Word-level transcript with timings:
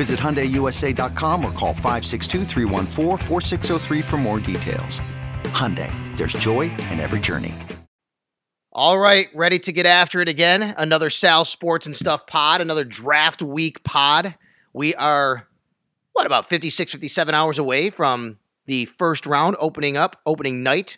Visit 0.00 0.18
HyundaiUSA.com 0.18 1.44
or 1.44 1.52
call 1.52 1.74
562 1.74 2.46
for 4.00 4.16
more 4.16 4.40
details. 4.40 4.98
Hyundai, 5.52 5.92
there's 6.16 6.32
joy 6.32 6.70
in 6.90 7.00
every 7.00 7.20
journey. 7.20 7.54
All 8.72 8.98
right, 8.98 9.28
ready 9.34 9.58
to 9.58 9.72
get 9.72 9.84
after 9.84 10.22
it 10.22 10.28
again. 10.30 10.74
Another 10.78 11.10
Sal 11.10 11.44
Sports 11.44 11.84
and 11.84 11.94
Stuff 11.94 12.26
pod, 12.26 12.62
another 12.62 12.82
draft 12.82 13.42
week 13.42 13.84
pod. 13.84 14.36
We 14.72 14.94
are, 14.94 15.46
what, 16.14 16.24
about 16.24 16.48
56, 16.48 16.92
57 16.92 17.34
hours 17.34 17.58
away 17.58 17.90
from 17.90 18.38
the 18.64 18.86
first 18.86 19.26
round 19.26 19.54
opening 19.60 19.98
up, 19.98 20.18
opening 20.24 20.62
night 20.62 20.96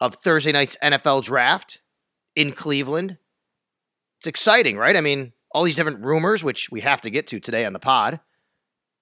of 0.00 0.16
Thursday 0.16 0.50
night's 0.50 0.76
NFL 0.82 1.22
draft 1.22 1.80
in 2.34 2.50
Cleveland. 2.50 3.18
It's 4.18 4.26
exciting, 4.26 4.76
right? 4.76 4.96
I 4.96 5.00
mean, 5.00 5.32
all 5.56 5.62
these 5.62 5.74
different 5.74 6.04
rumors, 6.04 6.44
which 6.44 6.70
we 6.70 6.82
have 6.82 7.00
to 7.00 7.08
get 7.08 7.26
to 7.28 7.40
today 7.40 7.64
on 7.64 7.72
the 7.72 7.78
pod, 7.78 8.20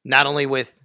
not 0.05 0.25
only 0.25 0.47
with 0.47 0.81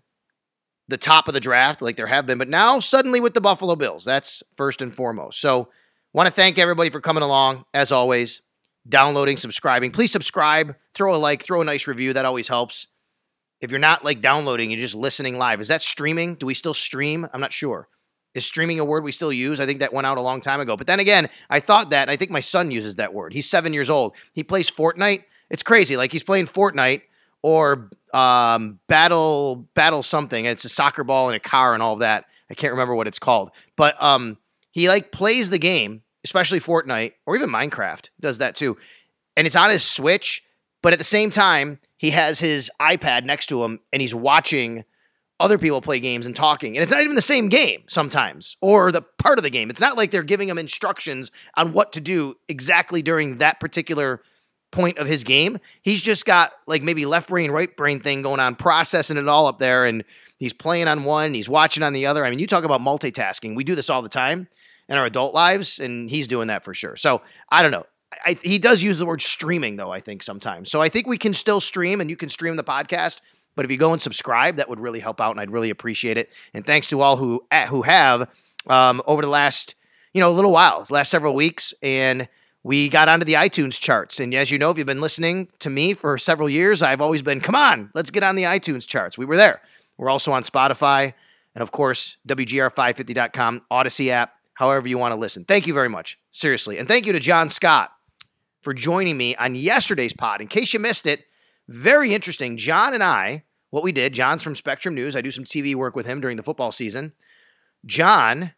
the 0.88 0.98
top 0.98 1.28
of 1.28 1.36
the 1.36 1.39
draft, 1.39 1.80
like 1.80 1.95
there 1.95 2.08
have 2.08 2.26
been, 2.26 2.39
but 2.39 2.50
now 2.50 2.80
suddenly 2.80 3.20
with 3.20 3.36
the 3.36 3.42
Buffalo 3.42 3.76
Bills. 3.76 4.03
That's 4.03 4.42
first 4.58 4.81
and 4.81 4.95
foremost. 4.95 5.39
So, 5.39 5.70
want 6.11 6.26
to 6.26 6.34
thank 6.34 6.58
everybody 6.58 6.89
for 6.89 7.00
coming 7.00 7.22
along, 7.22 7.66
as 7.72 7.92
always, 7.92 8.42
downloading, 8.88 9.38
subscribing. 9.38 9.92
Please 9.92 10.11
subscribe, 10.11 10.76
throw 10.95 11.14
a 11.14 11.17
like, 11.17 11.44
throw 11.44 11.61
a 11.61 11.66
nice 11.66 11.86
review. 11.86 12.14
That 12.14 12.26
always 12.26 12.48
helps. 12.48 12.88
If 13.61 13.70
you're 13.70 13.80
not 13.80 14.04
like 14.04 14.22
downloading, 14.22 14.72
you're 14.72 14.80
just 14.80 14.95
listening 14.95 15.38
live. 15.38 15.61
Is 15.61 15.67
that 15.67 15.83
streaming? 15.83 16.33
Do 16.33 16.48
we 16.48 16.56
still 16.56 16.73
stream? 16.73 17.28
I'm 17.31 17.42
not 17.42 17.54
sure. 17.54 17.89
Is 18.33 18.44
streaming 18.44 18.80
a 18.80 18.86
word 18.86 19.04
we 19.04 19.11
still 19.11 19.31
use? 19.31 19.59
I 19.59 19.67
think 19.67 19.81
that 19.81 19.94
went 19.94 20.08
out 20.08 20.17
a 20.17 20.22
long 20.22 20.42
time 20.42 20.61
ago. 20.61 20.76
But 20.76 20.88
then 20.88 21.00
again, 21.00 21.30
I 21.48 21.59
thought 21.59 21.92
that, 21.92 22.09
I 22.09 22.16
think 22.16 22.31
my 22.31 22.39
son 22.39 22.72
uses 22.72 22.95
that 22.95 23.14
word. 23.14 23.33
He's 23.33 23.48
seven 23.48 23.72
years 23.72 23.92
old. 23.92 24.16
He 24.33 24.44
plays 24.44 24.72
Fortnite. 24.72 25.26
It's 25.50 25.64
crazy. 25.64 25.97
Like 25.97 26.11
he's 26.11 26.23
playing 26.23 26.47
Fortnite 26.47 27.02
or 27.42 27.89
um, 28.14 28.80
battle 28.88 29.67
battle 29.73 30.03
something. 30.03 30.45
It's 30.45 30.66
a 30.66 30.69
soccer 30.69 31.03
ball 31.03 31.30
and 31.30 31.36
a 31.36 31.39
car 31.39 31.73
and 31.73 31.83
all 31.83 31.94
of 31.94 32.00
that. 32.00 32.25
I 32.50 32.53
can't 32.53 32.72
remember 32.72 32.95
what 32.95 33.08
it's 33.08 33.19
called, 33.19 33.52
but 33.75 34.02
um, 34.02 34.38
he 34.72 34.89
like 34.89 35.11
plays 35.11 35.50
the 35.50 35.59
game, 35.59 36.02
especially 36.23 36.59
Fortnite 36.59 37.14
or 37.25 37.36
even 37.36 37.49
Minecraft 37.49 38.10
does 38.20 38.39
that 38.39 38.55
too, 38.55 38.77
and 39.37 39.45
it's 39.45 39.55
on 39.55 39.70
his 39.70 39.83
Switch. 39.83 40.43
But 40.82 40.93
at 40.93 40.99
the 40.99 41.05
same 41.05 41.30
time, 41.30 41.80
he 41.98 42.11
has 42.11 42.39
his 42.39 42.71
iPad 42.80 43.26
next 43.26 43.48
to 43.48 43.64
him 43.64 43.81
and 43.92 44.02
he's 44.02 44.16
watching 44.16 44.86
other 45.39 45.58
people 45.58 45.81
play 45.81 45.99
games 45.99 46.26
and 46.26 46.36
talking. 46.36 46.76
And 46.76 46.83
it's 46.83 46.92
not 46.92 47.02
even 47.02 47.16
the 47.16 47.21
same 47.21 47.49
game 47.49 47.83
sometimes 47.87 48.58
or 48.61 48.92
the 48.92 49.02
part 49.02 49.39
of 49.39 49.43
the 49.43 49.49
game. 49.49 49.70
It's 49.70 49.80
not 49.80 49.98
like 49.98 50.11
they're 50.11 50.23
giving 50.23 50.49
him 50.49 50.58
instructions 50.58 51.31
on 51.55 51.73
what 51.73 51.93
to 51.93 52.02
do 52.02 52.36
exactly 52.48 53.02
during 53.02 53.37
that 53.37 53.60
particular 53.60 54.21
point 54.71 54.97
of 54.97 55.07
his 55.07 55.23
game. 55.23 55.59
He's 55.81 56.02
just 56.02 56.25
got 56.25 56.52
like 56.67 56.83
maybe 56.83 57.05
left 57.05 57.30
brain, 57.30 57.52
right 57.52 57.75
brain 57.75 57.99
thing 57.99 58.21
going 58.21 58.39
on, 58.39 58.55
processing 58.55 59.17
it 59.17 59.27
all 59.27 59.47
up 59.47 59.57
there. 59.57 59.85
And 59.85 60.03
he's 60.37 60.53
playing 60.53 60.87
on 60.87 61.03
one, 61.03 61.33
he's 61.33 61.49
watching 61.49 61.83
on 61.83 61.93
the 61.93 62.05
other. 62.05 62.25
I 62.25 62.30
mean, 62.30 62.39
you 62.39 62.47
talk 62.47 62.63
about 62.63 62.81
multitasking. 62.81 63.55
We 63.55 63.63
do 63.63 63.75
this 63.75 63.89
all 63.89 64.02
the 64.02 64.09
time 64.09 64.47
in 64.87 64.97
our 64.97 65.05
adult 65.05 65.33
lives, 65.33 65.80
and 65.80 66.09
he's 66.09 66.27
doing 66.27 66.47
that 66.47 66.63
for 66.63 66.73
sure. 66.73 66.95
So 66.95 67.21
I 67.49 67.61
don't 67.61 67.71
know. 67.71 67.85
I, 68.25 68.37
he 68.41 68.57
does 68.57 68.81
use 68.81 68.97
the 68.97 69.05
word 69.05 69.21
streaming, 69.21 69.75
though, 69.75 69.91
I 69.91 69.99
think 69.99 70.23
sometimes. 70.23 70.71
So 70.71 70.81
I 70.81 70.89
think 70.89 71.05
we 71.05 71.17
can 71.17 71.33
still 71.33 71.61
stream 71.61 72.01
and 72.01 72.09
you 72.09 72.17
can 72.17 72.27
stream 72.27 72.55
the 72.55 72.63
podcast. 72.63 73.21
But 73.55 73.65
if 73.65 73.71
you 73.71 73.77
go 73.77 73.93
and 73.93 74.01
subscribe, 74.01 74.55
that 74.55 74.69
would 74.69 74.80
really 74.80 74.99
help 74.99 75.21
out, 75.21 75.31
and 75.31 75.39
I'd 75.39 75.51
really 75.51 75.69
appreciate 75.69 76.17
it. 76.17 76.31
And 76.53 76.65
thanks 76.65 76.87
to 76.89 77.01
all 77.01 77.17
who 77.17 77.43
who 77.67 77.81
have 77.81 78.30
um, 78.67 79.01
over 79.05 79.21
the 79.21 79.27
last 79.27 79.75
you 80.13 80.21
know 80.21 80.30
a 80.30 80.33
little 80.33 80.51
while, 80.51 80.86
last 80.89 81.11
several 81.11 81.36
weeks, 81.36 81.73
and 81.83 82.27
we 82.69 82.87
got 82.87 83.09
onto 83.09 83.25
the 83.25 83.33
iTunes 83.33 83.80
charts. 83.80 84.19
And 84.19 84.31
as 84.35 84.52
you 84.52 84.59
know, 84.59 84.69
if 84.69 84.77
you've 84.77 84.85
been 84.85 85.02
listening 85.02 85.47
to 85.57 85.71
me 85.71 85.95
for 85.95 86.19
several 86.19 86.47
years, 86.47 86.83
I've 86.83 87.02
always 87.02 87.23
been, 87.23 87.41
come 87.41 87.55
on, 87.55 87.89
let's 87.95 88.11
get 88.11 88.21
on 88.21 88.35
the 88.35 88.43
iTunes 88.43 88.87
charts. 88.87 89.17
We 89.17 89.25
were 89.25 89.37
there. 89.37 89.63
We're 89.97 90.11
also 90.11 90.31
on 90.33 90.43
Spotify 90.43 91.15
and, 91.55 91.63
of 91.63 91.71
course, 91.71 92.17
WGR550.com, 92.27 93.63
Audacy 93.71 94.09
app, 94.09 94.35
however 94.53 94.87
you 94.87 94.99
want 94.99 95.15
to 95.15 95.19
listen. 95.19 95.45
Thank 95.45 95.65
you 95.65 95.73
very 95.73 95.89
much. 95.89 96.19
Seriously. 96.30 96.77
And 96.77 96.87
thank 96.87 97.07
you 97.07 97.13
to 97.13 97.19
John 97.19 97.49
Scott 97.49 97.89
for 98.61 98.75
joining 98.75 99.17
me 99.17 99.36
on 99.37 99.55
yesterday's 99.55 100.13
pod. 100.13 100.39
In 100.39 100.47
case 100.47 100.71
you 100.71 100.80
missed 100.80 101.07
it, 101.07 101.25
very 101.67 102.13
interesting. 102.13 102.55
John 102.55 102.93
and 102.93 103.01
I, 103.01 103.45
what 103.71 103.81
we 103.81 103.91
did, 103.91 104.13
John's 104.13 104.43
from 104.43 104.53
Spectrum 104.53 104.93
News. 104.93 105.15
I 105.15 105.21
do 105.21 105.31
some 105.31 105.43
TV 105.43 105.73
work 105.73 105.95
with 105.95 106.05
him 106.05 106.21
during 106.21 106.37
the 106.37 106.43
football 106.43 106.71
season. 106.71 107.13
John 107.83 108.53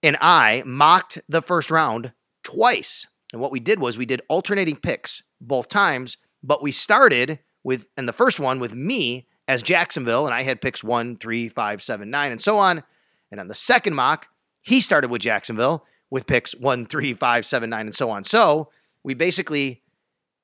and 0.00 0.16
I 0.20 0.62
mocked 0.64 1.20
the 1.28 1.42
first 1.42 1.72
round 1.72 2.12
twice. 2.42 3.06
And 3.32 3.40
what 3.40 3.52
we 3.52 3.60
did 3.60 3.80
was 3.80 3.96
we 3.96 4.06
did 4.06 4.22
alternating 4.28 4.76
picks 4.76 5.22
both 5.40 5.68
times, 5.68 6.16
but 6.42 6.62
we 6.62 6.72
started 6.72 7.38
with, 7.62 7.88
and 7.96 8.08
the 8.08 8.12
first 8.12 8.40
one 8.40 8.58
with 8.58 8.74
me 8.74 9.26
as 9.46 9.62
Jacksonville, 9.62 10.26
and 10.26 10.34
I 10.34 10.42
had 10.42 10.60
picks 10.60 10.82
one, 10.82 11.16
three, 11.16 11.48
five, 11.48 11.82
seven, 11.82 12.10
nine, 12.10 12.30
and 12.30 12.40
so 12.40 12.58
on. 12.58 12.82
And 13.30 13.40
on 13.40 13.48
the 13.48 13.54
second 13.54 13.94
mock, 13.94 14.28
he 14.62 14.80
started 14.80 15.10
with 15.10 15.22
Jacksonville 15.22 15.84
with 16.10 16.26
picks 16.26 16.52
one, 16.52 16.86
three, 16.86 17.14
five, 17.14 17.44
seven, 17.44 17.70
nine, 17.70 17.86
and 17.86 17.94
so 17.94 18.10
on. 18.10 18.24
So 18.24 18.70
we 19.02 19.14
basically 19.14 19.82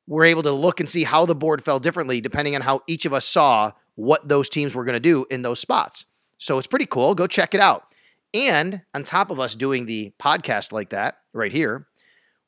were 0.07 0.25
able 0.25 0.43
to 0.43 0.53
look 0.53 0.81
and 0.81 0.89
see 0.89 1.05
how 1.05 1.27
the 1.27 1.35
board 1.35 1.65
fell 1.65 1.79
differently 1.79 2.21
depending 2.21 2.55
on 2.55 2.63
how 2.63 2.83
each 2.87 3.05
of 3.05 3.13
us 3.13 3.25
saw 3.25 3.73
what 3.97 4.29
those 4.29 4.49
teams 4.49 4.75
were 4.75 4.85
going 4.85 4.95
to 4.95 5.01
do 5.01 5.27
in 5.31 5.43
those 5.43 5.59
spots. 5.59 6.07
So 6.39 6.59
it's 6.59 6.67
pretty 6.67 6.87
cool. 6.87 7.15
Go 7.15 7.27
check 7.27 7.55
it 7.55 7.61
out. 7.61 7.95
And 8.35 8.83
on 8.95 9.05
top 9.05 9.31
of 9.31 9.41
us 9.41 9.55
doing 9.55 9.87
the 9.87 10.13
podcast 10.21 10.71
like 10.71 10.91
that 10.91 11.19
right 11.37 11.53
here, 11.53 11.87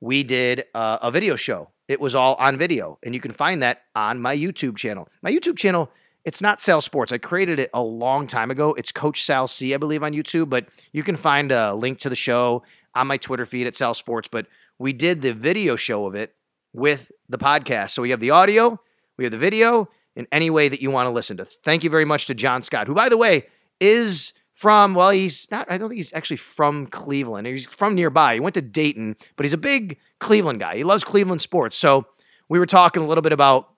we 0.00 0.22
did 0.22 0.64
uh, 0.74 0.98
a 1.02 1.10
video 1.10 1.36
show. 1.36 1.70
It 1.86 2.00
was 2.00 2.14
all 2.14 2.34
on 2.36 2.58
video, 2.58 2.98
and 3.04 3.14
you 3.14 3.20
can 3.20 3.32
find 3.32 3.62
that 3.62 3.82
on 3.94 4.20
my 4.20 4.36
YouTube 4.36 4.76
channel. 4.76 5.08
My 5.22 5.30
YouTube 5.30 5.56
channel, 5.56 5.90
it's 6.24 6.42
not 6.42 6.60
Sal 6.60 6.80
Sports. 6.80 7.12
I 7.12 7.18
created 7.18 7.58
it 7.58 7.70
a 7.72 7.82
long 7.82 8.26
time 8.26 8.50
ago. 8.50 8.74
It's 8.74 8.92
Coach 8.92 9.22
Sal 9.22 9.48
C, 9.48 9.74
I 9.74 9.78
believe, 9.78 10.02
on 10.02 10.12
YouTube, 10.12 10.50
but 10.50 10.68
you 10.92 11.02
can 11.02 11.16
find 11.16 11.50
a 11.52 11.74
link 11.74 11.98
to 12.00 12.08
the 12.08 12.16
show 12.16 12.62
on 12.94 13.06
my 13.06 13.16
Twitter 13.16 13.46
feed 13.46 13.66
at 13.66 13.74
Sal 13.74 13.94
Sports. 13.94 14.28
But 14.28 14.46
we 14.78 14.92
did 14.92 15.22
the 15.22 15.32
video 15.32 15.76
show 15.76 16.06
of 16.06 16.14
it 16.14 16.34
with 16.72 17.10
the 17.28 17.38
podcast. 17.38 17.90
So 17.90 18.02
we 18.02 18.10
have 18.10 18.20
the 18.20 18.30
audio, 18.30 18.78
we 19.16 19.24
have 19.24 19.32
the 19.32 19.38
video, 19.38 19.88
in 20.14 20.26
any 20.32 20.50
way 20.50 20.68
that 20.68 20.82
you 20.82 20.90
want 20.90 21.06
to 21.06 21.10
listen 21.10 21.36
to. 21.36 21.44
Thank 21.44 21.84
you 21.84 21.90
very 21.90 22.04
much 22.04 22.26
to 22.26 22.34
John 22.34 22.62
Scott, 22.62 22.88
who, 22.88 22.94
by 22.94 23.08
the 23.08 23.16
way, 23.16 23.46
is 23.80 24.32
from, 24.58 24.92
well, 24.92 25.10
he's 25.10 25.48
not, 25.52 25.70
I 25.70 25.78
don't 25.78 25.88
think 25.88 25.98
he's 25.98 26.12
actually 26.12 26.38
from 26.38 26.88
Cleveland. 26.88 27.46
He's 27.46 27.64
from 27.64 27.94
nearby. 27.94 28.34
He 28.34 28.40
went 28.40 28.56
to 28.56 28.60
Dayton, 28.60 29.14
but 29.36 29.44
he's 29.44 29.52
a 29.52 29.56
big 29.56 29.98
Cleveland 30.18 30.58
guy. 30.58 30.76
He 30.76 30.82
loves 30.82 31.04
Cleveland 31.04 31.40
sports. 31.40 31.76
So 31.76 32.06
we 32.48 32.58
were 32.58 32.66
talking 32.66 33.00
a 33.00 33.06
little 33.06 33.22
bit 33.22 33.30
about 33.30 33.68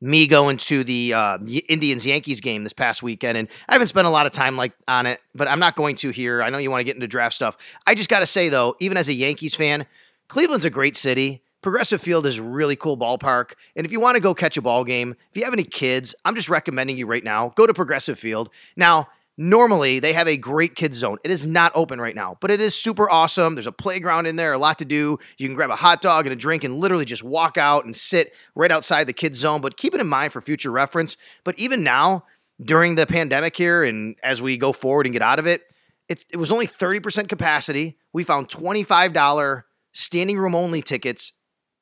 me 0.00 0.28
going 0.28 0.56
to 0.58 0.84
the 0.84 1.14
uh, 1.14 1.38
Indians 1.68 2.06
Yankees 2.06 2.40
game 2.40 2.62
this 2.62 2.72
past 2.72 3.02
weekend, 3.02 3.36
and 3.36 3.48
I 3.68 3.72
haven't 3.72 3.88
spent 3.88 4.06
a 4.06 4.10
lot 4.10 4.26
of 4.26 4.30
time 4.30 4.56
like 4.56 4.72
on 4.86 5.06
it, 5.06 5.20
but 5.34 5.48
I'm 5.48 5.58
not 5.58 5.74
going 5.74 5.96
to 5.96 6.10
here. 6.10 6.44
I 6.44 6.50
know 6.50 6.58
you 6.58 6.70
want 6.70 6.78
to 6.78 6.84
get 6.84 6.94
into 6.94 7.08
draft 7.08 7.34
stuff. 7.34 7.56
I 7.84 7.96
just 7.96 8.08
got 8.08 8.20
to 8.20 8.26
say 8.26 8.48
though, 8.48 8.76
even 8.78 8.96
as 8.96 9.08
a 9.08 9.12
Yankees 9.12 9.56
fan, 9.56 9.84
Cleveland's 10.28 10.64
a 10.64 10.70
great 10.70 10.94
city. 10.94 11.42
Progressive 11.60 12.00
Field 12.00 12.24
is 12.24 12.38
a 12.38 12.42
really 12.44 12.76
cool 12.76 12.96
ballpark. 12.96 13.54
And 13.74 13.84
if 13.84 13.90
you 13.90 13.98
want 13.98 14.14
to 14.14 14.20
go 14.20 14.32
catch 14.32 14.56
a 14.56 14.62
ball 14.62 14.84
game, 14.84 15.16
if 15.32 15.36
you 15.36 15.42
have 15.42 15.52
any 15.52 15.64
kids, 15.64 16.14
I'm 16.24 16.36
just 16.36 16.48
recommending 16.48 16.96
you 16.96 17.08
right 17.08 17.24
now 17.24 17.48
go 17.56 17.66
to 17.66 17.74
Progressive 17.74 18.16
Field. 18.16 18.50
Now, 18.76 19.08
Normally, 19.40 20.00
they 20.00 20.12
have 20.14 20.26
a 20.26 20.36
great 20.36 20.74
kids 20.74 20.98
zone. 20.98 21.18
It 21.22 21.30
is 21.30 21.46
not 21.46 21.70
open 21.76 22.00
right 22.00 22.14
now, 22.14 22.36
but 22.40 22.50
it 22.50 22.60
is 22.60 22.74
super 22.74 23.08
awesome. 23.08 23.54
There's 23.54 23.68
a 23.68 23.72
playground 23.72 24.26
in 24.26 24.34
there, 24.34 24.52
a 24.52 24.58
lot 24.58 24.80
to 24.80 24.84
do. 24.84 25.20
You 25.38 25.46
can 25.46 25.54
grab 25.54 25.70
a 25.70 25.76
hot 25.76 26.02
dog 26.02 26.26
and 26.26 26.32
a 26.32 26.36
drink 26.36 26.64
and 26.64 26.78
literally 26.78 27.04
just 27.04 27.22
walk 27.22 27.56
out 27.56 27.84
and 27.84 27.94
sit 27.94 28.34
right 28.56 28.72
outside 28.72 29.06
the 29.06 29.12
kids 29.12 29.38
zone. 29.38 29.60
But 29.60 29.76
keep 29.76 29.94
it 29.94 30.00
in 30.00 30.08
mind 30.08 30.32
for 30.32 30.40
future 30.40 30.72
reference. 30.72 31.16
But 31.44 31.56
even 31.56 31.84
now, 31.84 32.24
during 32.60 32.96
the 32.96 33.06
pandemic 33.06 33.56
here 33.56 33.84
and 33.84 34.16
as 34.24 34.42
we 34.42 34.56
go 34.56 34.72
forward 34.72 35.06
and 35.06 35.12
get 35.12 35.22
out 35.22 35.38
of 35.38 35.46
it, 35.46 35.62
it, 36.08 36.24
it 36.32 36.36
was 36.36 36.50
only 36.50 36.66
30% 36.66 37.28
capacity. 37.28 37.96
We 38.12 38.24
found 38.24 38.48
$25 38.48 39.62
standing 39.92 40.38
room 40.38 40.56
only 40.56 40.82
tickets 40.82 41.32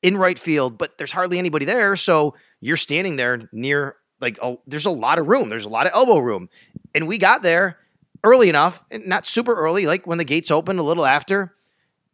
in 0.03 0.19
right 0.19 0.39
field, 0.39 0.77
but 0.77 0.99
there's 0.99 1.13
hardly 1.13 1.39
anybody 1.39 1.65
there. 1.65 1.97
So 1.97 2.35
you're 2.61 2.77
standing 2.77 3.17
there 3.17 3.49
near, 3.53 3.97
like, 4.21 4.39
oh, 4.43 4.61
there's 4.67 4.87
a 4.87 4.91
lot 4.91 5.19
of 5.19 5.29
room. 5.29 5.49
There's 5.49 5.65
a 5.65 5.71
lot 5.71 5.87
of 5.87 5.93
elbow 5.95 6.19
room. 6.19 6.49
And 6.95 7.07
we 7.07 7.19
got 7.19 7.43
there 7.43 7.79
early 8.25 8.49
enough, 8.49 8.83
and 8.91 9.07
not 9.07 9.27
super 9.27 9.55
early, 9.55 9.87
like 9.87 10.07
when 10.07 10.19
the 10.19 10.25
gates 10.25 10.51
opened 10.51 10.79
a 10.79 10.83
little 10.83 11.07
after. 11.07 11.55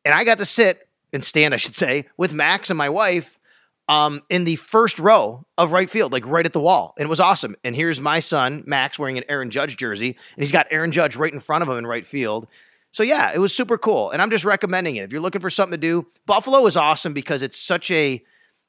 And 0.05 0.15
I 0.15 0.25
got 0.25 0.39
to 0.39 0.45
sit 0.45 0.89
and 1.13 1.23
stand, 1.23 1.55
I 1.55 1.57
should 1.57 1.75
say, 1.75 2.07
with 2.17 2.33
Max 2.33 2.71
and 2.71 2.79
my 2.79 2.89
wife 2.89 3.39
um, 3.89 4.23
in 4.29 4.45
the 4.45 4.57
first 4.57 4.99
row 4.99 5.47
of 5.59 5.73
right 5.73 5.89
field, 5.89 6.13
like 6.13 6.27
right 6.27 6.47
at 6.47 6.53
the 6.53 6.61
wall. 6.61 6.95
And 6.97 7.07
it 7.07 7.09
was 7.09 7.21
awesome. 7.21 7.57
And 7.65 7.75
here's 7.75 8.01
my 8.01 8.21
son, 8.21 8.65
Max, 8.67 8.99
wearing 8.99 9.19
an 9.19 9.25
Aaron 9.29 9.51
Judge 9.51 9.77
jersey, 9.77 10.09
and 10.09 10.43
he's 10.43 10.53
got 10.53 10.67
Aaron 10.71 10.93
Judge 10.93 11.17
right 11.17 11.33
in 11.33 11.41
front 11.41 11.63
of 11.63 11.69
him 11.69 11.79
in 11.79 11.87
right 11.87 12.07
field. 12.07 12.47
So 12.91 13.03
yeah, 13.03 13.33
it 13.35 13.39
was 13.39 13.55
super 13.55 13.79
cool. 13.79 14.11
And 14.11 14.21
I'm 14.21 14.31
just 14.31 14.45
recommending 14.45 14.97
it. 14.97 15.05
If 15.05 15.13
you're 15.13 15.23
looking 15.23 15.41
for 15.41 15.51
something 15.51 15.73
to 15.73 15.79
do, 15.79 16.07
Buffalo 16.27 16.67
is 16.67 16.77
awesome 16.77 17.13
because 17.13 17.43
it's 17.43 17.59
such 17.59 17.91
a 17.91 18.23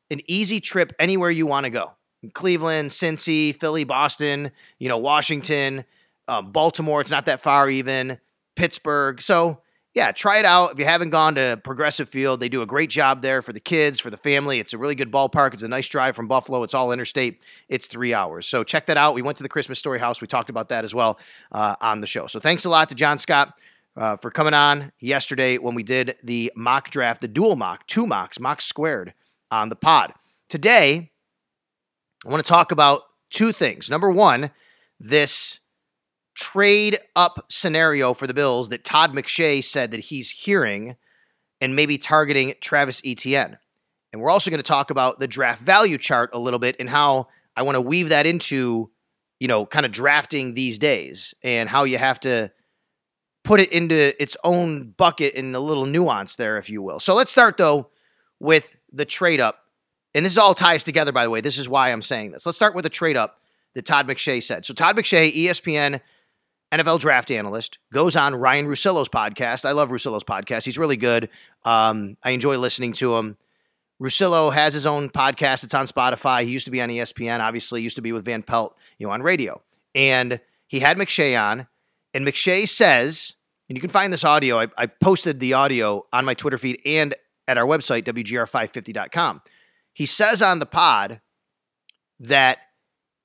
an 0.09 0.21
easy 0.27 0.59
trip 0.59 0.93
anywhere 0.99 1.31
you 1.31 1.45
want 1.45 1.65
to 1.65 1.69
go. 1.69 1.91
Cleveland, 2.33 2.89
Cincy, 2.89 3.59
Philly, 3.59 3.83
Boston, 3.83 4.51
you 4.79 4.89
know, 4.89 4.97
Washington, 4.97 5.85
um, 6.27 6.51
Baltimore, 6.51 7.01
it's 7.01 7.11
not 7.11 7.25
that 7.25 7.41
far 7.41 7.69
even, 7.69 8.19
Pittsburgh. 8.55 9.21
So 9.21 9.59
yeah, 9.93 10.11
try 10.11 10.39
it 10.39 10.45
out. 10.45 10.71
If 10.71 10.79
you 10.79 10.85
haven't 10.85 11.11
gone 11.11 11.35
to 11.35 11.59
Progressive 11.63 12.09
Field, 12.09 12.39
they 12.39 12.49
do 12.49 12.63
a 12.63 12.65
great 12.65 12.89
job 12.89 13.21
there 13.21 13.43
for 13.43 13.53
the 13.53 13.59
kids, 13.59 13.99
for 13.99 14.09
the 14.09 14.17
family. 14.17 14.59
It's 14.59 14.73
a 14.73 14.77
really 14.77 14.95
good 14.95 15.11
ballpark. 15.11 15.53
It's 15.53 15.61
a 15.61 15.67
nice 15.67 15.87
drive 15.87 16.15
from 16.15 16.27
Buffalo. 16.27 16.63
It's 16.63 16.73
all 16.73 16.91
interstate. 16.91 17.45
It's 17.69 17.85
three 17.85 18.13
hours. 18.13 18.47
So 18.47 18.63
check 18.63 18.87
that 18.87 18.97
out. 18.97 19.13
We 19.13 19.21
went 19.21 19.37
to 19.37 19.43
the 19.43 19.49
Christmas 19.49 19.77
Story 19.77 19.99
House. 19.99 20.19
We 20.19 20.25
talked 20.25 20.49
about 20.49 20.69
that 20.69 20.83
as 20.83 20.95
well 20.95 21.19
uh, 21.51 21.75
on 21.79 22.01
the 22.01 22.07
show. 22.07 22.25
So 22.25 22.39
thanks 22.39 22.65
a 22.65 22.69
lot 22.69 22.89
to 22.89 22.95
John 22.95 23.19
Scott 23.19 23.59
uh, 23.95 24.17
for 24.17 24.31
coming 24.31 24.55
on 24.55 24.91
yesterday 24.99 25.59
when 25.59 25.75
we 25.75 25.83
did 25.83 26.15
the 26.23 26.51
mock 26.55 26.89
draft, 26.89 27.21
the 27.21 27.27
dual 27.27 27.55
mock, 27.55 27.85
two 27.85 28.07
mocks, 28.07 28.39
mock 28.39 28.61
squared 28.61 29.13
on 29.51 29.69
the 29.69 29.75
pod. 29.75 30.13
Today, 30.49 31.11
I 32.25 32.29
want 32.29 32.43
to 32.43 32.49
talk 32.49 32.71
about 32.71 33.01
two 33.29 33.51
things. 33.51 33.89
Number 33.89 34.11
one, 34.11 34.51
this 34.99 35.59
trade 36.35 36.97
up 37.15 37.45
scenario 37.49 38.13
for 38.13 38.27
the 38.27 38.33
Bills 38.33 38.69
that 38.69 38.83
Todd 38.83 39.13
McShay 39.13 39.63
said 39.63 39.91
that 39.91 39.99
he's 39.99 40.31
hearing 40.31 40.95
and 41.61 41.75
maybe 41.75 41.97
targeting 41.97 42.55
Travis 42.61 43.01
Etienne. 43.05 43.57
And 44.11 44.21
we're 44.21 44.29
also 44.29 44.51
going 44.51 44.59
to 44.59 44.63
talk 44.63 44.89
about 44.89 45.19
the 45.19 45.27
draft 45.27 45.61
value 45.61 45.97
chart 45.97 46.29
a 46.33 46.39
little 46.39 46.59
bit 46.59 46.75
and 46.79 46.89
how 46.89 47.27
I 47.55 47.63
want 47.63 47.75
to 47.75 47.81
weave 47.81 48.09
that 48.09 48.25
into, 48.25 48.91
you 49.39 49.47
know, 49.47 49.65
kind 49.65 49.85
of 49.85 49.91
drafting 49.91 50.53
these 50.53 50.79
days 50.79 51.33
and 51.43 51.67
how 51.67 51.83
you 51.83 51.97
have 51.97 52.19
to 52.21 52.51
put 53.43 53.59
it 53.59 53.71
into 53.71 54.21
its 54.21 54.37
own 54.43 54.91
bucket 54.91 55.35
and 55.35 55.55
a 55.55 55.59
little 55.59 55.85
nuance 55.85 56.35
there, 56.35 56.57
if 56.57 56.69
you 56.69 56.81
will. 56.81 56.99
So 56.99 57.15
let's 57.15 57.31
start 57.31 57.57
though 57.57 57.89
with 58.39 58.75
the 58.91 59.05
trade 59.05 59.39
up. 59.41 59.59
And 60.15 60.25
this 60.25 60.37
all 60.37 60.53
ties 60.53 60.83
together, 60.83 61.11
by 61.11 61.23
the 61.23 61.29
way. 61.29 61.41
This 61.41 61.57
is 61.57 61.67
why 61.67 61.91
I'm 61.91 62.01
saying 62.01 62.31
this. 62.31 62.45
Let's 62.45 62.57
start 62.57 62.75
with 62.75 62.85
a 62.85 62.89
trade 62.89 63.17
up 63.17 63.41
that 63.73 63.85
Todd 63.85 64.07
McShay 64.07 64.41
said. 64.41 64.65
So 64.65 64.73
Todd 64.73 64.95
McShay, 64.95 65.33
ESPN 65.33 65.99
NFL 66.71 66.99
draft 66.99 67.31
analyst, 67.31 67.79
goes 67.91 68.15
on 68.15 68.35
Ryan 68.35 68.67
Russillo's 68.67 69.09
podcast. 69.09 69.65
I 69.65 69.71
love 69.71 69.89
Russillo's 69.89 70.23
podcast. 70.23 70.65
He's 70.65 70.77
really 70.77 70.97
good. 70.97 71.29
Um, 71.65 72.17
I 72.23 72.31
enjoy 72.31 72.57
listening 72.57 72.93
to 72.93 73.15
him. 73.17 73.37
Russillo 74.01 74.53
has 74.53 74.73
his 74.73 74.85
own 74.85 75.09
podcast. 75.09 75.63
It's 75.63 75.73
on 75.73 75.85
Spotify. 75.85 76.43
He 76.43 76.51
used 76.51 76.65
to 76.65 76.71
be 76.71 76.81
on 76.81 76.89
ESPN, 76.89 77.39
obviously, 77.39 77.81
used 77.81 77.95
to 77.95 78.01
be 78.01 78.11
with 78.11 78.25
Van 78.25 78.43
Pelt, 78.43 78.75
you 78.97 79.07
know, 79.07 79.13
on 79.13 79.21
radio. 79.21 79.61
And 79.95 80.39
he 80.67 80.79
had 80.79 80.97
McShay 80.97 81.39
on, 81.39 81.67
and 82.13 82.25
McShay 82.25 82.67
says, 82.67 83.35
and 83.69 83.77
you 83.77 83.81
can 83.81 83.89
find 83.89 84.11
this 84.11 84.25
audio. 84.25 84.59
I, 84.59 84.67
I 84.77 84.85
posted 84.87 85.39
the 85.39 85.53
audio 85.53 86.05
on 86.11 86.25
my 86.25 86.33
Twitter 86.33 86.57
feed 86.57 86.81
and 86.85 87.15
at 87.47 87.57
our 87.57 87.65
website, 87.65 88.03
WGR550.com. 88.03 89.41
He 89.93 90.05
says 90.05 90.41
on 90.41 90.59
the 90.59 90.65
pod 90.65 91.21
that 92.19 92.57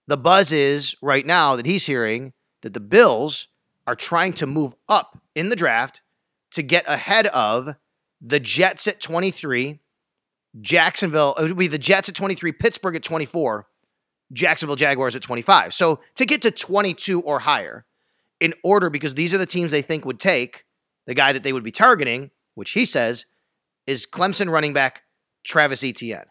the 0.06 0.16
buzz 0.16 0.52
is 0.52 0.96
right 1.02 1.24
now 1.24 1.56
that 1.56 1.66
he's 1.66 1.86
hearing 1.86 2.32
that 2.62 2.74
the 2.74 2.80
Bills 2.80 3.48
are 3.86 3.96
trying 3.96 4.32
to 4.34 4.46
move 4.46 4.74
up 4.88 5.18
in 5.34 5.48
the 5.48 5.56
draft 5.56 6.02
to 6.52 6.62
get 6.62 6.84
ahead 6.88 7.26
of 7.28 7.74
the 8.20 8.40
Jets 8.40 8.86
at 8.86 9.00
23, 9.00 9.80
Jacksonville, 10.60 11.34
it 11.38 11.44
would 11.44 11.56
be 11.56 11.68
the 11.68 11.78
Jets 11.78 12.08
at 12.08 12.14
23, 12.14 12.52
Pittsburgh 12.52 12.96
at 12.96 13.02
24, 13.02 13.66
Jacksonville 14.32 14.76
Jaguars 14.76 15.14
at 15.14 15.22
25. 15.22 15.72
So 15.72 16.00
to 16.16 16.26
get 16.26 16.42
to 16.42 16.50
22 16.50 17.20
or 17.20 17.38
higher 17.38 17.86
in 18.40 18.54
order, 18.64 18.90
because 18.90 19.14
these 19.14 19.32
are 19.32 19.38
the 19.38 19.46
teams 19.46 19.70
they 19.70 19.82
think 19.82 20.04
would 20.04 20.20
take 20.20 20.64
the 21.06 21.14
guy 21.14 21.32
that 21.32 21.42
they 21.42 21.52
would 21.52 21.64
be 21.64 21.70
targeting, 21.70 22.30
which 22.54 22.72
he 22.72 22.84
says 22.84 23.24
is 23.86 24.06
Clemson 24.06 24.50
running 24.50 24.72
back 24.72 25.02
Travis 25.44 25.82
Etienne. 25.82 26.26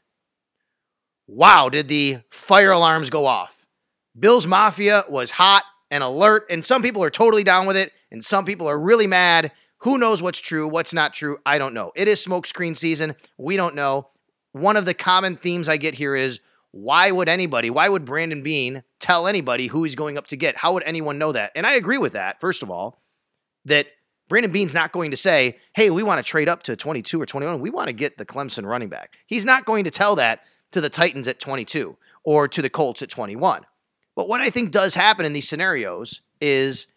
Wow, 1.27 1.69
did 1.69 1.87
the 1.87 2.19
fire 2.29 2.71
alarms 2.71 3.09
go 3.09 3.25
off? 3.25 3.65
Bills 4.17 4.47
Mafia 4.47 5.03
was 5.09 5.31
hot 5.31 5.63
and 5.91 6.03
alert. 6.03 6.45
And 6.49 6.63
some 6.63 6.81
people 6.81 7.03
are 7.03 7.09
totally 7.09 7.43
down 7.43 7.67
with 7.67 7.77
it, 7.77 7.91
and 8.11 8.23
some 8.23 8.45
people 8.45 8.67
are 8.67 8.79
really 8.79 9.07
mad. 9.07 9.51
Who 9.79 9.97
knows 9.97 10.23
what's 10.23 10.39
true, 10.39 10.67
what's 10.67 10.93
not 10.93 11.13
true? 11.13 11.37
I 11.45 11.57
don't 11.57 11.73
know. 11.73 11.91
It 11.95 12.07
is 12.07 12.25
smokescreen 12.25 12.75
season. 12.75 13.15
We 13.37 13.57
don't 13.57 13.75
know. 13.75 14.09
One 14.53 14.77
of 14.77 14.85
the 14.85 14.93
common 14.93 15.37
themes 15.37 15.69
I 15.69 15.77
get 15.77 15.93
here 15.93 16.15
is 16.15 16.39
why 16.71 17.11
would 17.11 17.29
anybody, 17.29 17.69
why 17.69 17.87
would 17.87 18.05
Brandon 18.05 18.41
Beane 18.41 18.83
tell 18.99 19.27
anybody 19.27 19.67
who 19.67 19.83
he's 19.83 19.95
going 19.95 20.17
up 20.17 20.27
to 20.27 20.35
get? 20.35 20.57
How 20.57 20.73
would 20.73 20.83
anyone 20.83 21.17
know 21.17 21.31
that? 21.31 21.51
And 21.55 21.65
I 21.65 21.73
agree 21.73 21.97
with 21.97 22.13
that, 22.13 22.39
first 22.41 22.63
of 22.63 22.71
all, 22.71 23.01
that 23.65 23.87
Brandon 24.29 24.51
Beane's 24.51 24.73
not 24.73 24.91
going 24.91 25.11
to 25.11 25.17
say, 25.17 25.57
hey, 25.73 25.89
we 25.89 26.03
want 26.03 26.23
to 26.23 26.29
trade 26.29 26.49
up 26.49 26.63
to 26.63 26.75
22 26.75 27.21
or 27.21 27.25
21. 27.25 27.61
We 27.61 27.69
want 27.69 27.87
to 27.87 27.93
get 27.93 28.17
the 28.17 28.25
Clemson 28.25 28.65
running 28.65 28.89
back. 28.89 29.13
He's 29.27 29.45
not 29.45 29.65
going 29.65 29.85
to 29.85 29.91
tell 29.91 30.15
that 30.15 30.41
to 30.71 30.81
the 30.81 30.89
Titans 30.89 31.27
at 31.27 31.39
22 31.39 31.97
or 32.23 32.47
to 32.47 32.61
the 32.61 32.69
Colts 32.69 33.01
at 33.01 33.09
21. 33.09 33.65
But 34.15 34.27
what 34.27 34.41
I 34.41 34.49
think 34.49 34.71
does 34.71 34.95
happen 34.95 35.25
in 35.25 35.33
these 35.33 35.47
scenarios 35.47 36.21
is 36.41 36.87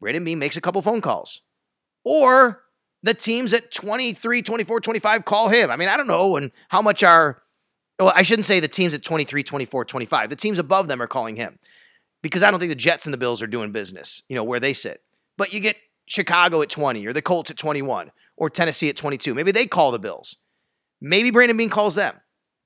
Brandon 0.00 0.24
Beane 0.24 0.38
makes 0.38 0.56
a 0.56 0.60
couple 0.60 0.82
phone 0.82 1.00
calls. 1.00 1.42
Or 2.04 2.64
the 3.02 3.14
teams 3.14 3.52
at 3.52 3.70
23, 3.70 4.42
24, 4.42 4.80
25 4.80 5.24
call 5.24 5.48
him. 5.48 5.70
I 5.70 5.76
mean, 5.76 5.88
I 5.88 5.96
don't 5.96 6.06
know 6.06 6.36
and 6.36 6.50
how 6.68 6.82
much 6.82 7.02
are 7.02 7.42
well, 7.98 8.12
I 8.14 8.22
shouldn't 8.22 8.46
say 8.46 8.60
the 8.60 8.68
teams 8.68 8.92
at 8.92 9.02
23, 9.02 9.42
24, 9.42 9.84
25. 9.84 10.30
The 10.30 10.36
teams 10.36 10.58
above 10.58 10.88
them 10.88 11.00
are 11.00 11.06
calling 11.06 11.36
him. 11.36 11.58
Because 12.22 12.42
I 12.42 12.50
don't 12.50 12.58
think 12.58 12.70
the 12.70 12.76
Jets 12.76 13.06
and 13.06 13.12
the 13.12 13.18
Bills 13.18 13.42
are 13.42 13.46
doing 13.46 13.70
business, 13.70 14.22
you 14.28 14.34
know, 14.34 14.44
where 14.44 14.58
they 14.58 14.72
sit. 14.72 15.02
But 15.36 15.52
you 15.52 15.60
get 15.60 15.76
Chicago 16.06 16.62
at 16.62 16.70
20 16.70 17.06
or 17.06 17.12
the 17.12 17.22
Colts 17.22 17.50
at 17.50 17.56
21 17.56 18.10
or 18.36 18.50
Tennessee 18.50 18.88
at 18.88 18.96
22. 18.96 19.34
Maybe 19.34 19.52
they 19.52 19.66
call 19.66 19.92
the 19.92 19.98
Bills. 19.98 20.36
Maybe 21.00 21.30
Brandon 21.30 21.56
Beane 21.56 21.70
calls 21.70 21.94
them. 21.94 22.14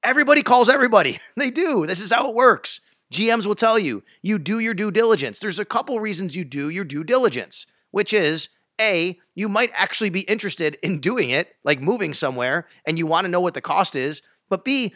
Everybody 0.03 0.43
calls 0.43 0.69
everybody. 0.69 1.19
they 1.37 1.51
do. 1.51 1.87
This 1.87 2.01
is 2.01 2.13
how 2.13 2.29
it 2.29 2.35
works. 2.35 2.81
GMs 3.13 3.47
will 3.47 3.55
tell 3.55 3.79
you, 3.79 4.03
you 4.23 4.39
do 4.39 4.59
your 4.59 4.75
due 4.75 4.91
diligence. 4.91 5.39
There's 5.39 5.59
a 5.59 5.65
couple 5.65 5.99
reasons 5.99 6.37
you 6.37 6.45
do 6.45 6.69
your 6.69 6.85
due 6.85 7.05
diligence, 7.05 7.67
which 7.91 8.13
is 8.13 8.51
A, 8.81 9.19
you 9.35 9.49
might 9.49 9.71
actually 9.75 10.11
be 10.11 10.21
interested 10.21 10.77
in 10.83 11.01
doing 11.01 11.31
it, 11.31 11.57
like 11.65 11.81
moving 11.81 12.13
somewhere, 12.13 12.67
and 12.87 12.99
you 12.99 13.07
want 13.07 13.25
to 13.25 13.31
know 13.31 13.41
what 13.41 13.55
the 13.55 13.63
cost 13.63 13.97
is. 13.97 14.21
But 14.51 14.65
B, 14.65 14.93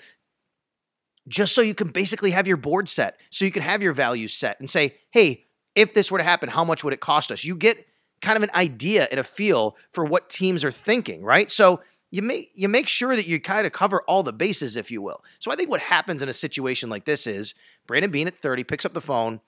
just 1.27 1.55
so 1.55 1.63
you 1.63 1.75
can 1.75 1.89
basically 1.89 2.33
have 2.33 2.47
your 2.47 2.57
board 2.57 2.89
set, 2.89 3.19
so 3.31 3.45
you 3.45 3.53
can 3.53 3.63
have 3.63 3.83
your 3.83 3.95
values 3.95 4.35
set 4.35 4.61
and 4.61 4.69
say, 4.69 4.97
hey, 5.11 5.45
if 5.75 5.95
this 5.95 6.11
were 6.11 6.19
to 6.19 6.25
happen, 6.25 6.51
how 6.51 6.65
much 6.65 6.85
would 6.85 6.93
it 6.93 7.01
cost 7.01 7.33
us? 7.33 7.45
You 7.45 7.57
get 7.57 7.87
kind 8.21 8.37
of 8.37 8.43
an 8.43 8.51
idea 8.55 9.09
and 9.11 9.19
a 9.19 9.25
feel 9.25 9.77
for 9.91 10.05
what 10.05 10.29
teams 10.29 10.65
are 10.65 10.71
thinking, 10.71 11.23
right? 11.23 11.51
So 11.51 11.81
you 12.13 12.23
make 12.23 12.53
you 12.55 12.69
make 12.69 12.87
sure 12.87 13.17
that 13.17 13.27
you 13.27 13.41
kind 13.41 13.67
of 13.67 13.73
cover 13.73 14.03
all 14.03 14.23
the 14.23 14.33
bases, 14.33 14.77
if 14.77 14.91
you 14.91 15.03
will. 15.03 15.25
So 15.41 15.51
I 15.51 15.57
think 15.57 15.71
what 15.71 15.81
happens 15.81 16.23
in 16.23 16.29
a 16.29 16.33
situation 16.33 16.91
like 16.91 17.07
this 17.07 17.27
is 17.27 17.55
Brandon 17.89 18.11
Beane 18.11 18.29
at 18.29 18.37
30 18.37 18.63
picks 18.63 18.85
up 18.85 18.93
the 18.93 19.01
phone 19.01 19.41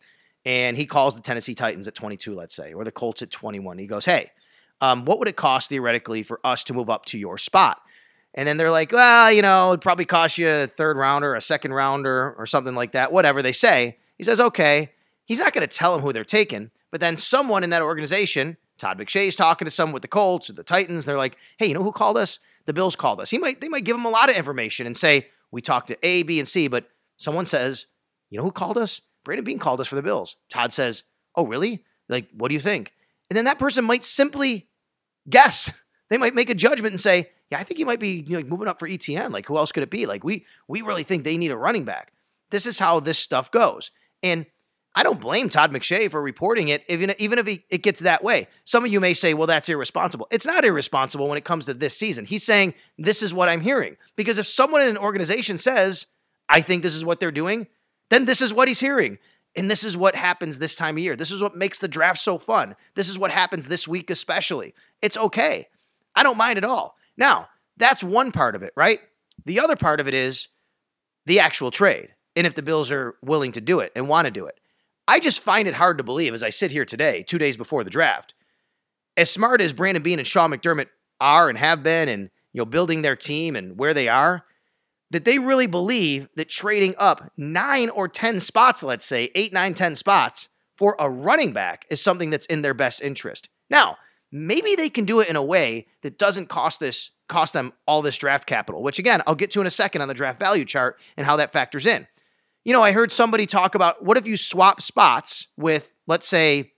and 0.47 0.77
he 0.77 0.87
calls 0.87 1.15
the 1.15 1.23
Tennessee 1.23 1.55
Titans 1.55 1.87
at 1.87 1.95
22, 1.95 2.35
let's 2.35 2.55
say, 2.55 2.73
or 2.73 2.83
the 2.83 2.91
Colts 2.91 3.23
at 3.23 3.31
21. 3.31 3.79
He 3.79 3.87
goes, 3.87 4.07
Hey, 4.07 4.31
um, 4.81 5.05
what 5.05 5.19
would 5.19 5.29
it 5.29 5.37
cost 5.37 5.69
theoretically 5.69 6.23
for 6.23 6.41
us 6.43 6.65
to 6.65 6.75
move 6.75 6.91
up 6.91 7.05
to 7.07 7.19
your 7.19 7.39
spot? 7.39 7.83
And 8.35 8.49
then 8.49 8.57
they're 8.57 8.71
like, 8.71 8.93
Well, 8.93 9.31
you 9.31 9.43
know, 9.43 9.69
it'd 9.69 9.83
probably 9.83 10.07
cost 10.07 10.39
you 10.39 10.49
a 10.49 10.67
third 10.67 10.97
rounder, 10.97 11.35
a 11.35 11.43
second 11.43 11.75
rounder, 11.75 12.35
or 12.39 12.47
something 12.47 12.75
like 12.75 12.93
that, 12.93 13.13
whatever 13.13 13.43
they 13.43 13.53
say. 13.53 13.99
He 14.17 14.25
says, 14.25 14.41
Okay. 14.41 14.91
He's 15.27 15.39
not 15.39 15.55
going 15.55 15.67
to 15.67 15.77
tell 15.77 15.93
them 15.93 16.03
who 16.03 16.13
they're 16.13 16.23
taking, 16.23 16.71
but 16.91 17.01
then 17.01 17.17
someone 17.17 17.65
in 17.65 17.71
that 17.71 17.81
organization, 17.81 18.59
Todd 18.77 18.99
McShay's 18.99 19.37
talking 19.37 19.65
to 19.65 19.71
someone 19.71 19.95
with 19.95 20.03
the 20.03 20.09
Colts 20.09 20.51
or 20.51 20.53
the 20.53 20.63
Titans. 20.63 21.07
They're 21.07 21.17
like, 21.17 21.39
Hey, 21.59 21.67
you 21.67 21.75
know 21.75 21.83
who 21.83 21.93
called 21.93 22.19
us? 22.19 22.41
The 22.67 22.73
Bills 22.73 22.97
called 22.97 23.21
us. 23.21 23.31
He 23.31 23.39
might, 23.39 23.61
they 23.61 23.69
might 23.69 23.85
give 23.85 23.97
him 23.97 24.05
a 24.05 24.11
lot 24.11 24.31
of 24.31 24.37
information 24.37 24.87
and 24.87 24.97
say, 24.97 25.29
We 25.51 25.61
talked 25.61 25.89
to 25.89 26.07
A, 26.07 26.23
B, 26.23 26.39
and 26.39 26.49
C, 26.49 26.69
but 26.69 26.89
someone 27.17 27.47
says, 27.47 27.87
you 28.31 28.39
know 28.39 28.45
who 28.45 28.51
called 28.51 28.79
us? 28.79 29.01
Brandon 29.25 29.45
Beane 29.45 29.59
called 29.61 29.81
us 29.81 29.87
for 29.87 29.95
the 29.95 30.03
Bills. 30.03 30.35
Todd 30.49 30.73
says, 30.73 31.05
Oh, 31.37 31.47
really? 31.47 31.85
Like, 32.09 32.29
what 32.33 32.49
do 32.49 32.55
you 32.55 32.61
think? 32.61 32.93
And 33.31 33.37
then 33.37 33.45
that 33.45 33.59
person 33.61 33.85
might 33.85 34.05
simply 34.05 34.69
guess. 35.29 35.73
They 36.11 36.19
might 36.19 36.35
make 36.35 36.51
a 36.51 36.55
judgment 36.55 36.93
and 36.93 37.01
say, 37.01 37.31
Yeah, 37.51 37.59
I 37.59 37.63
think 37.65 37.79
he 37.79 37.85
might 37.85 37.99
be 37.99 38.25
you 38.29 38.39
know, 38.39 38.47
moving 38.47 38.69
up 38.69 38.79
for 38.79 38.87
Etienne. 38.87 39.33
Like, 39.33 39.47
who 39.47 39.57
else 39.57 39.73
could 39.73 39.83
it 39.83 39.91
be? 39.91 40.05
Like, 40.05 40.23
we 40.23 40.45
we 40.69 40.83
really 40.83 41.03
think 41.03 41.25
they 41.25 41.39
need 41.39 41.51
a 41.51 41.57
running 41.57 41.85
back. 41.85 42.13
This 42.51 42.67
is 42.67 42.79
how 42.79 43.01
this 43.01 43.19
stuff 43.19 43.51
goes. 43.51 43.91
And 44.23 44.45
I 44.97 45.03
don't 45.03 45.21
blame 45.21 45.49
Todd 45.49 45.73
McShay 45.73 46.09
for 46.09 46.23
reporting 46.23 46.69
it, 46.69 46.85
even, 46.89 47.13
even 47.19 47.39
if 47.39 47.47
he, 47.47 47.65
it 47.69 47.83
gets 47.83 48.01
that 48.01 48.23
way. 48.23 48.47
Some 48.63 48.85
of 48.85 48.93
you 48.93 49.01
may 49.01 49.13
say, 49.13 49.35
well, 49.35 49.49
that's 49.49 49.69
irresponsible. 49.69 50.29
It's 50.31 50.47
not 50.47 50.65
irresponsible 50.65 51.29
when 51.29 51.37
it 51.37 51.45
comes 51.45 51.67
to 51.67 51.75
this 51.75 51.97
season. 51.97 52.25
He's 52.25 52.45
saying, 52.45 52.75
this 52.97 53.21
is 53.21 53.35
what 53.35 53.49
I'm 53.49 53.61
hearing. 53.61 53.97
Because 54.15 54.39
if 54.39 54.47
someone 54.47 54.83
in 54.83 54.89
an 54.89 54.99
organization 54.99 55.59
says, 55.59 56.07
I 56.49 56.61
think 56.61 56.83
this 56.83 56.95
is 56.95 57.05
what 57.05 57.19
they're 57.19 57.33
doing, 57.33 57.67
then 58.11 58.25
this 58.25 58.41
is 58.41 58.55
what 58.55 58.69
he's 58.69 58.79
hearing. 58.79 59.19
And 59.57 59.71
this 59.71 59.83
is 59.83 59.97
what 59.97 60.15
happens 60.15 60.59
this 60.59 60.77
time 60.77 60.97
of 60.97 61.03
year. 61.03 61.17
This 61.17 61.31
is 61.31 61.43
what 61.43 61.57
makes 61.57 61.79
the 61.79 61.89
draft 61.89 62.21
so 62.21 62.39
fun. 62.39 62.77
This 62.95 63.09
is 63.09 63.19
what 63.19 63.31
happens 63.31 63.67
this 63.67 63.89
week, 63.89 64.11
especially. 64.11 64.75
It's 65.03 65.17
okay. 65.17 65.69
I 66.15 66.23
don't 66.23 66.39
mind 66.39 66.59
at 66.59 66.65
all. 66.65 66.97
Now, 67.17 67.49
that's 67.77 68.03
one 68.05 68.31
part 68.31 68.55
of 68.55 68.63
it, 68.63 68.73
right? 68.77 69.01
The 69.45 69.61
other 69.61 69.77
part 69.77 69.99
of 70.01 70.07
it 70.07 70.15
is 70.15 70.49
the 71.27 71.41
actual 71.41 71.71
trade 71.71 72.11
and 72.37 72.47
if 72.47 72.55
the 72.55 72.63
Bills 72.63 72.91
are 72.91 73.17
willing 73.23 73.53
to 73.53 73.61
do 73.61 73.81
it 73.81 73.93
and 73.97 74.09
want 74.09 74.27
to 74.27 74.31
do 74.31 74.47
it. 74.47 74.59
I 75.07 75.21
just 75.21 75.41
find 75.41 75.69
it 75.69 75.75
hard 75.75 75.99
to 75.99 76.05
believe 76.05 76.35
as 76.35 76.43
I 76.43 76.51
sit 76.51 76.71
here 76.71 76.85
today, 76.85 77.23
two 77.23 77.39
days 77.39 77.57
before 77.57 77.85
the 77.85 77.91
draft, 77.91 78.35
as 79.17 79.31
smart 79.31 79.61
as 79.61 79.73
Brandon 79.73 80.03
Beane 80.03 80.19
and 80.19 80.27
Sean 80.27 80.51
McDermott 80.51 80.89
are 81.21 81.49
and 81.49 81.59
have 81.59 81.83
been 81.83 82.09
and 82.09 82.31
you 82.53 82.61
know 82.61 82.65
building 82.65 83.03
their 83.03 83.17
team 83.17 83.55
and 83.55 83.79
where 83.79 83.95
they 83.95 84.09
are, 84.09 84.45
that 85.11 85.25
they 85.25 85.39
really 85.39 85.67
believe 85.67 86.29
that 86.37 86.49
trading 86.49 86.95
up 86.99 87.33
nine 87.37 87.91
or 87.91 88.09
10 88.09 88.41
spots, 88.41 88.83
let's 88.83 89.07
say 89.07 89.31
eight, 89.35 89.53
nine, 89.53 89.75
10 89.75 89.95
spots 89.95 90.49
for 90.77 90.97
a 90.99 91.09
running 91.09 91.53
back 91.53 91.85
is 91.91 92.03
something 92.03 92.31
that's 92.31 92.47
in 92.47 92.63
their 92.63 92.75
best 92.75 93.01
interest. 93.01 93.49
Now, 93.71 93.97
maybe 94.33 94.75
they 94.75 94.91
can 94.91 95.05
do 95.05 95.21
it 95.21 95.29
in 95.29 95.37
a 95.37 95.43
way 95.43 95.87
that 96.03 96.19
doesn't 96.19 96.49
cost 96.49 96.81
this 96.81 97.13
cost 97.29 97.55
them 97.55 97.73
all 97.87 98.03
this 98.03 98.19
draft 98.19 98.47
capital, 98.47 98.83
which 98.83 98.99
again, 98.99 99.23
I'll 99.27 99.35
get 99.35 99.51
to 99.53 99.61
in 99.61 99.67
a 99.67 99.71
second 99.71 100.03
on 100.03 100.09
the 100.09 100.15
draft 100.15 100.39
value 100.39 100.65
chart 100.65 101.01
and 101.17 101.27
how 101.27 101.37
that 101.37 101.53
factors 101.53 101.87
in. 101.87 102.07
You 102.65 102.73
know, 102.73 102.83
I 102.83 102.93
heard 102.93 103.13
somebody 103.13 103.47
talk 103.47 103.75
about 103.75 104.03
what 104.03 104.17
if 104.17 104.27
you 104.27 104.37
swap 104.37 104.81
spots 104.81 105.49
with, 105.57 105.95
let's 106.07 106.27
say, 106.27 106.73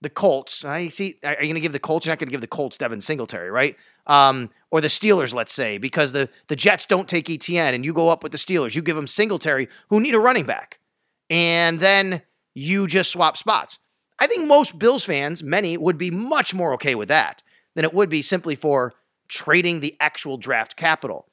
the 0.00 0.10
Colts. 0.10 0.64
I 0.64 0.88
see. 0.88 1.18
Are 1.24 1.32
you 1.32 1.36
going 1.38 1.54
to 1.54 1.60
give 1.60 1.72
the 1.72 1.78
Colts? 1.78 2.06
You're 2.06 2.12
not 2.12 2.18
going 2.18 2.28
to 2.28 2.32
give 2.32 2.40
the 2.40 2.46
Colts 2.46 2.78
Devin 2.78 3.00
Singletary, 3.00 3.50
right? 3.50 3.76
Um, 4.06 4.50
or 4.70 4.80
the 4.80 4.88
Steelers, 4.88 5.32
let's 5.32 5.52
say, 5.52 5.78
because 5.78 6.12
the 6.12 6.28
the 6.48 6.56
Jets 6.56 6.86
don't 6.86 7.08
take 7.08 7.30
Etienne, 7.30 7.74
and 7.74 7.84
you 7.84 7.92
go 7.92 8.08
up 8.08 8.22
with 8.22 8.32
the 8.32 8.38
Steelers. 8.38 8.74
You 8.74 8.82
give 8.82 8.96
them 8.96 9.06
Singletary, 9.06 9.68
who 9.88 10.00
need 10.00 10.14
a 10.14 10.18
running 10.18 10.44
back, 10.44 10.80
and 11.30 11.80
then 11.80 12.22
you 12.54 12.86
just 12.86 13.10
swap 13.10 13.36
spots. 13.36 13.78
I 14.18 14.26
think 14.26 14.46
most 14.46 14.78
Bills 14.78 15.04
fans, 15.04 15.42
many, 15.42 15.76
would 15.76 15.98
be 15.98 16.10
much 16.10 16.54
more 16.54 16.72
okay 16.74 16.94
with 16.94 17.08
that 17.08 17.42
than 17.74 17.84
it 17.84 17.94
would 17.94 18.08
be 18.08 18.22
simply 18.22 18.54
for 18.54 18.94
trading 19.28 19.80
the 19.80 19.96
actual 19.98 20.36
draft 20.36 20.76
capital. 20.76 21.26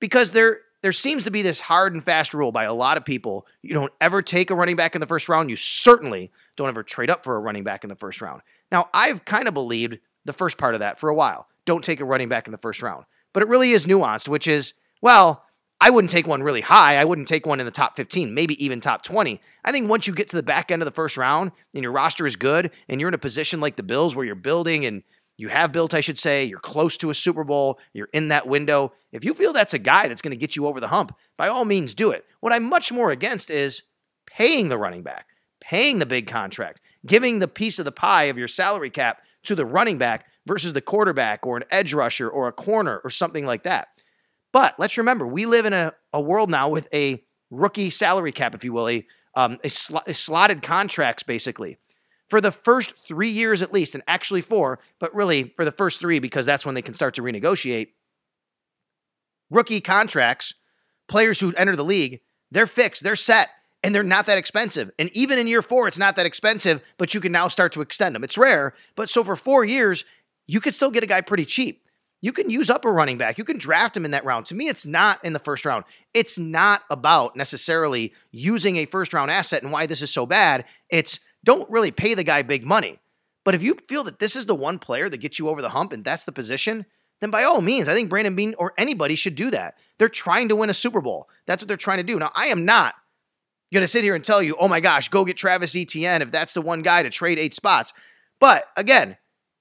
Because 0.00 0.32
there 0.32 0.60
there 0.88 0.92
seems 0.94 1.24
to 1.24 1.30
be 1.30 1.42
this 1.42 1.60
hard 1.60 1.92
and 1.92 2.02
fast 2.02 2.32
rule 2.32 2.50
by 2.50 2.64
a 2.64 2.72
lot 2.72 2.96
of 2.96 3.04
people. 3.04 3.46
You 3.60 3.74
don't 3.74 3.92
ever 4.00 4.22
take 4.22 4.50
a 4.50 4.54
running 4.54 4.74
back 4.74 4.94
in 4.94 5.02
the 5.02 5.06
first 5.06 5.28
round. 5.28 5.50
You 5.50 5.56
certainly 5.56 6.32
don't 6.56 6.66
ever 6.66 6.82
trade 6.82 7.10
up 7.10 7.24
for 7.24 7.36
a 7.36 7.40
running 7.40 7.62
back 7.62 7.84
in 7.84 7.90
the 7.90 7.94
first 7.94 8.22
round. 8.22 8.40
Now, 8.72 8.88
I've 8.94 9.26
kind 9.26 9.48
of 9.48 9.52
believed 9.52 9.98
the 10.24 10.32
first 10.32 10.56
part 10.56 10.72
of 10.72 10.80
that 10.80 10.98
for 10.98 11.10
a 11.10 11.14
while. 11.14 11.46
Don't 11.66 11.84
take 11.84 12.00
a 12.00 12.06
running 12.06 12.30
back 12.30 12.46
in 12.48 12.52
the 12.52 12.56
first 12.56 12.82
round. 12.82 13.04
But 13.34 13.42
it 13.42 13.50
really 13.50 13.72
is 13.72 13.84
nuanced, 13.84 14.30
which 14.30 14.48
is, 14.48 14.72
well, 15.02 15.44
I 15.78 15.90
wouldn't 15.90 16.10
take 16.10 16.26
one 16.26 16.42
really 16.42 16.62
high. 16.62 16.96
I 16.96 17.04
wouldn't 17.04 17.28
take 17.28 17.44
one 17.44 17.60
in 17.60 17.66
the 17.66 17.70
top 17.70 17.94
15, 17.94 18.32
maybe 18.32 18.64
even 18.64 18.80
top 18.80 19.02
20. 19.02 19.42
I 19.66 19.70
think 19.70 19.90
once 19.90 20.06
you 20.06 20.14
get 20.14 20.28
to 20.30 20.36
the 20.36 20.42
back 20.42 20.70
end 20.70 20.80
of 20.80 20.86
the 20.86 20.92
first 20.92 21.18
round 21.18 21.52
and 21.74 21.82
your 21.82 21.92
roster 21.92 22.26
is 22.26 22.34
good 22.34 22.70
and 22.88 22.98
you're 22.98 23.08
in 23.08 23.14
a 23.14 23.18
position 23.18 23.60
like 23.60 23.76
the 23.76 23.82
Bills 23.82 24.16
where 24.16 24.24
you're 24.24 24.34
building 24.34 24.86
and 24.86 25.02
you 25.38 25.48
have 25.48 25.72
built, 25.72 25.94
I 25.94 26.00
should 26.00 26.18
say, 26.18 26.44
you're 26.44 26.58
close 26.58 26.96
to 26.98 27.10
a 27.10 27.14
Super 27.14 27.44
Bowl, 27.44 27.78
you're 27.94 28.10
in 28.12 28.28
that 28.28 28.48
window. 28.48 28.92
If 29.12 29.24
you 29.24 29.32
feel 29.32 29.52
that's 29.52 29.72
a 29.72 29.78
guy 29.78 30.08
that's 30.08 30.20
going 30.20 30.32
to 30.32 30.36
get 30.36 30.56
you 30.56 30.66
over 30.66 30.80
the 30.80 30.88
hump, 30.88 31.16
by 31.38 31.48
all 31.48 31.64
means 31.64 31.94
do 31.94 32.10
it. 32.10 32.26
What 32.40 32.52
I'm 32.52 32.64
much 32.64 32.90
more 32.90 33.10
against 33.10 33.48
is 33.48 33.84
paying 34.26 34.68
the 34.68 34.76
running 34.76 35.02
back, 35.02 35.26
paying 35.60 36.00
the 36.00 36.06
big 36.06 36.26
contract, 36.26 36.80
giving 37.06 37.38
the 37.38 37.48
piece 37.48 37.78
of 37.78 37.84
the 37.84 37.92
pie 37.92 38.24
of 38.24 38.36
your 38.36 38.48
salary 38.48 38.90
cap 38.90 39.22
to 39.44 39.54
the 39.54 39.64
running 39.64 39.96
back 39.96 40.26
versus 40.44 40.72
the 40.72 40.80
quarterback 40.80 41.46
or 41.46 41.56
an 41.56 41.64
edge 41.70 41.94
rusher 41.94 42.28
or 42.28 42.48
a 42.48 42.52
corner 42.52 43.00
or 43.04 43.10
something 43.10 43.46
like 43.46 43.62
that. 43.62 43.88
But 44.52 44.74
let's 44.78 44.98
remember, 44.98 45.26
we 45.26 45.46
live 45.46 45.66
in 45.66 45.72
a, 45.72 45.92
a 46.12 46.20
world 46.20 46.50
now 46.50 46.68
with 46.68 46.88
a 46.92 47.22
rookie 47.50 47.90
salary 47.90 48.32
cap, 48.32 48.56
if 48.56 48.64
you 48.64 48.72
will, 48.72 48.88
a, 48.88 49.06
um, 49.36 49.58
a, 49.62 49.68
sl- 49.68 49.98
a 50.06 50.14
slotted 50.14 50.62
contracts 50.62 51.22
basically 51.22 51.78
for 52.28 52.40
the 52.40 52.52
first 52.52 52.94
three 53.06 53.30
years 53.30 53.62
at 53.62 53.72
least, 53.72 53.94
and 53.94 54.04
actually 54.06 54.42
four, 54.42 54.78
but 54.98 55.14
really 55.14 55.52
for 55.56 55.64
the 55.64 55.72
first 55.72 56.00
three 56.00 56.18
because 56.18 56.46
that's 56.46 56.66
when 56.66 56.74
they 56.74 56.82
can 56.82 56.94
start 56.94 57.14
to 57.14 57.22
renegotiate. 57.22 57.88
Rookie 59.50 59.80
contracts, 59.80 60.54
players 61.08 61.40
who 61.40 61.54
enter 61.56 61.74
the 61.74 61.84
league, 61.84 62.20
they're 62.50 62.66
fixed, 62.66 63.02
they're 63.02 63.16
set, 63.16 63.48
and 63.82 63.94
they're 63.94 64.02
not 64.02 64.26
that 64.26 64.38
expensive. 64.38 64.90
And 64.98 65.10
even 65.14 65.38
in 65.38 65.46
year 65.46 65.62
four, 65.62 65.88
it's 65.88 65.98
not 65.98 66.16
that 66.16 66.26
expensive, 66.26 66.82
but 66.98 67.14
you 67.14 67.20
can 67.20 67.32
now 67.32 67.48
start 67.48 67.72
to 67.72 67.80
extend 67.80 68.14
them. 68.14 68.24
It's 68.24 68.38
rare, 68.38 68.74
but 68.94 69.08
so 69.08 69.24
for 69.24 69.36
four 69.36 69.64
years, 69.64 70.04
you 70.46 70.60
could 70.60 70.74
still 70.74 70.90
get 70.90 71.02
a 71.02 71.06
guy 71.06 71.20
pretty 71.20 71.44
cheap. 71.44 71.84
You 72.20 72.32
can 72.32 72.50
use 72.50 72.68
up 72.68 72.84
a 72.84 72.90
running 72.90 73.16
back. 73.16 73.38
You 73.38 73.44
can 73.44 73.58
draft 73.58 73.96
him 73.96 74.04
in 74.04 74.10
that 74.10 74.24
round. 74.24 74.46
To 74.46 74.54
me, 74.54 74.68
it's 74.68 74.86
not 74.86 75.24
in 75.24 75.34
the 75.34 75.38
first 75.38 75.64
round. 75.64 75.84
It's 76.14 76.36
not 76.36 76.82
about 76.90 77.36
necessarily 77.36 78.12
using 78.32 78.76
a 78.76 78.86
first 78.86 79.14
round 79.14 79.30
asset 79.30 79.62
and 79.62 79.70
why 79.70 79.86
this 79.86 80.02
is 80.02 80.10
so 80.10 80.26
bad. 80.26 80.64
It's 80.90 81.20
don't 81.48 81.70
really 81.70 81.90
pay 81.90 82.12
the 82.12 82.22
guy 82.22 82.42
big 82.42 82.62
money. 82.62 82.98
But 83.42 83.54
if 83.54 83.62
you 83.62 83.74
feel 83.88 84.04
that 84.04 84.18
this 84.18 84.36
is 84.36 84.44
the 84.44 84.54
one 84.54 84.78
player 84.78 85.08
that 85.08 85.16
gets 85.16 85.38
you 85.38 85.48
over 85.48 85.62
the 85.62 85.70
hump 85.70 85.94
and 85.94 86.04
that's 86.04 86.26
the 86.26 86.30
position, 86.30 86.84
then 87.22 87.30
by 87.30 87.44
all 87.44 87.62
means, 87.62 87.88
I 87.88 87.94
think 87.94 88.10
Brandon 88.10 88.36
Beane 88.36 88.54
or 88.58 88.74
anybody 88.76 89.16
should 89.16 89.34
do 89.34 89.50
that. 89.52 89.78
They're 89.98 90.10
trying 90.10 90.50
to 90.50 90.56
win 90.56 90.68
a 90.68 90.74
Super 90.74 91.00
Bowl. 91.00 91.30
That's 91.46 91.62
what 91.62 91.68
they're 91.68 91.78
trying 91.78 92.00
to 92.00 92.02
do. 92.02 92.18
Now, 92.18 92.30
I 92.34 92.48
am 92.48 92.66
not 92.66 92.96
going 93.72 93.80
to 93.80 93.88
sit 93.88 94.04
here 94.04 94.14
and 94.14 94.22
tell 94.22 94.42
you, 94.42 94.56
oh 94.60 94.68
my 94.68 94.80
gosh, 94.80 95.08
go 95.08 95.24
get 95.24 95.38
Travis 95.38 95.74
Etienne 95.74 96.20
if 96.20 96.30
that's 96.30 96.52
the 96.52 96.60
one 96.60 96.82
guy 96.82 97.02
to 97.02 97.08
trade 97.08 97.38
eight 97.38 97.54
spots. 97.54 97.94
But 98.40 98.66
again, 98.76 99.16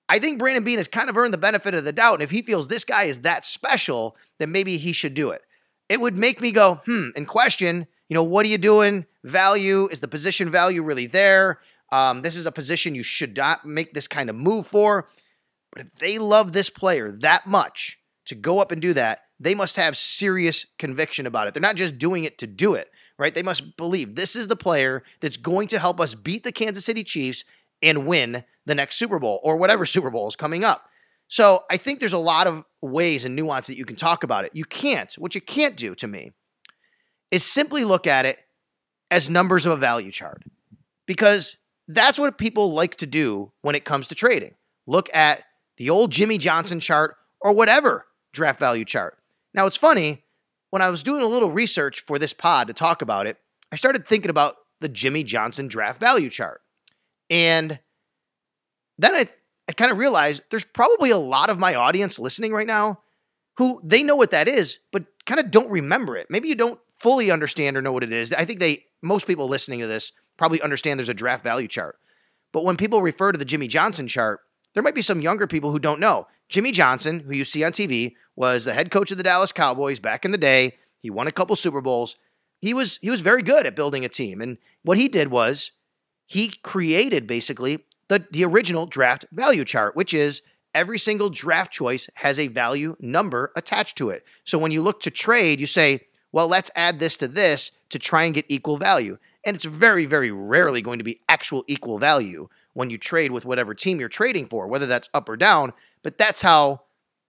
I 0.10 0.20
think 0.20 0.40
Brandon 0.40 0.66
Beane 0.66 0.80
has 0.80 0.90
kind 0.90 1.10
of 1.10 1.16
earned 1.16 1.34
the 1.34 1.38
benefit 1.38 1.74
of 1.74 1.86
the 1.86 1.94
doubt. 1.94 2.16
And 2.16 2.24
if 2.24 2.32
he 2.32 2.42
feels 2.42 2.68
this 2.68 2.84
guy 2.84 3.04
is 3.04 3.22
that 3.22 3.46
special, 3.46 4.18
then 4.40 4.52
maybe 4.52 4.76
he 4.76 4.92
should 4.92 5.14
do 5.14 5.30
it. 5.30 5.42
It 5.88 6.02
would 6.02 6.18
make 6.18 6.42
me 6.42 6.52
go, 6.52 6.82
hmm, 6.86 7.12
and 7.16 7.26
question 7.26 7.88
you 8.10 8.16
know, 8.16 8.24
what 8.24 8.46
are 8.46 8.50
you 8.50 8.58
doing? 8.58 9.06
Value 9.24 9.88
is 9.92 10.00
the 10.00 10.08
position 10.08 10.50
value 10.50 10.84
really 10.84 11.08
there? 11.08 11.60
Um, 11.92 12.22
this 12.22 12.36
is 12.36 12.46
a 12.46 12.52
position 12.52 12.96
you 12.96 13.04
should 13.04 13.36
not 13.38 13.66
make 13.66 13.94
this 13.94 14.08
kind 14.08 14.30
of 14.30 14.36
move 14.36 14.68
for. 14.68 15.08
But 15.72 15.82
if 15.82 15.96
they 15.96 16.18
love 16.18 16.54
this 16.54 16.70
player 16.70 17.12
that 17.12 17.46
much 17.46 18.00
to 18.26 18.36
go 18.36 18.60
up 18.60 18.72
and 18.72 18.82
do 18.82 18.94
that, 18.94 19.22
they 19.40 19.54
must 19.54 19.76
have 19.76 19.96
serious 19.96 20.66
conviction 20.80 21.28
about 21.28 21.48
it. 21.48 21.54
They're 21.54 21.62
not 21.62 21.76
just 21.76 21.98
doing 21.98 22.24
it 22.24 22.40
to 22.40 22.48
do 22.48 22.74
it, 22.74 22.90
right? 23.20 23.34
They 23.34 23.44
must 23.44 23.78
believe 23.78 24.16
this 24.16 24.36
is 24.36 24.48
the 24.48 24.56
player 24.56 25.04
that's 25.20 25.38
going 25.38 25.68
to 25.70 25.80
help 25.80 26.02
us 26.02 26.16
beat 26.16 26.44
the 26.44 26.52
Kansas 26.52 26.86
City 26.86 27.04
Chiefs 27.04 27.44
and 27.82 28.08
win 28.08 28.44
the 28.66 28.76
next 28.76 28.96
Super 28.96 29.20
Bowl 29.20 29.40
or 29.44 29.58
whatever 29.58 29.86
Super 29.86 30.10
Bowl 30.10 30.28
is 30.28 30.36
coming 30.36 30.64
up. 30.64 30.90
So 31.28 31.66
I 31.70 31.78
think 31.78 32.00
there's 32.00 32.14
a 32.14 32.18
lot 32.18 32.48
of 32.48 32.64
ways 32.82 33.26
and 33.26 33.36
nuance 33.36 33.68
that 33.68 33.78
you 33.78 33.86
can 33.86 33.98
talk 33.98 34.24
about 34.24 34.46
it. 34.46 34.56
You 34.56 34.64
can't, 34.64 35.14
what 35.16 35.36
you 35.36 35.42
can't 35.42 35.76
do 35.76 35.94
to 35.96 36.08
me 36.08 36.32
is 37.32 37.44
simply 37.44 37.84
look 37.84 38.08
at 38.08 38.26
it 38.26 38.40
as 39.12 39.30
numbers 39.30 39.66
of 39.66 39.74
a 39.74 39.78
value 39.78 40.12
chart 40.12 40.44
because 41.06 41.58
that's 41.88 42.20
what 42.20 42.38
people 42.38 42.74
like 42.74 42.96
to 42.98 43.06
do 43.06 43.52
when 43.62 43.76
it 43.76 43.86
comes 43.86 44.08
to 44.10 44.16
trading. 44.16 44.56
Look 44.86 45.10
at 45.14 45.44
the 45.78 45.90
old 45.90 46.12
Jimmy 46.12 46.38
Johnson 46.38 46.80
chart 46.80 47.16
or 47.42 47.54
whatever 47.54 48.06
draft 48.34 48.60
value 48.60 48.86
chart. 48.86 49.18
Now, 49.54 49.66
it's 49.66 49.78
funny, 49.78 50.24
when 50.70 50.82
I 50.82 50.90
was 50.90 51.04
doing 51.04 51.24
a 51.24 51.28
little 51.28 51.52
research 51.52 52.02
for 52.02 52.20
this 52.20 52.34
pod 52.34 52.68
to 52.68 52.74
talk 52.74 53.02
about 53.02 53.26
it, 53.26 53.38
I 53.72 53.76
started 53.76 54.08
thinking 54.08 54.30
about 54.30 54.56
the 54.80 54.90
Jimmy 54.90 55.24
Johnson 55.24 55.68
draft 55.68 56.00
value 56.00 56.30
chart. 56.30 56.62
And 57.30 57.80
then 58.98 59.16
I, 59.16 59.28
I 59.68 59.72
kind 59.72 59.92
of 59.92 59.98
realized 59.98 60.44
there's 60.50 60.64
probably 60.64 61.10
a 61.10 61.18
lot 61.18 61.50
of 61.50 61.60
my 61.60 61.76
audience 61.76 62.20
listening 62.20 62.52
right 62.52 62.68
now 62.68 63.00
who 63.58 63.82
they 63.84 64.04
know 64.04 64.16
what 64.16 64.32
that 64.32 64.48
is, 64.48 64.80
but 64.92 65.06
kind 65.26 65.40
of 65.40 65.52
don't 65.52 65.70
remember 65.70 66.16
it. 66.16 66.28
Maybe 66.30 66.48
you 66.48 66.56
don't 66.56 66.80
fully 66.98 67.32
understand 67.32 67.78
or 67.78 67.82
know 67.82 67.92
what 67.92 68.04
it 68.04 68.12
is. 68.12 68.34
I 68.34 68.46
think 68.46 68.60
they 68.60 68.86
most 69.02 69.28
people 69.28 69.48
listening 69.48 69.80
to 69.80 69.88
this 69.88 70.12
probably 70.38 70.62
understand 70.62 71.00
there's 71.00 71.10
a 71.10 71.14
draft 71.14 71.44
value 71.44 71.68
chart. 71.68 71.98
But 72.52 72.64
when 72.64 72.78
people 72.78 73.02
refer 73.02 73.32
to 73.32 73.38
the 73.38 73.46
Jimmy 73.46 73.68
Johnson 73.68 74.08
chart, 74.08 74.42
there 74.74 74.84
might 74.84 74.96
be 74.96 75.02
some 75.02 75.22
younger 75.22 75.48
people 75.48 75.72
who 75.72 75.80
don't 75.80 76.00
know. 76.00 76.28
Jimmy 76.50 76.72
Johnson, 76.72 77.22
who 77.22 77.34
you 77.34 77.44
see 77.44 77.64
on 77.64 77.72
TV, 77.72 78.14
was 78.36 78.66
the 78.66 78.74
head 78.74 78.92
coach 78.92 79.12
of 79.12 79.18
the 79.18 79.24
Dallas 79.24 79.52
Cowboys 79.52 80.00
back 80.00 80.24
in 80.24 80.32
the 80.32 80.38
day. 80.38 80.74
He 81.02 81.10
won 81.10 81.28
a 81.28 81.32
couple 81.32 81.56
Super 81.56 81.82
Bowls. 81.82 82.16
He 82.60 82.74
was 82.74 83.00
he 83.02 83.10
was 83.10 83.22
very 83.22 83.42
good 83.42 83.66
at 83.66 83.76
building 83.76 84.06
a 84.06 84.10
team. 84.10 84.42
And 84.42 84.58
what 84.84 84.98
he 84.98 85.08
did 85.08 85.30
was 85.30 85.72
he 86.26 86.50
created 86.64 87.28
basically 87.28 87.86
the, 88.10 88.26
the 88.32 88.46
original 88.46 88.86
draft 88.86 89.26
value 89.32 89.66
chart, 89.66 89.96
which 89.96 90.14
is 90.14 90.42
every 90.74 91.00
single 91.00 91.30
draft 91.30 91.72
choice 91.72 92.10
has 92.16 92.40
a 92.40 92.48
value 92.48 92.96
number 93.00 93.52
attached 93.56 93.98
to 93.98 94.10
it. 94.10 94.24
So 94.44 94.58
when 94.58 94.72
you 94.72 94.82
look 94.82 95.02
to 95.02 95.12
trade, 95.12 95.60
you 95.60 95.66
say, 95.66 96.02
well, 96.38 96.48
let's 96.48 96.70
add 96.76 97.00
this 97.00 97.18
to 97.18 97.28
this 97.28 97.72
to 97.90 97.98
try 97.98 98.26
and 98.26 98.36
get 98.36 98.46
equal 98.48 98.78
value. 98.78 99.18
And 99.44 99.56
it's 99.56 99.66
very, 99.66 100.06
very 100.06 100.30
rarely 100.30 100.84
going 100.84 101.00
to 101.00 101.04
be 101.04 101.20
actual 101.28 101.64
equal 101.66 101.98
value 101.98 102.48
when 102.74 102.92
you 102.92 103.00
trade 103.00 103.32
with 103.32 103.44
whatever 103.44 103.74
team 103.74 104.00
you're 104.00 104.08
trading 104.08 104.46
for, 104.46 104.68
whether 104.68 104.86
that's 104.86 105.10
up 105.16 105.30
or 105.30 105.36
down. 105.36 105.74
But 106.04 106.20
that's 106.20 106.44
how, 106.44 106.82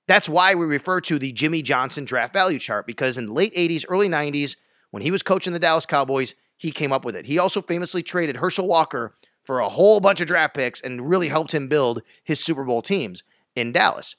that's 0.08 0.28
why 0.28 0.54
we 0.54 0.66
refer 0.66 1.00
to 1.00 1.18
the 1.18 1.32
Jimmy 1.32 1.62
Johnson 1.62 2.04
draft 2.04 2.34
value 2.34 2.58
chart, 2.58 2.86
because 2.86 3.16
in 3.16 3.24
the 3.24 3.32
late 3.32 3.54
80s, 3.54 3.86
early 3.88 4.10
90s, 4.10 4.56
when 4.90 5.02
he 5.02 5.10
was 5.10 5.22
coaching 5.22 5.54
the 5.54 5.58
Dallas 5.58 5.86
Cowboys, 5.86 6.34
he 6.58 6.70
came 6.70 6.92
up 6.92 7.06
with 7.06 7.16
it. 7.16 7.24
He 7.24 7.38
also 7.38 7.62
famously 7.62 8.02
traded 8.02 8.36
Herschel 8.36 8.68
Walker 8.68 9.14
for 9.42 9.60
a 9.60 9.70
whole 9.70 10.00
bunch 10.00 10.20
of 10.20 10.26
draft 10.26 10.52
picks 10.52 10.82
and 10.82 11.08
really 11.08 11.28
helped 11.28 11.54
him 11.54 11.68
build 11.68 12.02
his 12.24 12.44
Super 12.44 12.64
Bowl 12.64 12.82
teams 12.82 13.22
in 13.56 13.72
Dallas. 13.72 14.16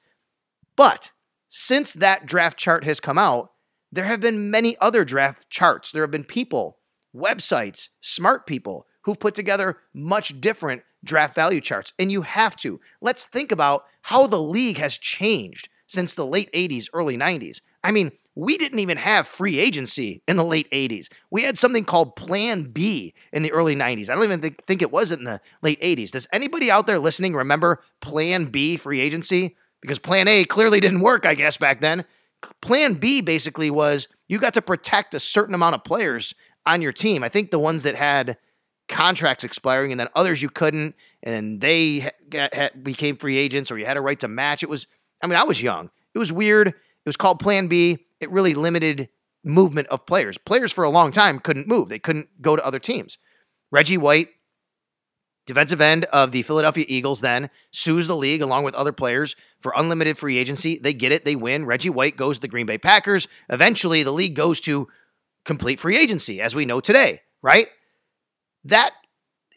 But 0.76 1.12
since 1.48 1.94
that 1.94 2.26
draft 2.26 2.58
chart 2.58 2.86
has 2.86 3.00
come 3.00 3.20
out, 3.20 3.52
there 3.92 4.06
have 4.06 4.22
been 4.22 4.52
many 4.52 4.78
other 4.80 5.04
draft 5.04 5.50
charts. 5.50 5.92
There 5.92 6.04
have 6.04 6.12
been 6.12 6.24
people, 6.24 6.78
websites, 7.16 7.90
smart 8.02 8.46
people 8.46 8.86
who've 9.04 9.20
put 9.20 9.36
together 9.36 9.78
much 9.94 10.40
different 10.40 10.84
draft 11.04 11.36
value 11.36 11.62
charts. 11.62 11.94
And 11.98 12.12
you 12.12 12.22
have 12.24 12.56
to. 12.58 12.80
Let's 13.02 13.26
think 13.26 13.52
about 13.52 13.86
how 14.04 14.28
the 14.28 14.42
league 14.42 14.78
has 14.78 14.98
changed 14.98 15.70
since 15.88 16.14
the 16.14 16.26
late 16.26 16.52
80s, 16.54 16.88
early 16.94 17.18
90s. 17.18 17.62
I 17.84 17.92
mean, 17.92 18.12
we 18.36 18.58
didn't 18.58 18.80
even 18.80 18.98
have 18.98 19.28
free 19.28 19.60
agency 19.60 20.22
in 20.28 20.38
the 20.38 20.44
late 20.44 20.70
80s. 20.72 21.08
We 21.32 21.44
had 21.44 21.58
something 21.58 21.84
called 21.84 22.16
Plan 22.16 22.64
B 22.64 23.14
in 23.34 23.42
the 23.42 23.52
early 23.52 23.76
90s. 23.76 24.10
I 24.10 24.16
don't 24.16 24.24
even 24.24 24.42
think, 24.42 24.64
think 24.66 24.82
it 24.82 24.92
was 24.92 25.12
in 25.12 25.24
the 25.24 25.42
late 25.62 25.82
80s. 25.82 26.12
Does 26.12 26.28
anybody 26.32 26.70
out 26.70 26.88
there 26.88 27.00
listening 27.00 27.34
remember 27.34 27.82
Plan 28.02 28.46
B 28.46 28.78
free 28.78 29.00
agency? 29.00 29.56
Because 29.82 30.00
Plan 30.00 30.28
A 30.28 30.44
clearly 30.46 30.80
didn't 30.80 31.02
work, 31.02 31.26
I 31.26 31.36
guess, 31.36 31.58
back 31.58 31.82
then. 31.82 32.06
Plan 32.62 32.94
B 32.96 33.22
basically 33.22 33.70
was 33.70 34.08
you 34.28 34.40
got 34.40 34.54
to 34.54 34.62
protect 34.62 35.14
a 35.14 35.20
certain 35.20 35.56
amount 35.56 35.76
of 35.76 35.84
players 35.84 36.34
on 36.66 36.82
your 36.82 36.92
team. 36.92 37.24
I 37.24 37.30
think 37.30 37.52
the 37.52 37.60
ones 37.60 37.84
that 37.84 37.96
had 37.96 38.38
contracts 38.88 39.44
expiring 39.44 39.92
and 39.92 40.00
then 40.00 40.08
others 40.16 40.42
you 40.42 40.50
couldn't, 40.50 40.96
and 41.24 41.62
they 41.62 42.12
became 42.82 43.18
free 43.18 43.38
agents 43.38 43.72
or 43.72 43.78
you 43.78 43.86
had 43.86 43.98
a 43.98 44.02
right 44.02 44.20
to 44.20 44.28
match. 44.28 44.64
It 44.64 44.70
was, 44.70 44.88
I 45.24 45.28
mean, 45.28 45.38
I 45.38 45.44
was 45.44 45.62
young. 45.62 45.90
It 46.14 46.20
was 46.20 46.32
weird. 46.32 46.70
It 46.70 46.76
was 47.06 47.18
called 47.18 47.40
Plan 47.40 47.68
B. 47.68 48.06
It 48.20 48.32
really 48.32 48.54
limited 48.54 49.10
movement 49.44 49.88
of 49.88 50.06
players. 50.06 50.38
Players 50.38 50.72
for 50.72 50.84
a 50.84 50.90
long 50.90 51.12
time 51.12 51.40
couldn't 51.40 51.68
move, 51.68 51.90
they 51.90 52.00
couldn't 52.00 52.42
go 52.42 52.56
to 52.56 52.66
other 52.66 52.80
teams. 52.80 53.18
Reggie 53.72 53.98
White 53.98 54.30
defensive 55.50 55.82
end 55.82 56.06
of 56.06 56.32
the 56.32 56.44
Philadelphia 56.44 56.86
Eagles, 56.88 57.22
then 57.22 57.50
sues 57.72 58.08
the 58.08 58.16
league 58.16 58.42
along 58.42 58.64
with 58.64 58.76
other 58.76 58.94
players 58.94 59.36
for 59.60 59.74
unlimited 59.76 60.18
free 60.18 60.38
agency. 60.38 60.80
They 60.80 60.94
get 60.94 61.12
it, 61.12 61.26
they 61.26 61.36
win. 61.36 61.66
Reggie 61.66 61.90
White 61.90 62.16
goes 62.16 62.38
to 62.38 62.42
the 62.42 62.48
Green 62.48 62.66
Bay 62.66 62.78
Packers. 62.78 63.28
Eventually, 63.50 64.04
the 64.04 64.12
league 64.12 64.36
goes 64.36 64.62
to 64.62 64.88
complete 65.44 65.80
free 65.80 65.98
agency, 65.98 66.42
as 66.42 66.56
we 66.56 66.66
know 66.66 66.80
today, 66.80 67.22
right? 67.42 67.68
That 68.64 68.94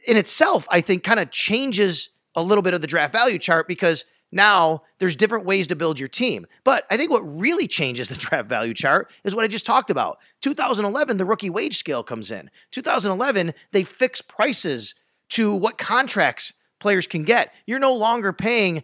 in 0.07 0.17
itself, 0.17 0.67
I 0.71 0.81
think, 0.81 1.05
kind 1.05 1.21
of 1.21 1.31
changes 1.31 2.09
a 2.35 2.43
little 2.43 2.63
bit 2.63 2.75
of 2.75 2.81
the 2.81 2.87
draft 2.87 3.13
value 3.13 3.39
chart 3.39 3.69
because 3.69 4.05
now 4.33 4.83
there's 4.99 5.15
different 5.15 5.45
ways 5.45 5.67
to 5.69 5.77
build 5.77 6.01
your 6.01 6.09
team. 6.09 6.47
But 6.65 6.87
I 6.91 6.97
think 6.97 7.11
what 7.11 7.21
really 7.21 7.69
changes 7.69 8.09
the 8.09 8.15
draft 8.19 8.49
value 8.49 8.75
chart 8.75 9.13
is 9.25 9.35
what 9.35 9.45
I 9.45 9.49
just 9.49 9.67
talked 9.67 9.91
about. 9.91 10.19
2011, 10.41 11.19
the 11.19 11.27
rookie 11.27 11.51
wage 11.51 11.77
scale 11.77 12.03
comes 12.03 12.31
in. 12.31 12.51
2011, 12.71 13.53
they 13.73 13.85
fix 13.85 14.23
prices 14.23 14.95
to 15.33 15.55
what 15.55 15.79
contracts 15.79 16.53
players 16.79 17.07
can 17.07 17.25
get. 17.25 17.55
You're 17.67 17.79
no 17.79 17.95
longer 17.95 18.33
paying, 18.33 18.83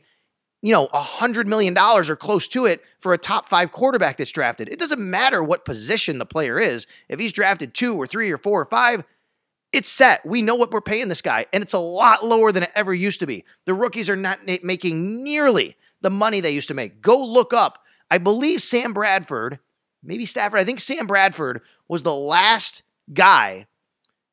you 0.63 0.73
know, 0.73 0.87
a 0.93 1.01
hundred 1.01 1.47
million 1.47 1.75
dollars 1.75 2.09
or 2.09 2.17
close 2.17 2.49
to 2.49 2.65
it 2.67 2.83
for 3.01 3.13
a 3.13 3.19
top 3.19 3.49
five 3.49 3.71
quarterback 3.71 4.17
that's 4.17 4.31
drafted. 4.31 4.69
It 4.69 4.79
doesn't 4.79 5.01
matter 5.01 5.43
what 5.43 5.65
position 5.65 6.19
the 6.19 6.27
player 6.27 6.59
is. 6.59 6.87
If 7.09 7.21
he's 7.21 7.33
drafted 7.33 7.75
two 7.75 7.97
or 7.97 8.07
three 8.07 8.31
or 8.31 8.39
four 8.39 8.63
or 8.63 8.67
five, 8.67 9.05
it's 9.73 9.91
set. 9.91 10.25
We 10.25 10.41
know 10.41 10.55
what 10.55 10.71
we're 10.71 10.81
paying 10.81 11.09
this 11.09 11.21
guy, 11.21 11.45
and 11.53 11.63
it's 11.63 11.75
a 11.75 11.79
lot 11.79 12.25
lower 12.25 12.53
than 12.53 12.63
it 12.63 12.73
ever 12.75 12.95
used 12.95 13.21
to 13.21 13.27
be. 13.27 13.45
The 13.67 13.75
rookies 13.75 14.09
are 14.09 14.17
not 14.17 14.41
making 14.63 15.23
nearly 15.23 15.77
the 16.01 16.11
money 16.11 16.41
they 16.41 16.53
used 16.53 16.69
to 16.69 16.75
make. 16.75 17.03
Go 17.03 17.23
look 17.23 17.53
up. 17.53 17.85
I 18.11 18.17
believe 18.17 18.63
Sam 18.63 18.95
Bradford, 18.95 19.59
maybe 20.03 20.25
Stafford, 20.25 20.61
I 20.61 20.65
think 20.65 20.81
Sam 20.81 21.07
Bradford 21.07 21.61
was 21.89 22.03
the 22.03 22.15
last 22.15 22.83
guy 23.13 23.67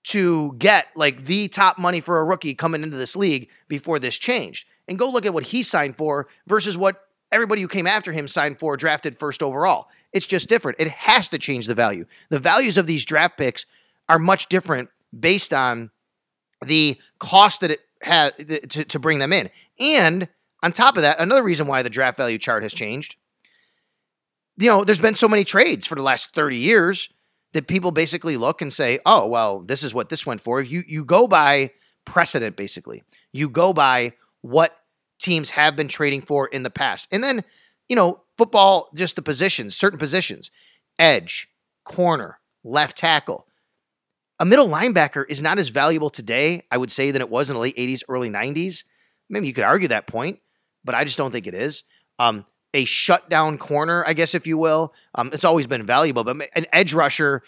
to 0.05 0.53
get 0.59 0.88
like 0.95 1.25
the 1.25 1.47
top 1.47 1.79
money 1.79 2.00
for 2.00 2.19
a 2.19 2.24
rookie 2.24 2.53
coming 2.53 2.83
into 2.83 2.97
this 2.97 3.15
league 3.15 3.50
before 3.67 3.97
this 3.97 4.17
changed. 4.17 4.67
And 4.88 5.00
go 5.00 5.09
look 5.09 5.25
at 5.25 5.33
what 5.33 5.45
he 5.45 5.63
signed 5.63 5.97
for 5.97 6.27
versus 6.45 6.77
what 6.77 7.01
everybody 7.31 7.61
who 7.61 7.68
came 7.68 7.87
after 7.87 8.11
him 8.11 8.27
signed 8.27 8.59
for, 8.59 8.77
drafted 8.77 9.18
first 9.18 9.41
overall. 9.41 9.87
It's 10.13 10.27
just 10.27 10.48
different. 10.48 10.79
It 10.79 10.89
has 10.89 11.27
to 11.29 11.39
change 11.39 11.65
the 11.65 11.74
value. 11.74 12.05
The 12.29 12.39
values 12.39 12.77
of 12.77 12.85
these 12.85 13.03
draft 13.03 13.37
picks 13.37 13.65
are 14.07 14.20
much 14.20 14.48
different 14.48 14.89
based 15.18 15.53
on 15.53 15.89
the 16.63 17.00
cost 17.18 17.61
that 17.61 17.72
it 17.72 17.79
had 18.01 18.37
to, 18.70 18.85
to 18.85 19.00
bring 19.00 19.18
them 19.18 19.33
in. 19.33 19.50
And 19.79 20.27
on 20.61 20.72
top 20.72 20.98
of 20.98 21.01
that, 21.01 21.20
another 21.20 21.44
reason 21.44 21.65
why 21.65 21.81
the 21.81 21.89
draft 21.89 22.15
value 22.15 22.37
chart 22.37 22.61
has 22.61 22.74
changed. 22.74 23.15
You 24.57 24.68
know, 24.68 24.83
there's 24.83 25.00
been 25.00 25.15
so 25.15 25.27
many 25.27 25.44
trades 25.44 25.87
for 25.87 25.96
the 25.96 26.03
last 26.03 26.33
30 26.35 26.57
years 26.57 27.09
that 27.55 27.68
people 27.68 27.89
basically 27.89 28.37
look 28.37 28.61
and 28.61 28.72
say, 28.72 29.00
"Oh, 29.07 29.25
well, 29.25 29.61
this 29.61 29.81
is 29.81 29.96
what 29.96 30.09
this 30.09 30.27
went 30.27 30.41
for." 30.41 30.61
If 30.61 30.70
you 30.70 30.83
you 30.87 31.03
go 31.03 31.27
by 31.27 31.72
precedent 32.05 32.55
basically. 32.55 33.03
You 33.33 33.50
go 33.50 33.74
by 33.74 34.13
what 34.41 34.77
teams 35.20 35.50
have 35.51 35.75
been 35.75 35.87
trading 35.87 36.22
for 36.22 36.48
in 36.48 36.63
the 36.63 36.70
past. 36.70 37.07
And 37.11 37.24
then, 37.24 37.44
you 37.89 37.96
know, 37.96 38.22
football 38.37 38.89
just 38.96 39.15
the 39.15 39.22
positions, 39.22 39.75
certain 39.75 40.00
positions. 40.00 40.51
Edge, 40.98 41.50
corner, 41.83 42.39
left 42.63 42.98
tackle. 42.98 43.48
A 44.39 44.46
middle 44.46 44.68
linebacker 44.68 45.25
is 45.27 45.41
not 45.41 45.57
as 45.57 45.70
valuable 45.70 46.09
today, 46.09 46.63
I 46.72 46.77
would 46.77 46.91
say, 46.91 47.11
than 47.11 47.22
it 47.22 47.29
was 47.29 47.50
in 47.50 47.55
the 47.55 47.61
late 47.61 47.77
80s, 47.77 48.03
early 48.07 48.29
90s. 48.29 48.83
Maybe 49.29 49.48
you 49.48 49.53
could 49.53 49.63
argue 49.63 49.87
that 49.87 50.07
point, 50.07 50.39
but 50.83 50.94
I 50.94 51.03
just 51.03 51.18
don't 51.18 51.31
think 51.31 51.48
it 51.48 51.53
is. 51.53 51.83
Um, 52.20 52.46
a 52.75 52.85
shutdown 52.85 53.57
corner, 53.57 54.03
I 54.05 54.14
guess, 54.14 54.35
if 54.35 54.46
you 54.46 54.57
will. 54.57 54.94
Um, 55.16 55.31
it's 55.33 55.46
always 55.46 55.66
been 55.66 55.85
valuable, 55.85 56.24
but 56.24 56.50
an 56.55 56.66
edge 56.74 56.94
rusher 56.94 57.42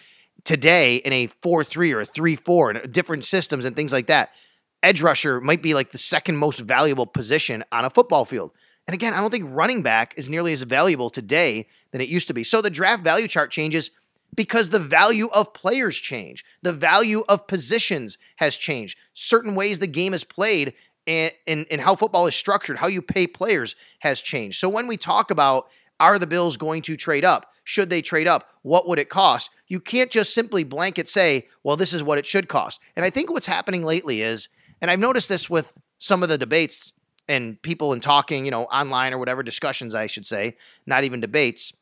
today 0.43 0.95
in 0.95 1.11
a 1.11 1.27
4 1.27 1.63
3 1.63 1.91
or 1.91 1.99
a 2.01 2.05
3 2.05 2.35
4 2.35 2.71
and 2.71 2.93
different 2.93 3.25
systems 3.25 3.65
and 3.65 3.75
things 3.75 3.91
like 3.91 4.07
that, 4.07 4.33
edge 4.81 5.01
rusher 5.01 5.41
might 5.41 5.61
be 5.61 5.73
like 5.73 5.91
the 5.91 5.97
second 5.97 6.37
most 6.37 6.59
valuable 6.61 7.05
position 7.05 7.63
on 7.71 7.85
a 7.85 7.89
football 7.89 8.23
field. 8.23 8.51
And 8.87 8.93
again, 8.93 9.13
I 9.13 9.17
don't 9.17 9.31
think 9.31 9.49
running 9.49 9.81
back 9.81 10.13
is 10.15 10.29
nearly 10.29 10.53
as 10.53 10.61
valuable 10.61 11.09
today 11.09 11.67
than 11.91 11.99
it 11.99 12.07
used 12.07 12.29
to 12.29 12.33
be. 12.33 12.45
So 12.45 12.61
the 12.61 12.69
draft 12.69 13.03
value 13.03 13.27
chart 13.27 13.51
changes 13.51 13.91
because 14.33 14.69
the 14.69 14.79
value 14.79 15.27
of 15.33 15.53
players 15.53 15.97
change. 15.97 16.45
The 16.61 16.71
value 16.71 17.23
of 17.27 17.47
positions 17.47 18.17
has 18.37 18.55
changed. 18.55 18.97
Certain 19.13 19.55
ways 19.55 19.79
the 19.79 19.87
game 19.87 20.13
is 20.13 20.23
played 20.23 20.73
and, 21.07 21.31
and, 21.47 21.65
and 21.71 21.81
how 21.81 21.95
football 21.95 22.27
is 22.27 22.35
structured, 22.35 22.77
how 22.77 22.87
you 22.87 23.01
pay 23.01 23.25
players 23.25 23.75
has 23.99 24.21
changed. 24.21 24.59
So 24.59 24.69
when 24.69 24.87
we 24.87 24.97
talk 24.97 25.31
about 25.31 25.69
are 25.99 26.19
the 26.19 26.27
Bills 26.27 26.57
going 26.57 26.83
to 26.83 26.95
trade 26.95 27.25
up? 27.25 27.53
Should 27.63 27.89
they 27.89 28.01
trade 28.01 28.27
up? 28.27 28.49
What 28.61 28.87
would 28.87 28.99
it 28.99 29.09
cost? 29.09 29.49
You 29.67 29.79
can't 29.79 30.11
just 30.11 30.33
simply 30.33 30.63
blanket 30.63 31.09
say, 31.09 31.47
well, 31.63 31.75
this 31.75 31.91
is 31.91 32.03
what 32.03 32.19
it 32.19 32.25
should 32.25 32.47
cost. 32.47 32.79
And 32.95 33.03
I 33.03 33.09
think 33.09 33.31
what's 33.31 33.47
happening 33.47 33.83
lately 33.83 34.21
is, 34.21 34.47
and 34.79 34.91
I've 34.91 34.99
noticed 34.99 35.27
this 35.27 35.49
with 35.49 35.73
some 35.97 36.21
of 36.21 36.29
the 36.29 36.37
debates 36.37 36.93
and 37.27 37.61
people 37.61 37.93
in 37.93 37.99
talking, 37.99 38.45
you 38.45 38.51
know, 38.51 38.65
online 38.65 39.13
or 39.13 39.17
whatever 39.17 39.43
discussions, 39.43 39.95
I 39.95 40.07
should 40.07 40.25
say, 40.25 40.55
not 40.85 41.03
even 41.03 41.19
debates, 41.19 41.73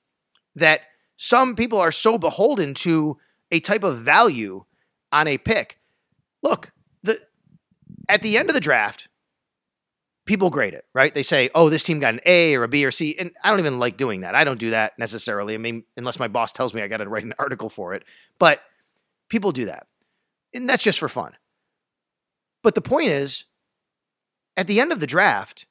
that 0.55 0.81
some 1.17 1.55
people 1.55 1.79
are 1.79 1.91
so 1.91 2.17
beholden 2.17 2.73
to 2.75 3.17
a 3.51 3.59
type 3.59 3.83
of 3.83 3.99
value 3.99 4.63
on 5.11 5.27
a 5.27 5.37
pick. 5.37 5.77
Look, 6.41 6.71
the 7.03 7.19
at 8.09 8.21
the 8.21 8.37
end 8.37 8.49
of 8.49 8.53
the 8.53 8.59
draft, 8.59 9.07
people 10.25 10.49
grade 10.49 10.73
it, 10.73 10.85
right? 10.93 11.13
They 11.13 11.23
say, 11.23 11.49
oh, 11.55 11.69
this 11.69 11.83
team 11.83 11.99
got 11.99 12.15
an 12.15 12.19
A 12.25 12.55
or 12.55 12.63
a 12.63 12.67
B 12.67 12.85
or 12.85 12.91
C. 12.91 13.15
And 13.17 13.31
I 13.43 13.49
don't 13.49 13.59
even 13.59 13.79
like 13.79 13.97
doing 13.97 14.21
that. 14.21 14.35
I 14.35 14.43
don't 14.43 14.59
do 14.59 14.71
that 14.71 14.97
necessarily. 14.97 15.53
I 15.53 15.57
mean, 15.57 15.83
unless 15.97 16.19
my 16.19 16.27
boss 16.27 16.51
tells 16.51 16.73
me 16.73 16.81
I 16.81 16.87
got 16.87 16.97
to 16.97 17.09
write 17.09 17.23
an 17.23 17.33
article 17.37 17.69
for 17.69 17.93
it. 17.93 18.03
But 18.39 18.61
people 19.29 19.51
do 19.51 19.65
that. 19.65 19.87
And 20.53 20.67
that's 20.67 20.83
just 20.83 20.99
for 20.99 21.09
fun. 21.09 21.33
But 22.63 22.75
the 22.75 22.81
point 22.81 23.09
is, 23.09 23.45
at 24.57 24.67
the 24.67 24.79
end 24.79 24.91
of 24.91 24.99
the 24.99 25.07
draft, 25.07 25.67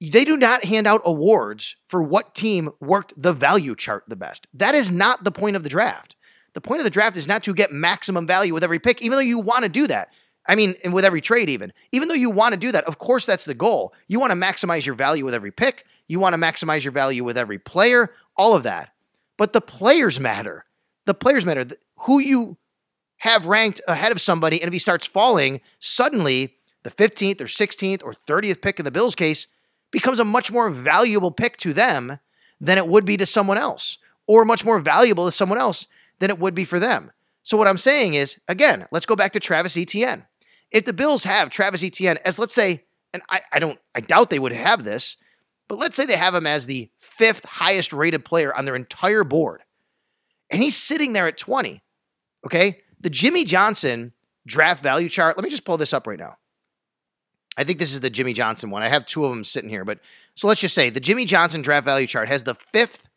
they 0.00 0.24
do 0.24 0.36
not 0.36 0.64
hand 0.64 0.86
out 0.86 1.02
awards 1.04 1.76
for 1.88 2.02
what 2.02 2.34
team 2.34 2.70
worked 2.80 3.14
the 3.16 3.32
value 3.32 3.74
chart 3.74 4.04
the 4.06 4.16
best. 4.16 4.46
That 4.54 4.74
is 4.74 4.92
not 4.92 5.24
the 5.24 5.32
point 5.32 5.56
of 5.56 5.62
the 5.62 5.68
draft. 5.68 6.14
The 6.52 6.60
point 6.60 6.80
of 6.80 6.84
the 6.84 6.90
draft 6.90 7.16
is 7.16 7.26
not 7.26 7.42
to 7.44 7.54
get 7.54 7.72
maximum 7.72 8.26
value 8.26 8.54
with 8.54 8.62
every 8.62 8.78
pick, 8.78 9.02
even 9.02 9.16
though 9.16 9.22
you 9.22 9.40
want 9.40 9.64
to 9.64 9.68
do 9.68 9.86
that. 9.88 10.12
I 10.46 10.54
mean, 10.54 10.74
and 10.84 10.92
with 10.92 11.04
every 11.04 11.20
trade, 11.20 11.48
even. 11.48 11.72
Even 11.92 12.08
though 12.08 12.14
you 12.14 12.30
want 12.30 12.52
to 12.52 12.58
do 12.58 12.72
that, 12.72 12.84
of 12.84 12.98
course, 12.98 13.24
that's 13.24 13.44
the 13.44 13.54
goal. 13.54 13.94
You 14.08 14.20
want 14.20 14.30
to 14.30 14.36
maximize 14.36 14.84
your 14.84 14.94
value 14.94 15.24
with 15.24 15.34
every 15.34 15.50
pick. 15.50 15.86
You 16.06 16.20
want 16.20 16.34
to 16.34 16.38
maximize 16.38 16.84
your 16.84 16.92
value 16.92 17.24
with 17.24 17.38
every 17.38 17.58
player, 17.58 18.10
all 18.36 18.54
of 18.54 18.62
that. 18.64 18.90
But 19.36 19.52
the 19.52 19.60
players 19.60 20.20
matter. 20.20 20.66
The 21.06 21.14
players 21.14 21.46
matter. 21.46 21.64
Who 22.00 22.18
you 22.18 22.58
have 23.18 23.46
ranked 23.46 23.80
ahead 23.88 24.12
of 24.12 24.20
somebody, 24.20 24.60
and 24.60 24.68
if 24.68 24.72
he 24.72 24.78
starts 24.78 25.06
falling, 25.06 25.60
suddenly 25.78 26.54
the 26.82 26.90
15th 26.90 27.40
or 27.40 27.46
16th 27.46 28.04
or 28.04 28.12
30th 28.12 28.60
pick 28.60 28.78
in 28.78 28.84
the 28.84 28.90
Bills 28.90 29.14
case 29.14 29.46
becomes 29.90 30.18
a 30.18 30.24
much 30.24 30.52
more 30.52 30.68
valuable 30.68 31.30
pick 31.30 31.56
to 31.58 31.72
them 31.72 32.18
than 32.60 32.78
it 32.78 32.86
would 32.86 33.04
be 33.04 33.16
to 33.16 33.26
someone 33.26 33.58
else, 33.58 33.98
or 34.26 34.44
much 34.44 34.64
more 34.64 34.78
valuable 34.78 35.24
to 35.24 35.32
someone 35.32 35.58
else 35.58 35.86
than 36.18 36.30
it 36.30 36.38
would 36.38 36.54
be 36.54 36.64
for 36.64 36.78
them. 36.78 37.10
So, 37.42 37.56
what 37.56 37.68
I'm 37.68 37.78
saying 37.78 38.14
is, 38.14 38.38
again, 38.48 38.86
let's 38.90 39.06
go 39.06 39.16
back 39.16 39.32
to 39.32 39.40
Travis 39.40 39.76
Etienne. 39.76 40.24
If 40.74 40.84
the 40.84 40.92
Bills 40.92 41.24
have 41.24 41.48
Travis 41.48 41.84
Etienne 41.84 42.18
as, 42.24 42.38
let's 42.38 42.52
say, 42.52 42.84
and 43.12 43.22
I, 43.30 43.40
I 43.52 43.60
don't, 43.60 43.78
I 43.94 44.00
doubt 44.00 44.28
they 44.28 44.40
would 44.40 44.52
have 44.52 44.82
this, 44.82 45.16
but 45.68 45.78
let's 45.78 45.96
say 45.96 46.04
they 46.04 46.16
have 46.16 46.34
him 46.34 46.48
as 46.48 46.66
the 46.66 46.90
fifth 46.98 47.44
highest 47.44 47.92
rated 47.92 48.24
player 48.24 48.54
on 48.54 48.64
their 48.64 48.74
entire 48.74 49.22
board, 49.24 49.62
and 50.50 50.60
he's 50.60 50.76
sitting 50.76 51.12
there 51.12 51.28
at 51.28 51.38
20. 51.38 51.80
Okay. 52.44 52.80
The 53.00 53.10
Jimmy 53.10 53.44
Johnson 53.44 54.12
draft 54.46 54.82
value 54.82 55.08
chart, 55.08 55.36
let 55.36 55.44
me 55.44 55.50
just 55.50 55.64
pull 55.64 55.76
this 55.76 55.92
up 55.92 56.06
right 56.06 56.18
now. 56.18 56.36
I 57.56 57.64
think 57.64 57.78
this 57.78 57.94
is 57.94 58.00
the 58.00 58.10
Jimmy 58.10 58.32
Johnson 58.32 58.70
one. 58.70 58.82
I 58.82 58.88
have 58.88 59.06
two 59.06 59.24
of 59.24 59.30
them 59.30 59.44
sitting 59.44 59.70
here, 59.70 59.84
but 59.84 60.00
so 60.34 60.48
let's 60.48 60.60
just 60.60 60.74
say 60.74 60.90
the 60.90 61.00
Jimmy 61.00 61.24
Johnson 61.24 61.62
draft 61.62 61.84
value 61.84 62.06
chart 62.06 62.26
has 62.28 62.42
the 62.42 62.56
fifth 62.72 63.08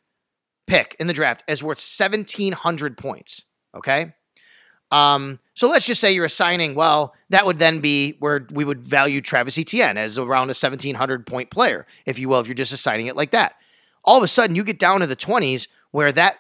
pick 0.68 0.96
in 1.00 1.08
the 1.08 1.14
draft 1.14 1.44
as 1.48 1.64
worth 1.64 1.80
1,700 1.80 2.98
points. 2.98 3.46
Okay. 3.76 4.14
Um, 4.92 5.40
so 5.58 5.68
let's 5.68 5.88
just 5.88 6.00
say 6.00 6.14
you're 6.14 6.24
assigning, 6.24 6.76
well, 6.76 7.16
that 7.32 7.48
would 7.48 7.58
then 7.58 7.80
be 7.80 8.16
where 8.20 8.46
we 8.52 8.64
would 8.64 8.80
value 8.80 9.22
Travis 9.22 9.58
Etienne 9.58 9.98
as 9.98 10.20
around 10.20 10.50
a 10.50 10.54
1,700 10.54 11.26
point 11.26 11.50
player, 11.50 11.88
if 12.06 12.20
you 12.20 12.30
will, 12.30 12.40
if 12.40 12.46
you're 12.46 12.54
just 12.54 12.74
assigning 12.74 13.08
it 13.08 13.16
like 13.16 13.32
that. 13.32 13.56
All 14.04 14.20
of 14.20 14.24
a 14.24 14.28
sudden, 14.28 14.56
you 14.56 14.64
get 14.64 14.78
down 14.78 15.00
to 15.00 15.08
the 15.08 15.16
20s 15.16 15.68
where 15.90 16.12
that 16.12 16.36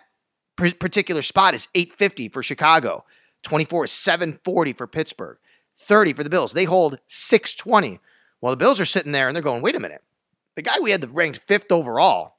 particular 0.55 1.23
spot 1.23 1.55
is 1.55 1.67
850 1.73 2.29
for 2.29 2.43
Chicago, 2.43 3.05
24 3.41 3.85
is 3.85 3.91
740 3.91 4.73
for 4.73 4.85
Pittsburgh, 4.85 5.39
30 5.79 6.13
for 6.13 6.23
the 6.23 6.29
Bills. 6.29 6.53
They 6.53 6.65
hold 6.65 6.99
620. 7.07 7.99
Well, 8.39 8.51
the 8.51 8.57
Bills 8.57 8.79
are 8.79 8.85
sitting 8.85 9.13
there 9.13 9.27
and 9.27 9.35
they're 9.35 9.41
going, 9.41 9.63
wait 9.63 9.75
a 9.75 9.79
minute. 9.79 10.03
The 10.55 10.61
guy 10.61 10.77
we 10.79 10.91
had 10.91 11.01
the 11.01 11.07
ranked 11.07 11.39
fifth 11.47 11.71
overall 11.71 12.35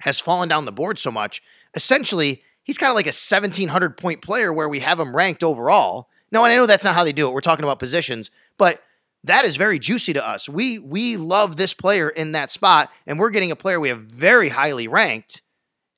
has 0.00 0.18
fallen 0.18 0.48
down 0.48 0.64
the 0.64 0.72
board 0.72 0.98
so 0.98 1.12
much. 1.12 1.40
Essentially, 1.76 2.42
he's 2.64 2.78
kind 2.78 2.90
of 2.90 2.96
like 2.96 3.06
a 3.06 3.14
1700 3.14 3.96
point 3.96 4.22
player 4.22 4.52
where 4.52 4.68
we 4.68 4.80
have 4.80 4.98
him 4.98 5.14
ranked 5.14 5.44
overall. 5.44 6.08
No, 6.32 6.44
and 6.44 6.52
I 6.52 6.56
know 6.56 6.66
that's 6.66 6.84
not 6.84 6.94
how 6.94 7.04
they 7.04 7.12
do 7.12 7.28
it. 7.28 7.32
We're 7.32 7.40
talking 7.40 7.64
about 7.64 7.78
positions, 7.78 8.30
but 8.58 8.82
that 9.22 9.44
is 9.44 9.56
very 9.56 9.78
juicy 9.78 10.12
to 10.14 10.26
us. 10.26 10.48
We 10.48 10.78
we 10.78 11.16
love 11.16 11.56
this 11.56 11.72
player 11.74 12.08
in 12.08 12.32
that 12.32 12.50
spot, 12.50 12.90
and 13.06 13.18
we're 13.18 13.30
getting 13.30 13.52
a 13.52 13.56
player 13.56 13.78
we 13.78 13.90
have 13.90 14.00
very 14.00 14.48
highly 14.48 14.88
ranked 14.88 15.42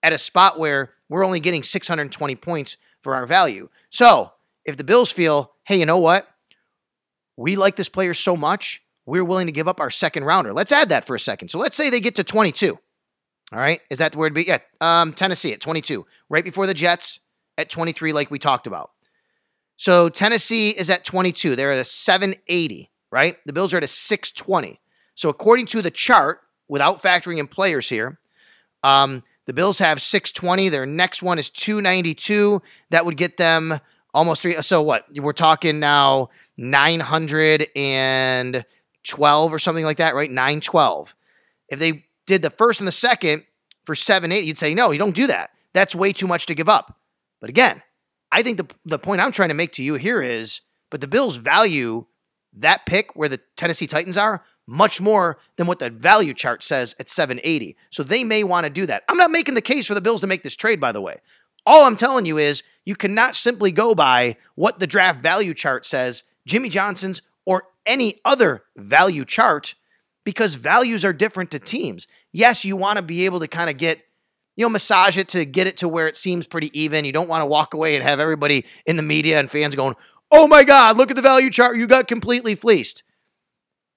at 0.03 0.13
a 0.13 0.19
spot 0.19 0.59
where 0.59 0.93
we're 1.09 1.25
only 1.25 1.41
getting 1.41 1.63
620 1.63 2.37
points 2.37 2.77
for 3.03 3.15
our 3.15 3.27
value. 3.27 3.69
So 3.91 4.33
if 4.65 4.77
the 4.77 4.85
Bills 4.85 5.11
feel, 5.11 5.53
hey, 5.65 5.79
you 5.79 5.87
know 5.87 5.99
what? 5.99 6.29
We 7.37 7.57
like 7.57 7.77
this 7.77 7.89
player 7.89 8.15
so 8.15 8.37
much, 8.37 8.83
we're 9.05 9.25
willing 9.25 9.47
to 9.47 9.53
give 9.53 9.69
up 9.69 9.81
our 9.81 9.91
second 9.91 10.25
rounder. 10.25 10.53
Let's 10.53 10.73
add 10.73 10.89
that 10.89 11.07
for 11.07 11.15
a 11.15 11.21
second. 11.21 11.49
So 11.49 11.59
let's 11.59 11.77
say 11.77 11.91
they 11.91 12.01
get 12.01 12.17
to 12.17 12.25
22. 12.25 12.79
All 13.53 13.59
right. 13.59 13.81
Is 13.91 13.99
that 13.99 14.13
the 14.13 14.19
word? 14.19 14.33
be? 14.35 14.45
Yeah. 14.45 14.59
Um, 14.81 15.13
Tennessee 15.13 15.53
at 15.53 15.61
22, 15.61 16.07
right 16.29 16.45
before 16.45 16.67
the 16.67 16.75
Jets 16.75 17.21
at 17.57 17.71
23, 17.71 18.13
like 18.13 18.31
we 18.31 18.39
talked 18.39 18.67
about. 18.67 18.91
So 19.77 20.09
Tennessee 20.09 20.71
is 20.71 20.91
at 20.91 21.05
22. 21.05 21.55
They're 21.55 21.71
at 21.73 21.79
a 21.79 21.85
780, 21.85 22.91
right? 23.11 23.37
The 23.47 23.53
Bills 23.53 23.75
are 23.75 23.77
at 23.77 23.85
a 23.85 23.89
620. 23.89 24.81
So 25.15 25.29
according 25.29 25.67
to 25.67 25.83
the 25.83 25.91
chart, 25.91 26.41
without 26.69 27.03
factoring 27.03 27.39
in 27.39 27.47
players 27.47 27.89
here, 27.89 28.19
um, 28.83 29.23
the 29.45 29.53
Bills 29.53 29.79
have 29.79 30.03
620. 30.03 30.71
Their 30.71 30.87
next 30.87 31.23
one 31.23 31.39
is 31.39 31.51
292. 31.51 32.61
That 32.91 33.07
would 33.07 33.17
get 33.17 33.37
them 33.37 33.79
almost 34.13 34.43
three. 34.43 34.61
So 34.63 34.83
what? 34.83 35.07
We're 35.15 35.33
talking 35.33 35.79
now 35.79 36.31
912 36.57 39.53
or 39.53 39.59
something 39.59 39.85
like 39.85 39.99
that, 39.99 40.17
right? 40.17 40.31
912. 40.31 41.15
If 41.69 41.79
they 41.79 42.06
did 42.27 42.43
the 42.43 42.51
first 42.51 42.81
and 42.81 42.89
the 42.89 42.93
second 42.93 43.45
for 43.85 43.95
7 43.95 44.31
8, 44.31 44.45
you'd 44.45 44.59
say, 44.59 44.75
no, 44.75 44.91
you 44.91 44.99
don't 44.99 45.15
do 45.15 45.27
that. 45.29 45.51
That's 45.73 45.95
way 45.95 46.13
too 46.13 46.27
much 46.27 46.47
to 46.47 46.55
give 46.55 46.69
up. 46.69 46.99
But 47.41 47.51
again, 47.51 47.83
I 48.33 48.43
think 48.43 48.59
the, 48.59 48.67
the 48.85 48.99
point 48.99 49.21
I'm 49.21 49.33
trying 49.33 49.51
to 49.51 49.55
make 49.55 49.73
to 49.73 49.85
you 49.85 49.95
here 49.95 50.21
is, 50.21 50.63
but 50.91 51.01
the 51.01 51.07
Bills 51.07 51.37
value 51.37 52.07
that 52.55 52.87
pick 52.87 53.15
where 53.15 53.29
the 53.29 53.41
Tennessee 53.57 53.87
Titans 53.87 54.17
are 54.17 54.43
much 54.67 55.01
more 55.01 55.39
than 55.57 55.67
what 55.67 55.79
the 55.79 55.91
value 55.91 56.35
chart 56.35 56.63
says 56.63 56.95
at 56.99 57.09
780. 57.09 57.77
So 57.91 58.03
they 58.03 58.25
may 58.25 58.43
want 58.43 58.65
to 58.65 58.71
do 58.71 58.87
that. 58.87 59.05
I'm 59.09 59.17
not 59.17 59.31
making 59.31 59.55
the 59.55 59.61
case 59.61 59.87
for 59.87 59.95
the 59.95 60.01
Bills 60.01 60.23
to 60.23 60.27
make 60.27 60.43
this 60.43 60.57
trade, 60.57 60.81
by 60.81 60.93
the 60.93 61.01
way. 61.01 61.21
All 61.65 61.85
I'm 61.85 61.97
telling 61.97 62.27
you 62.27 62.39
is 62.39 62.63
you 62.85 62.97
cannot 62.97 63.37
simply 63.37 63.73
go 63.73 63.95
by 63.95 64.37
what 64.55 64.79
the 64.79 64.87
draft 64.87 65.23
value 65.23 65.55
chart 65.55 65.85
says, 65.85 66.23
Jimmy 66.47 66.69
Johnson's 66.69 67.23
or 67.45 67.65
any 67.85 68.21
other 68.25 68.65
value 68.77 69.25
chart, 69.25 69.75
because 70.27 70.57
values 70.57 71.07
are 71.07 71.15
different 71.15 71.53
to 71.53 71.59
teams. 71.59 72.07
Yes, 72.33 72.67
you 72.67 72.77
want 72.77 72.99
to 72.99 73.03
be 73.03 73.25
able 73.25 73.41
to 73.41 73.49
kind 73.49 73.71
of 73.71 73.79
get, 73.79 74.03
you 74.57 74.67
know, 74.67 74.69
massage 74.69 75.17
it 75.17 75.29
to 75.29 75.47
get 75.47 75.67
it 75.67 75.79
to 75.79 75.89
where 75.89 76.07
it 76.07 76.17
seems 76.17 76.47
pretty 76.47 76.79
even. 76.79 77.07
You 77.07 77.13
don't 77.13 77.29
want 77.29 77.41
to 77.41 77.47
walk 77.47 77.73
away 77.73 77.97
and 77.97 78.05
have 78.05 78.21
everybody 78.21 78.67
in 78.85 78.97
the 78.97 79.03
media 79.03 79.41
and 79.41 79.51
fans 79.51 79.75
going, 79.75 79.97
oh 80.31 80.47
my 80.47 80.65
God, 80.65 80.99
look 80.99 81.09
at 81.09 81.17
the 81.17 81.23
value 81.23 81.49
chart. 81.49 81.79
You 81.79 81.87
got 81.87 82.07
completely 82.07 82.55
fleeced 82.55 83.03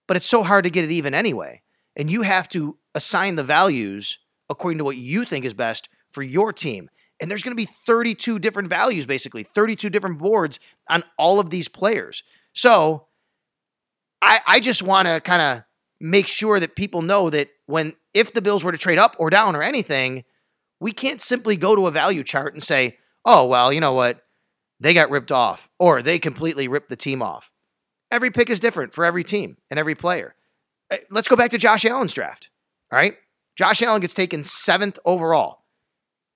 but 0.10 0.18
it's 0.18 0.26
so 0.26 0.42
hard 0.42 0.64
to 0.64 0.72
get 0.72 0.84
it 0.84 0.90
even 0.90 1.14
anyway. 1.14 1.62
And 1.96 2.10
you 2.10 2.24
have 2.24 2.50
to 2.50 2.80
assign 2.96 3.36
the 3.36 3.44
values 3.44 4.18
according 4.50 4.80
to 4.80 4.84
what 4.84 4.98
you 4.98 5.24
think 5.24 5.46
is 5.46 5.54
best 5.54 5.88
for 6.10 6.24
your 6.24 6.52
team. 6.52 6.90
And 7.22 7.30
there's 7.30 7.44
going 7.44 7.56
to 7.56 7.64
be 7.64 7.70
32 7.86 8.40
different 8.40 8.70
values, 8.70 9.06
basically, 9.06 9.44
32 9.44 9.92
different 9.92 10.18
boards 10.18 10.60
on 10.90 11.04
all 11.20 11.40
of 11.40 11.52
these 11.52 11.68
players. 11.68 12.24
So 12.54 13.06
I, 14.20 14.40
I 14.48 14.60
just 14.60 14.82
want 14.82 15.08
to 15.08 15.22
kind 15.22 15.44
of 15.44 15.64
make 16.00 16.28
sure 16.28 16.60
that 16.60 16.76
people 16.76 17.02
know 17.02 17.30
that 17.30 17.50
when, 17.66 17.94
if 18.14 18.34
the 18.34 18.42
Bills 18.42 18.64
were 18.64 18.72
to 18.72 18.78
trade 18.78 18.98
up 18.98 19.16
or 19.20 19.30
down 19.30 19.56
or 19.56 19.62
anything, 19.62 20.24
we 20.80 20.92
can't 20.92 21.22
simply 21.22 21.58
go 21.58 21.76
to 21.76 21.88
a 21.88 21.92
value 21.92 22.24
chart 22.24 22.54
and 22.54 22.64
say, 22.64 22.98
oh, 23.26 23.46
well, 23.48 23.72
you 23.72 23.80
know 23.80 23.94
what? 23.94 24.24
They 24.80 24.94
got 24.94 25.10
ripped 25.10 25.32
off 25.32 25.70
or 25.78 26.02
they 26.02 26.20
completely 26.20 26.68
ripped 26.68 26.90
the 26.90 26.96
team 26.96 27.22
off. 27.22 27.52
Every 28.12 28.32
pick 28.32 28.50
is 28.50 28.60
different 28.60 28.94
for 28.94 29.06
every 29.06 29.24
team 29.24 29.58
and 29.70 29.78
every 29.78 29.96
player. 29.96 30.36
Uh, 30.90 30.98
let's 31.10 31.28
go 31.28 31.36
back 31.36 31.52
to 31.52 31.58
Josh 31.58 31.86
Allen's 31.86 32.14
draft. 32.14 32.50
All 32.92 32.98
right. 32.98 33.16
Josh 33.56 33.82
Allen 33.82 34.02
gets 34.02 34.14
taken 34.14 34.42
seventh 34.44 34.98
overall. 35.06 35.64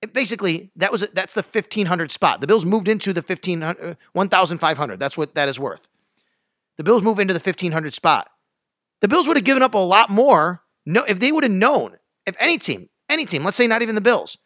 It 0.02 0.12
basically, 0.12 0.70
that 0.76 0.92
was 0.92 1.08
that's 1.14 1.32
the 1.32 1.42
1500 1.42 2.10
spot. 2.10 2.42
The 2.42 2.46
Bills 2.46 2.66
moved 2.66 2.86
into 2.86 3.14
the 3.14 3.22
1500, 3.22 3.96
1500. 4.12 5.00
That's 5.00 5.16
what 5.16 5.34
that 5.34 5.48
is 5.48 5.58
worth. 5.58 5.88
The 6.76 6.84
Bills 6.84 7.02
move 7.02 7.18
into 7.18 7.32
the 7.32 7.40
1500 7.40 7.94
spot. 7.94 8.28
The 9.04 9.08
Bills 9.08 9.28
would 9.28 9.36
have 9.36 9.44
given 9.44 9.62
up 9.62 9.74
a 9.74 9.78
lot 9.78 10.08
more 10.08 10.62
no, 10.86 11.04
if 11.04 11.20
they 11.20 11.30
would 11.30 11.44
have 11.44 11.52
known, 11.52 11.98
if 12.24 12.34
any 12.40 12.56
team, 12.56 12.88
any 13.10 13.26
team, 13.26 13.44
let's 13.44 13.54
say 13.54 13.66
not 13.66 13.82
even 13.82 13.96
the 13.96 14.00
Bills, 14.00 14.38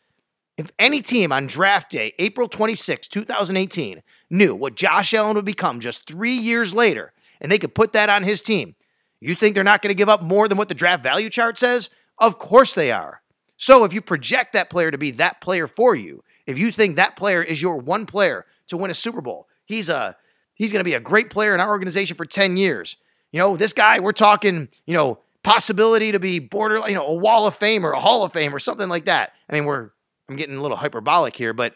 if 0.56 0.68
any 0.80 1.00
team 1.00 1.30
on 1.30 1.46
draft 1.46 1.92
day, 1.92 2.12
April 2.18 2.48
26, 2.48 3.06
2018, 3.06 4.02
knew 4.30 4.56
what 4.56 4.74
Josh 4.74 5.14
Allen 5.14 5.36
would 5.36 5.44
become 5.44 5.78
just 5.78 6.08
three 6.08 6.32
years 6.32 6.74
later, 6.74 7.12
and 7.40 7.52
they 7.52 7.58
could 7.60 7.72
put 7.72 7.92
that 7.92 8.08
on 8.08 8.24
his 8.24 8.42
team. 8.42 8.74
You 9.20 9.36
think 9.36 9.54
they're 9.54 9.62
not 9.62 9.80
going 9.80 9.90
to 9.90 9.94
give 9.94 10.08
up 10.08 10.22
more 10.22 10.48
than 10.48 10.58
what 10.58 10.68
the 10.68 10.74
draft 10.74 11.04
value 11.04 11.30
chart 11.30 11.56
says? 11.56 11.88
Of 12.18 12.40
course 12.40 12.74
they 12.74 12.90
are. 12.90 13.22
So 13.58 13.84
if 13.84 13.92
you 13.92 14.00
project 14.00 14.54
that 14.54 14.70
player 14.70 14.90
to 14.90 14.98
be 14.98 15.12
that 15.12 15.40
player 15.40 15.68
for 15.68 15.94
you, 15.94 16.24
if 16.48 16.58
you 16.58 16.72
think 16.72 16.96
that 16.96 17.14
player 17.14 17.44
is 17.44 17.62
your 17.62 17.76
one 17.76 18.06
player 18.06 18.44
to 18.66 18.76
win 18.76 18.90
a 18.90 18.94
Super 18.94 19.20
Bowl, 19.20 19.46
he's 19.66 19.88
a 19.88 20.16
he's 20.54 20.72
going 20.72 20.80
to 20.80 20.84
be 20.84 20.94
a 20.94 21.00
great 21.00 21.30
player 21.30 21.54
in 21.54 21.60
our 21.60 21.68
organization 21.68 22.16
for 22.16 22.26
10 22.26 22.56
years. 22.56 22.96
You 23.32 23.40
know, 23.40 23.56
this 23.56 23.72
guy, 23.72 24.00
we're 24.00 24.12
talking, 24.12 24.68
you 24.86 24.94
know, 24.94 25.18
possibility 25.42 26.12
to 26.12 26.18
be 26.18 26.38
border, 26.38 26.82
you 26.88 26.94
know, 26.94 27.06
a 27.06 27.14
wall 27.14 27.46
of 27.46 27.54
fame 27.54 27.84
or 27.84 27.92
a 27.92 28.00
hall 28.00 28.24
of 28.24 28.32
fame 28.32 28.54
or 28.54 28.58
something 28.58 28.88
like 28.88 29.06
that. 29.06 29.32
I 29.48 29.54
mean, 29.54 29.64
we're 29.64 29.90
I'm 30.28 30.36
getting 30.36 30.56
a 30.56 30.62
little 30.62 30.76
hyperbolic 30.76 31.34
here, 31.36 31.54
but 31.54 31.74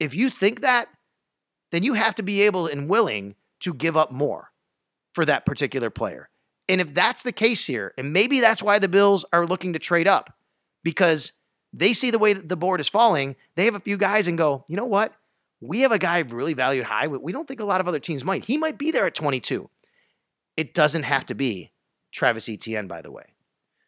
if 0.00 0.14
you 0.14 0.30
think 0.30 0.62
that, 0.62 0.88
then 1.70 1.82
you 1.82 1.94
have 1.94 2.14
to 2.16 2.22
be 2.22 2.42
able 2.42 2.66
and 2.66 2.88
willing 2.88 3.34
to 3.60 3.74
give 3.74 3.96
up 3.96 4.10
more 4.10 4.50
for 5.14 5.24
that 5.24 5.44
particular 5.44 5.90
player. 5.90 6.28
And 6.68 6.80
if 6.80 6.94
that's 6.94 7.22
the 7.22 7.32
case 7.32 7.66
here, 7.66 7.92
and 7.98 8.12
maybe 8.12 8.40
that's 8.40 8.62
why 8.62 8.78
the 8.78 8.88
Bills 8.88 9.24
are 9.32 9.46
looking 9.46 9.74
to 9.74 9.78
trade 9.78 10.08
up 10.08 10.34
because 10.84 11.32
they 11.72 11.92
see 11.92 12.10
the 12.10 12.18
way 12.18 12.32
the 12.32 12.56
board 12.56 12.80
is 12.80 12.88
falling, 12.88 13.36
they 13.56 13.64
have 13.64 13.74
a 13.74 13.80
few 13.80 13.96
guys 13.96 14.28
and 14.28 14.38
go, 14.38 14.64
you 14.68 14.76
know 14.76 14.86
what? 14.86 15.12
We 15.60 15.80
have 15.80 15.92
a 15.92 15.98
guy 15.98 16.18
really 16.20 16.54
valued 16.54 16.84
high. 16.84 17.08
We 17.08 17.32
don't 17.32 17.46
think 17.46 17.60
a 17.60 17.64
lot 17.64 17.80
of 17.80 17.88
other 17.88 18.00
teams 18.00 18.24
might. 18.24 18.44
He 18.44 18.56
might 18.56 18.78
be 18.78 18.90
there 18.90 19.06
at 19.06 19.14
22. 19.14 19.68
It 20.56 20.74
doesn't 20.74 21.04
have 21.04 21.26
to 21.26 21.34
be 21.34 21.72
Travis 22.12 22.48
Etienne, 22.48 22.86
by 22.86 23.02
the 23.02 23.12
way. 23.12 23.24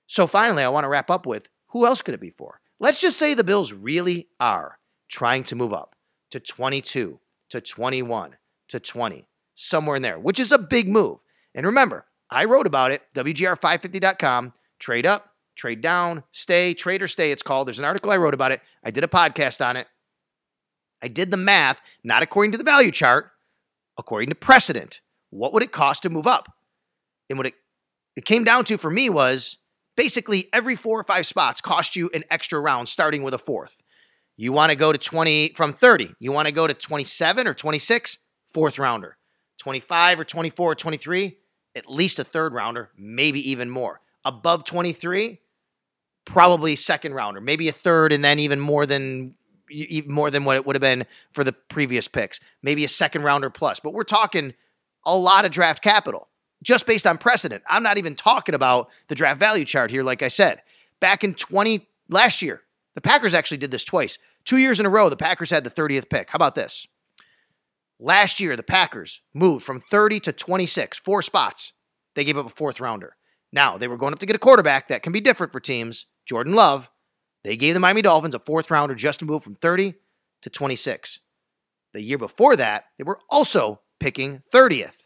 So 0.06 0.26
finally, 0.26 0.62
I 0.62 0.68
want 0.68 0.84
to 0.84 0.88
wrap 0.88 1.10
up 1.10 1.26
with 1.26 1.48
who 1.68 1.86
else 1.86 2.02
could 2.02 2.14
it 2.14 2.20
be 2.20 2.30
for? 2.30 2.60
Let's 2.78 3.00
just 3.00 3.18
say 3.18 3.34
the 3.34 3.44
Bills 3.44 3.72
really 3.72 4.28
are 4.40 4.78
trying 5.08 5.44
to 5.44 5.56
move 5.56 5.72
up 5.72 5.94
to 6.30 6.40
22, 6.40 7.20
to 7.50 7.60
21, 7.60 8.36
to 8.68 8.80
20 8.80 9.26
somewhere 9.54 9.96
in 9.96 10.02
there, 10.02 10.18
which 10.18 10.40
is 10.40 10.52
a 10.52 10.58
big 10.58 10.88
move. 10.88 11.18
And 11.54 11.66
remember, 11.66 12.06
I 12.30 12.44
wrote 12.46 12.66
about 12.66 12.90
it, 12.90 13.02
WGR550.com, 13.14 14.52
trade 14.78 15.06
up, 15.06 15.30
trade 15.56 15.80
down, 15.80 16.24
stay, 16.32 16.74
trade 16.74 17.02
or 17.02 17.08
stay, 17.08 17.30
it's 17.30 17.42
called. 17.42 17.68
There's 17.68 17.78
an 17.78 17.84
article 17.84 18.10
I 18.10 18.16
wrote 18.16 18.34
about 18.34 18.52
it. 18.52 18.60
I 18.82 18.90
did 18.90 19.04
a 19.04 19.08
podcast 19.08 19.64
on 19.64 19.76
it. 19.76 19.86
I 21.02 21.08
did 21.08 21.30
the 21.30 21.36
math, 21.36 21.80
not 22.02 22.22
according 22.22 22.52
to 22.52 22.58
the 22.58 22.64
value 22.64 22.90
chart, 22.90 23.30
according 23.98 24.30
to 24.30 24.34
precedent. 24.34 25.00
What 25.30 25.52
would 25.52 25.62
it 25.62 25.72
cost 25.72 26.02
to 26.02 26.10
move 26.10 26.26
up? 26.26 26.53
And 27.34 27.38
what 27.40 27.48
it, 27.48 27.54
it 28.14 28.24
came 28.24 28.44
down 28.44 28.64
to 28.66 28.78
for 28.78 28.92
me 28.92 29.10
was 29.10 29.58
basically 29.96 30.48
every 30.52 30.76
four 30.76 31.00
or 31.00 31.02
five 31.02 31.26
spots 31.26 31.60
cost 31.60 31.96
you 31.96 32.08
an 32.14 32.22
extra 32.30 32.60
round, 32.60 32.86
starting 32.86 33.24
with 33.24 33.34
a 33.34 33.38
fourth. 33.38 33.82
You 34.36 34.52
want 34.52 34.70
to 34.70 34.76
go 34.76 34.92
to 34.92 34.98
20 34.98 35.54
from 35.56 35.72
30, 35.72 36.14
you 36.20 36.30
want 36.30 36.46
to 36.46 36.52
go 36.52 36.68
to 36.68 36.74
27 36.74 37.48
or 37.48 37.54
26, 37.54 38.18
fourth 38.46 38.78
rounder. 38.78 39.16
25 39.58 40.20
or 40.20 40.24
24 40.24 40.70
or 40.70 40.74
23, 40.76 41.38
at 41.74 41.90
least 41.90 42.20
a 42.20 42.24
third 42.24 42.52
rounder, 42.52 42.90
maybe 42.96 43.50
even 43.50 43.68
more. 43.68 44.00
Above 44.24 44.62
23, 44.62 45.40
probably 46.24 46.76
second 46.76 47.14
rounder, 47.14 47.40
maybe 47.40 47.68
a 47.68 47.72
third, 47.72 48.12
and 48.12 48.24
then 48.24 48.38
even 48.38 48.60
more 48.60 48.86
than 48.86 49.34
even 49.70 50.12
more 50.12 50.30
than 50.30 50.44
what 50.44 50.54
it 50.54 50.64
would 50.66 50.76
have 50.76 50.80
been 50.80 51.04
for 51.32 51.42
the 51.42 51.52
previous 51.52 52.06
picks. 52.06 52.38
Maybe 52.62 52.84
a 52.84 52.88
second 52.88 53.24
rounder 53.24 53.50
plus, 53.50 53.80
but 53.80 53.92
we're 53.92 54.04
talking 54.04 54.54
a 55.04 55.16
lot 55.16 55.44
of 55.44 55.50
draft 55.50 55.82
capital 55.82 56.28
just 56.64 56.86
based 56.86 57.06
on 57.06 57.18
precedent. 57.18 57.62
I'm 57.68 57.82
not 57.82 57.98
even 57.98 58.16
talking 58.16 58.54
about 58.54 58.90
the 59.08 59.14
draft 59.14 59.38
value 59.38 59.64
chart 59.64 59.90
here. 59.90 60.02
Like 60.02 60.22
I 60.22 60.28
said, 60.28 60.62
back 60.98 61.22
in 61.22 61.34
20 61.34 61.86
last 62.08 62.42
year, 62.42 62.62
the 62.94 63.00
Packers 63.00 63.34
actually 63.34 63.58
did 63.58 63.70
this 63.70 63.84
twice. 63.84 64.18
Two 64.44 64.56
years 64.56 64.80
in 64.80 64.86
a 64.86 64.90
row, 64.90 65.08
the 65.08 65.16
Packers 65.16 65.50
had 65.50 65.64
the 65.64 65.70
30th 65.70 66.08
pick. 66.08 66.30
How 66.30 66.36
about 66.36 66.54
this? 66.54 66.86
Last 68.00 68.40
year, 68.40 68.56
the 68.56 68.62
Packers 68.62 69.20
moved 69.32 69.64
from 69.64 69.80
30 69.80 70.20
to 70.20 70.32
26, 70.32 70.98
four 70.98 71.22
spots. 71.22 71.72
They 72.14 72.24
gave 72.24 72.36
up 72.36 72.46
a 72.46 72.50
fourth 72.50 72.80
rounder. 72.80 73.16
Now, 73.52 73.78
they 73.78 73.88
were 73.88 73.96
going 73.96 74.12
up 74.12 74.18
to 74.18 74.26
get 74.26 74.36
a 74.36 74.40
quarterback 74.40 74.88
that 74.88 75.02
can 75.02 75.12
be 75.12 75.20
different 75.20 75.52
for 75.52 75.60
teams. 75.60 76.06
Jordan 76.26 76.54
Love. 76.54 76.90
They 77.44 77.56
gave 77.56 77.74
the 77.74 77.80
Miami 77.80 78.02
Dolphins 78.02 78.34
a 78.34 78.38
fourth 78.38 78.70
rounder 78.70 78.94
just 78.94 79.18
to 79.20 79.26
move 79.26 79.44
from 79.44 79.54
30 79.54 79.94
to 80.42 80.50
26. 80.50 81.20
The 81.92 82.02
year 82.02 82.18
before 82.18 82.56
that, 82.56 82.86
they 82.98 83.04
were 83.04 83.20
also 83.30 83.80
picking 84.00 84.42
30th. 84.52 85.03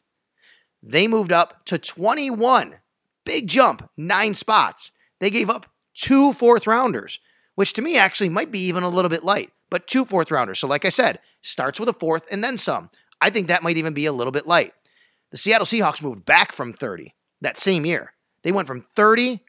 They 0.83 1.09
moved 1.09 1.33
up 1.33 1.65
to 1.67 1.79
21. 1.79 2.77
Big 3.25 3.47
jump, 3.47 3.89
nine 3.97 4.35
spots. 4.35 4.93
They 5.19 5.31
gave 5.31 5.51
up 5.51 5.67
two 5.95 6.33
fourth 6.33 6.67
rounders, 6.67 7.21
which 7.57 7.73
to 7.75 7.83
me 7.83 7.97
actually 7.99 8.29
might 8.29 8.53
be 8.53 8.61
even 8.61 8.83
a 8.83 8.89
little 8.89 9.09
bit 9.09 9.25
light, 9.25 9.51
but 9.71 9.87
two 9.87 10.05
fourth 10.05 10.31
rounders. 10.31 10.59
So, 10.59 10.67
like 10.67 10.85
I 10.85 10.91
said, 10.91 11.19
starts 11.43 11.79
with 11.79 11.89
a 11.89 11.93
fourth 11.93 12.27
and 12.31 12.43
then 12.43 12.57
some. 12.57 12.91
I 13.21 13.31
think 13.31 13.49
that 13.49 13.63
might 13.63 13.77
even 13.77 13.95
be 13.95 14.07
a 14.07 14.13
little 14.13 14.31
bit 14.31 14.47
light. 14.47 14.73
The 15.31 15.39
Seattle 15.39 15.67
Seahawks 15.67 16.01
moved 16.03 16.25
back 16.25 16.53
from 16.53 16.73
30 16.73 17.15
that 17.41 17.59
same 17.59 17.85
year. 17.85 18.15
They 18.43 18.53
went 18.53 18.69
from 18.69 18.87
30 18.95 19.41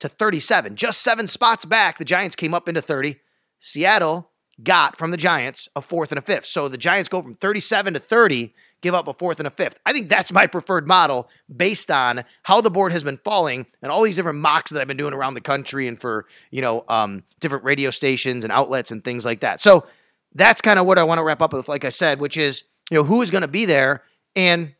to 0.00 0.08
37, 0.08 0.76
just 0.76 1.02
seven 1.02 1.26
spots 1.26 1.64
back. 1.64 1.98
The 1.98 2.04
Giants 2.04 2.36
came 2.36 2.54
up 2.54 2.68
into 2.68 2.82
30. 2.82 3.16
Seattle 3.58 4.30
got 4.62 4.96
from 4.96 5.10
the 5.10 5.16
Giants 5.16 5.68
a 5.74 5.80
fourth 5.80 6.12
and 6.12 6.18
a 6.18 6.22
fifth. 6.22 6.46
So 6.46 6.68
the 6.68 6.78
Giants 6.78 7.08
go 7.08 7.20
from 7.20 7.34
37 7.34 7.94
to 7.94 8.00
30, 8.00 8.54
give 8.80 8.94
up 8.94 9.08
a 9.08 9.14
fourth 9.14 9.40
and 9.40 9.46
a 9.46 9.50
fifth. 9.50 9.78
I 9.84 9.92
think 9.92 10.08
that's 10.08 10.32
my 10.32 10.46
preferred 10.46 10.86
model 10.86 11.28
based 11.54 11.90
on 11.90 12.24
how 12.44 12.60
the 12.60 12.70
board 12.70 12.92
has 12.92 13.02
been 13.02 13.16
falling 13.18 13.66
and 13.82 13.90
all 13.90 14.02
these 14.02 14.16
different 14.16 14.38
mocks 14.38 14.70
that 14.70 14.80
I've 14.80 14.88
been 14.88 14.96
doing 14.96 15.14
around 15.14 15.34
the 15.34 15.40
country 15.40 15.88
and 15.88 16.00
for, 16.00 16.26
you 16.50 16.60
know, 16.60 16.84
um, 16.88 17.24
different 17.40 17.64
radio 17.64 17.90
stations 17.90 18.44
and 18.44 18.52
outlets 18.52 18.90
and 18.90 19.02
things 19.02 19.24
like 19.24 19.40
that. 19.40 19.60
So 19.60 19.86
that's 20.34 20.60
kind 20.60 20.78
of 20.78 20.86
what 20.86 20.98
I 20.98 21.04
want 21.04 21.18
to 21.18 21.24
wrap 21.24 21.42
up 21.42 21.52
with, 21.52 21.68
like 21.68 21.84
I 21.84 21.90
said, 21.90 22.20
which 22.20 22.36
is, 22.36 22.64
you 22.90 22.98
know, 22.98 23.04
who 23.04 23.22
is 23.22 23.30
going 23.30 23.42
to 23.42 23.48
be 23.48 23.64
there. 23.64 24.02
And 24.36 24.74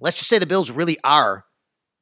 let's 0.00 0.18
just 0.18 0.28
say 0.28 0.38
the 0.38 0.46
Bills 0.46 0.70
really 0.70 0.98
are 1.02 1.44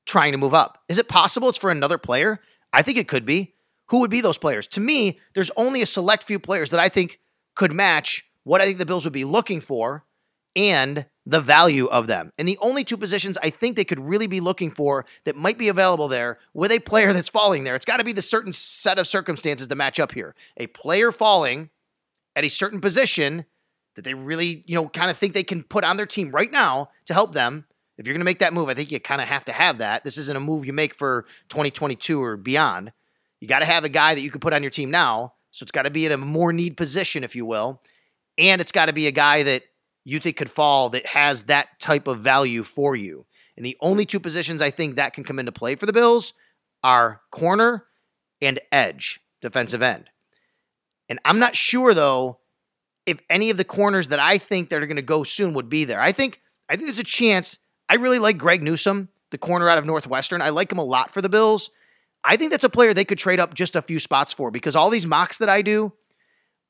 trying 0.07 0.33
to 0.33 0.39
move 0.39 0.55
up. 0.55 0.83
Is 0.89 0.99
it 0.99 1.09
possible 1.09 1.49
it's 1.49 1.59
for 1.59 1.71
another 1.71 1.99
player? 1.99 2.41
I 2.73 2.83
think 2.83 2.99
it 2.99 3.09
could 3.09 3.25
be. 3.25 3.52
Who 3.93 3.99
would 3.99 4.11
be 4.11 4.23
those 4.23 4.39
players? 4.39 4.67
To 4.69 4.81
me, 4.81 5.21
there's 5.35 5.51
only 5.55 5.83
a 5.83 5.87
select 5.87 6.25
few 6.25 6.39
players 6.39 6.71
that 6.71 6.81
I 6.81 6.89
think 6.89 7.21
could 7.55 7.75
match 7.75 8.25
what 8.43 8.63
I 8.63 8.65
think 8.65 8.79
the 8.79 8.87
Bills 8.87 9.05
would 9.05 9.13
be 9.13 9.27
looking 9.27 9.61
for 9.61 10.07
and 10.57 11.05
the 11.27 11.43
value 11.43 11.87
of 11.89 12.07
them. 12.07 12.33
And 12.39 12.49
the 12.49 12.57
only 12.63 12.85
two 12.85 12.97
positions 12.97 13.37
I 13.43 13.51
think 13.51 13.77
they 13.77 13.85
could 13.85 14.01
really 14.01 14.27
be 14.27 14.41
looking 14.41 14.71
for 14.71 15.05
that 15.25 15.37
might 15.37 15.59
be 15.59 15.69
available 15.69 16.09
there 16.09 16.39
with 16.55 16.73
a 16.73 16.79
player 16.79 17.13
that's 17.13 17.29
falling 17.29 17.65
there, 17.65 17.75
it's 17.75 17.85
got 17.85 17.99
to 17.99 18.05
be 18.05 18.15
the 18.15 18.23
certain 18.23 18.51
set 18.51 18.99
of 18.99 19.07
circumstances 19.07 19.69
to 19.69 19.75
match 19.75 20.01
up 20.01 20.13
here. 20.13 20.35
A 20.57 20.69
player 20.69 21.13
falling 21.13 21.69
at 22.35 22.45
a 22.45 22.49
certain 22.49 22.81
position 22.81 23.45
that 23.95 24.07
they 24.07 24.15
really, 24.15 24.65
you 24.67 24.75
know, 24.75 24.89
kind 24.89 25.11
of 25.11 25.19
think 25.19 25.35
they 25.35 25.45
can 25.45 25.63
put 25.63 25.85
on 25.85 25.99
their 25.99 26.07
team 26.07 26.31
right 26.31 26.51
now 26.51 26.89
to 27.05 27.13
help 27.13 27.35
them 27.35 27.67
if 27.99 28.07
you're 28.07 28.15
going 28.15 28.21
to 28.21 28.25
make 28.25 28.39
that 28.39 28.55
move, 28.55 28.71
I 28.71 28.75
think 28.75 28.91
you 28.91 28.99
kind 28.99 29.21
of 29.21 29.29
have 29.29 29.45
to 29.45 29.53
have 29.53 29.79
that. 29.79 30.03
This 30.03 30.17
isn't 30.17 30.37
a 30.37 30.41
move 30.41 30.65
you 30.65 30.73
make 30.73 30.95
for 30.95 31.27
2022 31.51 32.23
or 32.23 32.37
beyond. 32.39 32.91
You 33.43 33.49
got 33.49 33.59
to 33.59 33.65
have 33.65 33.83
a 33.83 33.89
guy 33.89 34.15
that 34.15 34.21
you 34.21 34.31
can 34.31 34.39
put 34.39 34.53
on 34.53 34.63
your 34.63 34.71
team 34.71 34.93
now. 34.93 35.33
So 35.51 35.65
it's 35.65 35.73
got 35.73 35.83
to 35.83 35.91
be 35.91 36.07
in 36.07 36.13
a 36.13 36.17
more 36.17 36.53
need 36.53 36.77
position, 36.77 37.25
if 37.25 37.35
you 37.35 37.45
will. 37.45 37.83
And 38.39 38.61
it's 38.61 38.71
got 38.71 38.87
to 38.87 38.93
be 38.93 39.09
a 39.09 39.11
guy 39.11 39.43
that 39.43 39.65
you 40.05 40.21
think 40.21 40.37
could 40.37 40.49
fall 40.49 40.91
that 40.91 41.05
has 41.07 41.43
that 41.45 41.81
type 41.81 42.07
of 42.07 42.21
value 42.21 42.63
for 42.63 42.95
you. 42.95 43.27
And 43.57 43.67
the 43.67 43.77
only 43.81 44.07
two 44.07 44.21
positions 44.21 44.63
I 44.63 44.71
think 44.71 44.95
that 44.95 45.13
can 45.13 45.25
come 45.25 45.41
into 45.41 45.51
play 45.51 45.75
for 45.75 45.87
the 45.87 45.93
Bills 45.93 46.35
are 46.85 47.21
corner 47.33 47.87
and 48.41 48.61
edge, 48.71 49.19
defensive 49.41 49.83
end. 49.83 50.09
And 51.09 51.19
I'm 51.25 51.41
not 51.41 51.57
sure 51.57 51.95
though 51.95 52.39
if 53.07 53.19
any 53.29 53.51
of 53.51 53.57
the 53.57 53.65
corners 53.65 54.07
that 54.09 54.21
I 54.21 54.39
think 54.39 54.69
that 54.69 54.81
are 54.81 54.87
going 54.87 54.95
to 54.95 55.03
go 55.03 55.25
soon 55.25 55.53
would 55.55 55.69
be 55.69 55.85
there. 55.85 56.01
I 56.01 56.13
think 56.13 56.41
I 56.69 56.77
think 56.77 56.87
there's 56.87 57.01
a 57.01 57.05
chance 57.05 57.59
I 57.89 57.97
really 57.97 58.21
like 58.21 58.39
Greg 58.39 58.63
Newsome, 58.63 59.09
the 59.33 59.39
corner 59.39 59.69
out 59.69 59.79
of 59.79 59.85
Northwestern. 59.85 60.41
I 60.41 60.51
like 60.51 60.71
him 60.71 60.79
a 60.79 60.85
lot 60.85 61.11
for 61.11 61.21
the 61.21 61.29
Bills. 61.29 61.71
I 62.25 62.37
think 62.37 62.51
that's 62.51 62.65
a 62.65 62.69
player 62.69 62.95
they 62.95 63.05
could 63.05 63.19
trade 63.19 63.41
up 63.41 63.55
just 63.55 63.77
a 63.77 63.83
few 63.83 63.99
spots 63.99 64.33
for 64.33 64.51
because 64.51 64.77
all 64.77 64.91
these 64.91 65.07
mocks 65.07 65.39
that 65.39 65.49
I 65.49 65.63
do, 65.63 65.93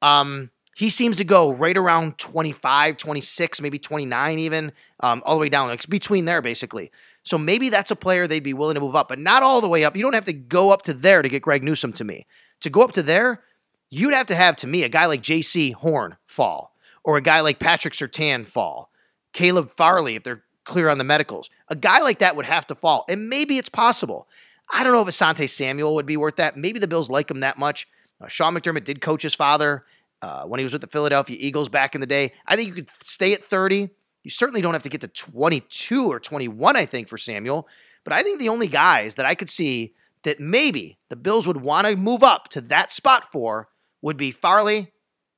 um, 0.01 0.51
he 0.75 0.89
seems 0.89 1.19
to 1.19 1.25
go 1.25 1.53
right 1.53 1.77
around 1.77 2.17
25, 2.17 2.97
26, 2.97 3.61
maybe 3.61 3.79
29 3.79 4.39
even, 4.39 4.73
um, 5.01 5.23
all 5.27 5.35
the 5.35 5.41
way 5.41 5.51
down. 5.51 5.71
It's 5.71 5.85
between 5.85 6.25
there, 6.25 6.41
basically. 6.41 6.91
So 7.25 7.37
maybe 7.37 7.69
that's 7.69 7.91
a 7.91 7.97
player 7.97 8.27
they'd 8.27 8.41
be 8.41 8.55
willing 8.55 8.75
to 8.75 8.81
move 8.81 8.97
up, 8.97 9.09
but 9.09 9.19
not 9.19 9.43
all 9.43 9.61
the 9.61 9.69
way 9.69 9.85
up. 9.85 9.95
You 9.95 10.03
don't 10.03 10.15
have 10.15 10.25
to 10.25 10.33
go 10.33 10.73
up 10.73 10.83
to 10.83 10.95
there 10.95 11.21
to 11.21 11.29
get 11.29 11.43
Greg 11.43 11.63
Newsome 11.63 11.93
to 11.95 12.05
me. 12.05 12.27
To 12.61 12.71
go 12.71 12.83
up 12.83 12.93
to 12.93 13.03
there, 13.03 13.43
you'd 13.91 14.15
have 14.15 14.27
to 14.27 14.35
have, 14.35 14.57
to 14.57 14.67
me, 14.67 14.83
a 14.83 14.89
guy 14.89 15.07
like 15.07 15.23
Jaycee 15.23 15.75
Horn 15.75 16.17
fall, 16.25 16.75
or 17.05 17.17
a 17.17 17.23
guy 17.23 17.41
like 17.41 17.59
Patrick 17.59 17.95
Surtain 17.95 18.47
fall, 18.49 18.91
Caleb 19.33 19.71
Farley, 19.71 20.17
if 20.17 20.23
they're 20.23 20.43
clear 20.65 20.89
on 20.89 20.99
the 20.99 21.05
medicals. 21.05 21.51
A 21.69 21.77
guy 21.77 22.01
like 22.01 22.21
that 22.21 22.37
would 22.37 22.47
have 22.47 22.67
to 22.69 22.75
fall, 22.75 23.05
and 23.09 23.29
maybe 23.29 23.59
it's 23.59 23.69
possible. 23.69 24.29
I 24.73 24.83
don't 24.83 24.93
know 24.93 25.03
if 25.03 25.09
Asante 25.09 25.49
Samuel 25.49 25.95
would 25.95 26.07
be 26.07 26.17
worth 26.17 26.37
that. 26.37 26.57
Maybe 26.57 26.79
the 26.79 26.89
Bills 26.89 27.11
like 27.11 27.31
him 27.31 27.41
that 27.41 27.59
much. 27.59 27.87
Uh, 28.21 28.27
Sean 28.27 28.55
McDermott 28.55 28.85
did 28.85 29.01
coach 29.01 29.23
his 29.23 29.35
father 29.35 29.85
uh, 30.23 30.45
when 30.45 30.59
he 30.59 30.65
was 30.65 30.73
with 30.73 30.81
the 30.83 30.89
Philadelphia 30.89 31.37
Eagles 31.39 31.69
back 31.69 31.95
in 31.95 32.01
the 32.01 32.07
day. 32.07 32.33
I 32.47 32.57
think 32.57 32.69
you 32.69 32.75
could 32.75 32.89
stay 33.03 33.35
at 33.35 33.45
30. 33.45 33.91
You 34.25 34.31
certainly 34.31 34.63
don't 34.63 34.73
have 34.73 34.83
to 34.85 34.89
get 34.89 35.03
to 35.03 35.09
22 35.09 36.11
or 36.11 36.19
21, 36.19 36.77
I 36.77 36.87
think, 36.87 37.09
for 37.09 37.19
Samuel. 37.19 37.69
But 38.05 38.13
I 38.13 38.23
think 38.23 38.39
the 38.39 38.49
only 38.49 38.69
guys 38.69 39.17
that 39.17 39.27
I 39.27 39.35
could 39.35 39.49
see 39.49 39.95
that 40.25 40.41
maybe 40.41 40.99
the 41.11 41.17
Bills 41.17 41.47
would 41.47 41.61
want 41.61 41.87
to 41.87 41.97
move 41.97 42.23
up 42.23 42.49
to 42.49 42.61
that 42.63 42.91
spot 42.91 43.31
for 43.33 43.69
would 44.01 44.17
be 44.17 44.31
Farley, 44.31 44.93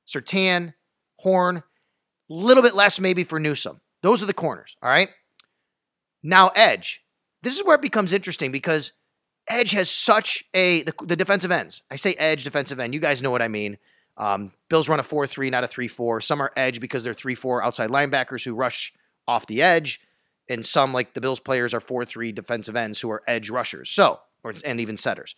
Surtain, 0.07 0.73
Horn, 1.19 1.57
a 1.57 1.63
little 2.33 2.63
bit 2.63 2.75
less 2.75 2.99
maybe 2.99 3.23
for 3.23 3.39
Newsome. 3.39 3.81
Those 4.01 4.21
are 4.21 4.27
the 4.27 4.33
corners, 4.33 4.77
all 4.81 4.89
right? 4.89 5.09
Now, 6.21 6.49
Edge. 6.55 7.01
This 7.41 7.57
is 7.57 7.63
where 7.63 7.75
it 7.75 7.81
becomes 7.81 8.13
interesting 8.13 8.51
because 8.51 8.91
Edge 9.47 9.71
has 9.71 9.89
such 9.89 10.43
a, 10.53 10.83
the, 10.83 10.93
the 11.03 11.15
defensive 11.15 11.51
ends. 11.51 11.83
I 11.91 11.97
say 11.97 12.13
Edge, 12.15 12.43
defensive 12.43 12.79
end. 12.79 12.93
You 12.93 12.99
guys 12.99 13.21
know 13.21 13.31
what 13.31 13.41
I 13.41 13.47
mean. 13.47 13.77
Um, 14.17 14.53
Bills 14.69 14.89
run 14.89 14.99
a 14.99 15.03
4 15.03 15.27
3, 15.27 15.49
not 15.49 15.63
a 15.63 15.67
3 15.67 15.87
4. 15.87 16.21
Some 16.21 16.41
are 16.41 16.51
Edge 16.55 16.79
because 16.79 17.03
they're 17.03 17.13
3 17.13 17.35
4 17.35 17.63
outside 17.63 17.89
linebackers 17.89 18.43
who 18.43 18.55
rush 18.55 18.93
off 19.27 19.47
the 19.47 19.61
edge. 19.61 20.01
And 20.47 20.65
some, 20.65 20.93
like 20.93 21.13
the 21.13 21.21
Bills 21.21 21.39
players, 21.39 21.73
are 21.73 21.79
4 21.79 22.05
3 22.05 22.31
defensive 22.31 22.75
ends 22.75 22.99
who 23.01 23.11
are 23.11 23.21
edge 23.27 23.49
rushers. 23.49 23.89
So, 23.89 24.19
or, 24.43 24.53
and 24.63 24.79
even 24.79 24.97
setters. 24.97 25.35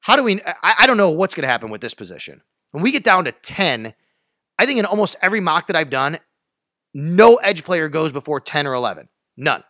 How 0.00 0.16
do 0.16 0.22
we, 0.22 0.40
I, 0.62 0.74
I 0.80 0.86
don't 0.86 0.96
know 0.96 1.10
what's 1.10 1.34
going 1.34 1.42
to 1.42 1.48
happen 1.48 1.70
with 1.70 1.80
this 1.80 1.94
position. 1.94 2.42
When 2.72 2.82
we 2.82 2.92
get 2.92 3.04
down 3.04 3.24
to 3.24 3.32
10, 3.32 3.94
I 4.58 4.66
think 4.66 4.78
in 4.78 4.86
almost 4.86 5.16
every 5.20 5.40
mock 5.40 5.66
that 5.66 5.76
I've 5.76 5.90
done, 5.90 6.18
no 6.94 7.36
edge 7.36 7.64
player 7.64 7.88
goes 7.88 8.12
before 8.12 8.40
10 8.40 8.66
or 8.66 8.74
11. 8.74 9.08
None. 9.36 9.64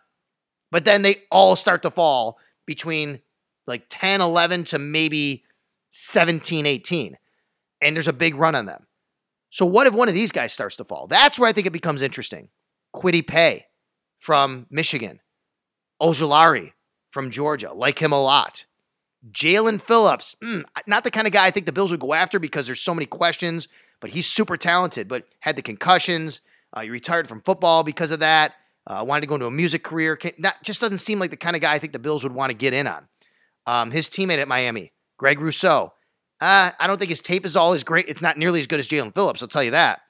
But 0.71 0.85
then 0.85 1.01
they 1.01 1.23
all 1.31 1.55
start 1.55 1.83
to 1.83 1.91
fall 1.91 2.37
between 2.65 3.21
like 3.67 3.85
10, 3.89 4.21
11 4.21 4.65
to 4.65 4.79
maybe 4.79 5.43
17, 5.89 6.65
18. 6.65 7.17
And 7.81 7.95
there's 7.95 8.07
a 8.07 8.13
big 8.13 8.35
run 8.35 8.55
on 8.55 8.65
them. 8.65 8.87
So 9.49 9.65
what 9.65 9.87
if 9.87 9.93
one 9.93 10.07
of 10.07 10.13
these 10.13 10.31
guys 10.31 10.53
starts 10.53 10.77
to 10.77 10.85
fall? 10.85 11.07
That's 11.07 11.37
where 11.37 11.49
I 11.49 11.51
think 11.51 11.67
it 11.67 11.73
becomes 11.73 12.01
interesting. 12.01 12.49
Kwity 12.95 13.25
Paye 13.25 13.65
from 14.17 14.67
Michigan. 14.69 15.19
Ojulari 16.01 16.71
from 17.11 17.29
Georgia. 17.29 17.73
Like 17.73 17.99
him 17.99 18.11
a 18.11 18.21
lot. 18.21 18.65
Jaelan 19.29 19.79
Phillips, 19.79 20.35
mm, 20.41 20.63
not 20.87 21.03
the 21.03 21.11
kind 21.11 21.27
of 21.27 21.33
guy 21.33 21.45
I 21.45 21.51
think 21.51 21.67
the 21.67 21.71
Bills 21.71 21.91
would 21.91 21.99
go 21.99 22.13
after 22.13 22.39
because 22.39 22.65
there's 22.65 22.81
so 22.81 22.95
many 22.95 23.05
questions, 23.05 23.67
but 23.99 24.09
he's 24.09 24.25
super 24.25 24.57
talented, 24.57 25.07
but 25.07 25.25
had 25.41 25.55
the 25.55 25.61
concussions, 25.61 26.41
uh, 26.73 26.81
he 26.81 26.89
retired 26.89 27.27
from 27.27 27.41
football 27.41 27.83
because 27.83 28.09
of 28.09 28.21
that. 28.21 28.53
Uh, 28.87 29.03
wanted 29.07 29.21
to 29.21 29.27
go 29.27 29.35
into 29.35 29.45
a 29.45 29.51
music 29.51 29.83
career. 29.83 30.19
That 30.39 30.63
just 30.63 30.81
doesn't 30.81 30.97
seem 30.97 31.19
like 31.19 31.29
the 31.29 31.37
kind 31.37 31.55
of 31.55 31.61
guy 31.61 31.73
I 31.73 31.79
think 31.79 31.93
the 31.93 31.99
Bills 31.99 32.23
would 32.23 32.33
want 32.33 32.49
to 32.49 32.55
get 32.55 32.73
in 32.73 32.87
on. 32.87 33.07
Um, 33.67 33.91
his 33.91 34.09
teammate 34.09 34.39
at 34.39 34.47
Miami, 34.47 34.91
Greg 35.17 35.39
Rousseau. 35.39 35.93
Uh, 36.39 36.71
I 36.79 36.87
don't 36.87 36.97
think 36.97 37.09
his 37.09 37.21
tape 37.21 37.45
is 37.45 37.55
all 37.55 37.73
as 37.73 37.83
great. 37.83 38.07
It's 38.07 38.21
not 38.21 38.37
nearly 38.37 38.59
as 38.59 38.67
good 38.67 38.79
as 38.79 38.87
Jaelan 38.87 39.13
Phillips, 39.13 39.41
I'll 39.41 39.47
tell 39.47 39.63
you 39.63 39.71
that. 39.71 40.01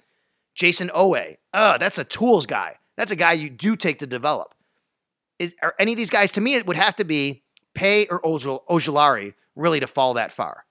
Jayson 0.55 0.89
Oweh. 0.89 1.37
Uh, 1.53 1.77
that's 1.77 1.97
a 1.97 2.05
tools 2.05 2.45
guy. 2.45 2.77
That's 2.95 3.11
a 3.11 3.15
guy 3.15 3.33
you 3.33 3.49
do 3.49 3.75
take 3.75 3.99
to 3.99 4.07
develop. 4.07 4.55
Is, 5.39 5.53
are 5.61 5.75
any 5.77 5.91
of 5.91 5.97
these 5.97 6.09
guys, 6.09 6.31
to 6.33 6.41
me, 6.41 6.55
it 6.55 6.65
would 6.65 6.77
have 6.77 6.95
to 6.97 7.03
be 7.03 7.43
Paye 7.73 8.07
or 8.07 8.21
Ojul, 8.21 8.65
Ojulari 8.69 9.33
really 9.55 9.79
to 9.81 9.87
fall 9.87 10.13
that 10.13 10.31
far. 10.31 10.65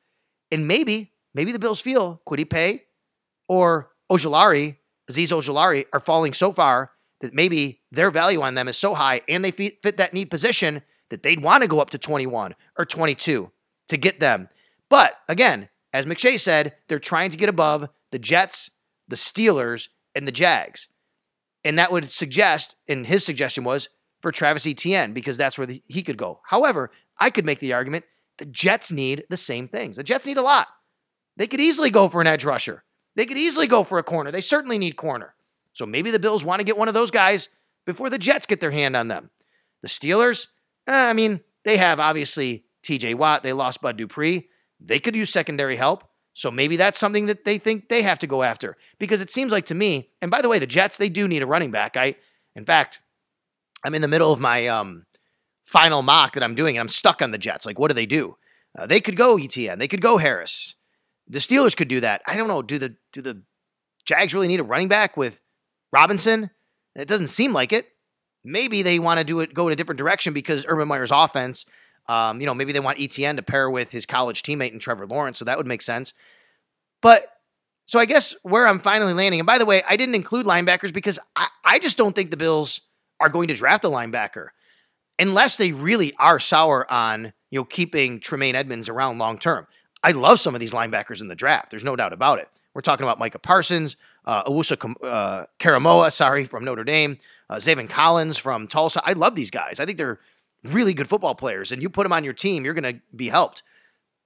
And 0.51 0.67
maybe, 0.67 1.13
maybe 1.35 1.53
the 1.53 1.59
Bills 1.59 1.81
feel 1.81 2.23
Kwity 2.27 2.49
Paye 2.49 2.85
or 3.49 3.91
Ojulari 4.11 4.77
Azeez 5.11 5.33
Ojulari 5.33 5.87
are 5.93 6.01
falling 6.01 6.33
so 6.33 6.53
far 6.53 6.93
that 7.21 7.35
maybe 7.35 7.81
their 7.91 8.11
value 8.11 8.41
on 8.41 8.55
them 8.55 8.69
is 8.69 8.77
so 8.77 8.95
high 8.95 9.21
and 9.29 9.45
they 9.45 9.51
fit 9.51 9.97
that 9.99 10.15
need 10.15 10.31
position 10.31 10.83
that 11.11 11.23
they'd 11.23 11.43
want 11.43 11.63
to 11.63 11.69
go 11.69 11.81
up 11.81 11.91
to 11.91 11.99
21 11.99 12.55
or 12.79 12.85
22 12.85 13.51
to 13.89 13.97
get 13.97 14.21
them. 14.21 14.49
But 14.89 15.15
again, 15.29 15.69
as 15.93 16.07
McShay 16.07 16.39
said, 16.39 16.75
they're 16.89 16.99
trying 16.99 17.31
to 17.31 17.37
get 17.37 17.49
above 17.49 17.89
the 18.13 18.19
Jets, 18.19 18.71
the 19.09 19.17
Steelers, 19.17 19.89
and 20.15 20.27
the 20.27 20.33
Jags. 20.33 20.89
And 21.65 21.79
that 21.79 21.93
would 21.93 22.11
suggest, 22.11 22.77
and 22.89 23.07
his 23.07 23.25
suggestion 23.25 23.65
was 23.65 23.89
for 24.23 24.33
Travis 24.33 24.67
Etienne 24.67 25.13
because 25.13 25.37
that's 25.37 25.59
where 25.59 25.67
the, 25.67 25.83
he 25.87 26.03
could 26.03 26.17
go. 26.17 26.41
However, 26.45 26.91
I 27.19 27.31
could 27.31 27.45
make 27.45 27.59
the 27.59 27.73
argument 27.73 28.05
the 28.39 28.47
Jets 28.47 28.91
need 28.91 29.25
the 29.29 29.37
same 29.37 29.69
things. 29.69 29.97
The 29.97 30.03
Jets 30.03 30.27
need 30.27 30.39
a 30.39 30.43
lot. 30.43 30.69
They 31.37 31.47
could 31.47 31.61
easily 31.61 31.91
go 31.91 32.09
for 32.09 32.21
an 32.21 32.27
edge 32.27 32.45
rusher. 32.45 32.85
They 33.17 33.27
could 33.27 33.37
easily 33.37 33.67
go 33.67 33.85
for 33.85 33.99
a 33.99 34.03
corner. 34.03 34.31
They 34.31 34.41
certainly 34.41 34.79
need 34.79 34.97
corner. 34.97 35.35
So 35.73 35.87
maybe 35.87 36.11
the 36.11 36.19
Bills 36.19 36.45
want 36.45 36.61
to 36.61 36.65
get 36.65 36.77
one 36.77 36.89
of 36.89 36.95
those 36.95 37.11
guys 37.11 37.49
before 37.87 38.11
the 38.11 38.19
Jets 38.19 38.47
get 38.47 38.61
their 38.61 38.71
hand 38.71 38.97
on 38.97 39.09
them. 39.09 39.31
The 39.83 39.89
Steelers, 39.89 40.49
eh, 40.87 41.09
I 41.09 41.13
mean, 41.13 41.41
they 41.65 41.77
have 41.77 42.01
obviously 42.01 42.65
TJ 42.83 43.15
Watt. 43.15 43.43
They 43.43 43.53
lost 43.53 43.81
Bud 43.81 43.97
Dupree. 43.97 44.49
They 44.81 44.99
could 44.99 45.17
use 45.17 45.31
secondary 45.31 45.77
help. 45.77 46.05
So 46.33 46.51
maybe 46.51 46.77
that's 46.77 46.99
something 46.99 47.27
that 47.27 47.45
they 47.45 47.59
think 47.59 47.89
they 47.89 48.03
have 48.03 48.19
to 48.21 48.27
go 48.27 48.43
after 48.43 48.77
because 48.99 49.21
it 49.21 49.31
seems 49.31 49.53
like 49.53 49.67
to 49.67 49.75
me, 49.75 50.11
and 50.23 50.31
by 50.31 50.43
the 50.43 50.49
way, 50.49 50.59
the 50.59 50.67
Jets, 50.67 50.97
they 50.97 51.09
do 51.09 51.27
need 51.29 51.43
a 51.43 51.47
running 51.47 51.71
back. 51.71 51.97
I, 51.97 52.15
in 52.55 52.65
fact, 52.65 53.01
I'm 53.85 53.95
in 53.95 54.03
the 54.03 54.09
middle 54.09 54.33
of 54.33 54.41
my 54.41 54.67
um, 54.69 55.07
final 55.63 56.03
mock 56.03 56.35
that 56.35 56.43
I'm 56.43 56.55
doing 56.55 56.77
and 56.77 56.83
I'm 56.83 56.89
stuck 56.89 57.21
on 57.21 57.31
the 57.31 57.39
Jets. 57.39 57.67
Like, 57.67 57.79
what 57.79 57.89
do 57.89 57.95
they 57.95 58.07
do? 58.07 58.37
Uh, 58.79 58.87
they 58.87 59.01
could 59.01 59.17
go 59.17 59.37
Etienne. 59.37 59.79
They 59.79 59.89
could 59.89 60.01
go 60.01 60.19
Harris. 60.19 60.77
The 61.29 61.39
Steelers 61.39 61.77
could 61.77 61.89
do 61.89 62.01
that. 62.01 62.23
I 62.27 62.37
don't 62.37 62.49
know. 62.49 62.63
Do 62.63 62.79
the 62.79 62.97
do 63.13 63.23
the 63.23 63.43
Jags 64.05 64.35
really 64.35 64.49
need 64.49 64.61
a 64.61 64.65
running 64.65 64.89
back 64.89 65.17
with 65.17 65.41
Robinson? 65.93 66.51
It 66.95 67.09
doesn't 67.09 67.29
seem 67.29 67.53
like 67.53 67.73
it. 67.73 67.87
Maybe 68.45 68.83
they 68.83 68.99
want 68.99 69.19
to 69.19 69.25
do 69.25 69.41
it, 69.41 69.53
go 69.53 69.67
in 69.67 69.73
a 69.73 69.77
different 69.77 69.99
direction 69.99 70.33
because 70.33 70.65
Urban 70.67 70.89
Meyer's 70.89 71.11
offense. 71.11 71.67
Um, 72.09 72.41
you 72.41 72.47
know, 72.47 72.55
maybe 72.55 72.73
they 72.73 72.81
want 72.81 73.01
Etienne 73.01 73.37
to 73.37 73.43
pair 73.43 73.71
with 73.71 73.91
his 73.91 74.07
college 74.07 74.43
teammate 74.43 74.73
and 74.73 74.81
Trevor 74.81 75.07
Lawrence, 75.07 75.39
so 75.39 75.45
that 75.45 75.57
would 75.59 75.67
make 75.67 75.83
sense. 75.83 76.15
But 77.03 77.29
so 77.85 77.99
I 77.99 78.05
guess 78.05 78.35
where 78.43 78.67
I'm 78.67 78.81
finally 78.81 79.13
landing, 79.13 79.41
and 79.41 79.47
by 79.47 79.59
the 79.59 79.67
way, 79.67 79.83
I 79.89 79.97
didn't 79.97 80.15
include 80.15 80.47
linebackers 80.47 80.93
because 80.93 81.19
I, 81.37 81.49
I 81.65 81.79
just 81.79 81.97
don't 81.97 82.15
think 82.15 82.31
the 82.31 82.37
Bills 82.37 82.81
are 83.21 83.29
going 83.29 83.49
to 83.49 83.55
draft 83.55 83.85
a 83.85 83.89
linebacker 83.89 84.49
unless 85.19 85.57
they 85.57 85.73
really 85.73 86.15
are 86.19 86.39
sour 86.39 86.91
on 86.91 87.33
you 87.51 87.61
know 87.61 87.65
keeping 87.65 88.21
Tremaine 88.21 88.55
Edmonds 88.55 88.89
around 88.89 89.19
long 89.19 89.39
term. 89.39 89.67
I 90.03 90.13
love 90.13 90.41
some 90.41 90.55
of 90.55 90.61
these 90.61 90.73
linebackers 90.73 91.21
in 91.21 91.29
the 91.29 91.37
draft. 91.37 91.71
There's 91.71 91.85
no 91.85 91.95
doubt 91.95 92.13
about 92.13 92.39
it. 92.39 92.49
We're 92.75 92.81
talking 92.81 93.05
about 93.05 93.19
Micah 93.19 93.39
Parsons, 93.39 93.97
uh, 94.25 94.45
Owusu 94.45 94.95
uh, 95.03 95.47
Koramoah, 95.59 96.13
sorry, 96.13 96.45
from 96.45 96.65
Notre 96.65 96.85
Dame, 96.85 97.19
uh, 97.49 97.61
Collins 97.89 98.39
from 98.39 98.67
Tulsa. 98.67 99.03
I 99.05 99.13
love 99.15 99.35
these 99.35 99.51
guys. 99.51 99.81
I 99.81 99.87
think 99.87 99.99
they're 99.99 100.21
really 100.65 100.95
good 100.95 101.09
football 101.09 101.35
players, 101.35 101.73
and 101.73 101.83
you 101.83 101.89
put 101.89 102.05
them 102.05 102.13
on 102.13 102.25
your 102.25 102.33
team, 102.33 102.65
you're 102.65 102.75
going 102.75 102.95
to 102.95 103.01
be 103.15 103.29
helped. 103.29 103.63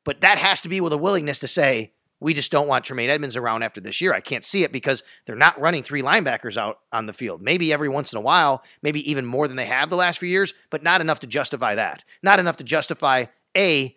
But 0.04 0.20
that 0.20 0.38
has 0.38 0.62
to 0.62 0.68
be 0.68 0.80
with 0.80 0.92
a 0.92 0.98
willingness 0.98 1.38
to 1.40 1.48
say, 1.48 1.92
we 2.20 2.33
just 2.33 2.52
don't 2.52 2.68
want 2.68 2.85
Tremaine 2.85 3.11
Edmonds 3.11 3.37
around 3.37 3.62
after 3.62 3.80
this 3.80 4.00
year. 4.00 4.14
I 4.14 4.20
can't 4.20 4.44
see 4.44 4.64
it 4.64 4.72
because 4.72 5.02
they're 5.26 5.37
not 5.37 5.61
running 5.61 5.83
three 5.83 6.00
linebackers 6.00 6.57
out 6.57 6.78
on 6.90 7.07
the 7.07 7.12
field. 7.12 7.42
Maybe 7.42 7.72
every 7.72 7.88
once 7.88 8.12
in 8.12 8.16
a 8.16 8.22
while, 8.22 8.62
maybe 8.83 9.09
even 9.11 9.26
more 9.26 9.46
than 9.46 9.57
they 9.57 9.66
have 9.66 9.90
the 9.90 9.96
last 9.96 10.20
few 10.20 10.28
years, 10.28 10.54
but 10.70 10.83
not 10.83 11.00
enough 11.00 11.20
to 11.20 11.26
justify 11.26 11.74
that. 11.74 12.04
Not 12.22 12.38
enough 12.38 12.57
to 12.59 12.64
justify 12.64 13.26
A, 13.57 13.96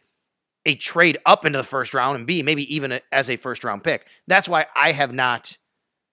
a 0.65 0.75
trade 0.75 1.19
up 1.25 1.45
into 1.45 1.57
the 1.57 1.63
first 1.63 1.93
round, 1.93 2.17
and 2.17 2.27
B, 2.27 2.43
maybe 2.43 2.73
even 2.73 2.91
a, 2.91 3.01
as 3.11 3.29
a 3.29 3.37
first 3.37 3.63
round 3.63 3.83
pick. 3.83 4.05
That's 4.27 4.49
why 4.49 4.65
I 4.75 4.91
have 4.91 5.13
not, 5.13 5.57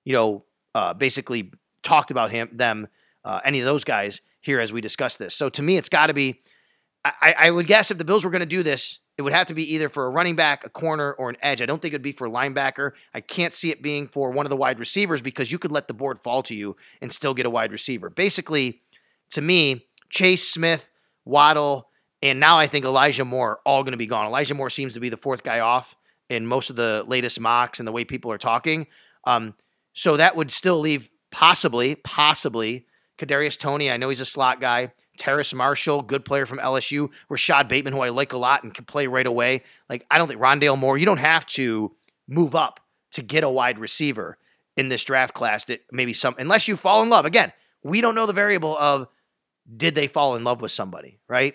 you 0.04 0.12
know, 0.12 0.44
uh, 0.74 0.94
basically 0.94 1.52
talked 1.82 2.10
about 2.10 2.30
him, 2.30 2.48
them, 2.52 2.88
uh, 3.24 3.40
any 3.44 3.60
of 3.60 3.64
those 3.64 3.84
guys 3.84 4.20
here 4.40 4.60
as 4.60 4.72
we 4.72 4.80
discuss 4.80 5.16
this. 5.16 5.34
So 5.34 5.48
to 5.50 5.62
me, 5.62 5.76
it's 5.76 5.88
got 5.88 6.08
to 6.08 6.14
be. 6.14 6.40
I, 7.04 7.34
I 7.38 7.50
would 7.50 7.66
guess 7.66 7.90
if 7.90 7.98
the 7.98 8.04
Bills 8.04 8.24
were 8.24 8.30
going 8.30 8.40
to 8.40 8.46
do 8.46 8.62
this, 8.62 9.00
it 9.18 9.22
would 9.22 9.34
have 9.34 9.48
to 9.48 9.54
be 9.54 9.74
either 9.74 9.90
for 9.90 10.06
a 10.06 10.10
running 10.10 10.36
back, 10.36 10.64
a 10.64 10.70
corner, 10.70 11.12
or 11.12 11.28
an 11.28 11.36
edge. 11.42 11.60
I 11.60 11.66
don't 11.66 11.80
think 11.80 11.92
it'd 11.92 12.02
be 12.02 12.12
for 12.12 12.26
a 12.26 12.30
linebacker. 12.30 12.92
I 13.12 13.20
can't 13.20 13.52
see 13.52 13.70
it 13.70 13.82
being 13.82 14.08
for 14.08 14.30
one 14.30 14.46
of 14.46 14.50
the 14.50 14.56
wide 14.56 14.78
receivers 14.78 15.20
because 15.20 15.52
you 15.52 15.58
could 15.58 15.70
let 15.70 15.86
the 15.86 15.94
board 15.94 16.18
fall 16.18 16.42
to 16.44 16.54
you 16.54 16.76
and 17.02 17.12
still 17.12 17.34
get 17.34 17.46
a 17.46 17.50
wide 17.50 17.72
receiver. 17.72 18.08
Basically, 18.08 18.80
to 19.30 19.42
me, 19.42 19.86
Chase 20.08 20.48
Smith, 20.48 20.90
Waddle, 21.24 21.88
and 22.22 22.40
now 22.40 22.58
I 22.58 22.66
think 22.66 22.84
Elijah 22.84 23.24
Moore 23.24 23.50
are 23.50 23.60
all 23.66 23.82
going 23.82 23.92
to 23.92 23.98
be 23.98 24.06
gone. 24.06 24.26
Elijah 24.26 24.54
Moore 24.54 24.70
seems 24.70 24.94
to 24.94 25.00
be 25.00 25.10
the 25.10 25.16
fourth 25.16 25.42
guy 25.42 25.60
off 25.60 25.94
in 26.28 26.46
most 26.46 26.70
of 26.70 26.76
the 26.76 27.04
latest 27.06 27.38
mocks 27.38 27.78
and 27.78 27.86
the 27.86 27.92
way 27.92 28.04
people 28.04 28.32
are 28.32 28.38
talking. 28.38 28.86
Um, 29.24 29.54
so 29.94 30.16
that 30.16 30.36
would 30.36 30.50
still 30.50 30.78
leave 30.78 31.10
possibly, 31.30 31.94
possibly 31.94 32.86
Kadarius 33.16 33.58
Toney. 33.58 33.90
I 33.90 33.96
know 33.96 34.08
he's 34.08 34.20
a 34.20 34.26
slot 34.26 34.60
guy. 34.60 34.92
Terrace 35.16 35.54
Marshall, 35.54 36.02
good 36.02 36.24
player 36.24 36.46
from 36.46 36.58
LSU. 36.58 37.10
Rashod 37.28 37.68
Bateman, 37.68 37.92
who 37.92 38.00
I 38.00 38.10
like 38.10 38.32
a 38.32 38.36
lot 38.36 38.64
and 38.64 38.74
can 38.74 38.84
play 38.84 39.06
right 39.06 39.26
away. 39.26 39.62
Like 39.88 40.04
I 40.10 40.18
don't 40.18 40.28
think 40.28 40.40
Rondale 40.40 40.78
Moore. 40.78 40.98
You 40.98 41.06
don't 41.06 41.18
have 41.18 41.46
to 41.46 41.94
move 42.28 42.54
up 42.54 42.80
to 43.12 43.22
get 43.22 43.44
a 43.44 43.48
wide 43.48 43.78
receiver 43.78 44.36
in 44.76 44.88
this 44.88 45.04
draft 45.04 45.32
class. 45.32 45.64
That 45.66 45.80
maybe 45.90 46.12
some, 46.12 46.34
unless 46.38 46.68
you 46.68 46.76
fall 46.76 47.02
in 47.02 47.10
love. 47.10 47.24
Again, 47.24 47.52
we 47.82 48.00
don't 48.00 48.16
know 48.16 48.26
the 48.26 48.32
variable 48.32 48.76
of 48.76 49.08
did 49.76 49.94
they 49.94 50.08
fall 50.08 50.34
in 50.34 50.44
love 50.44 50.60
with 50.60 50.72
somebody, 50.72 51.20
right? 51.28 51.54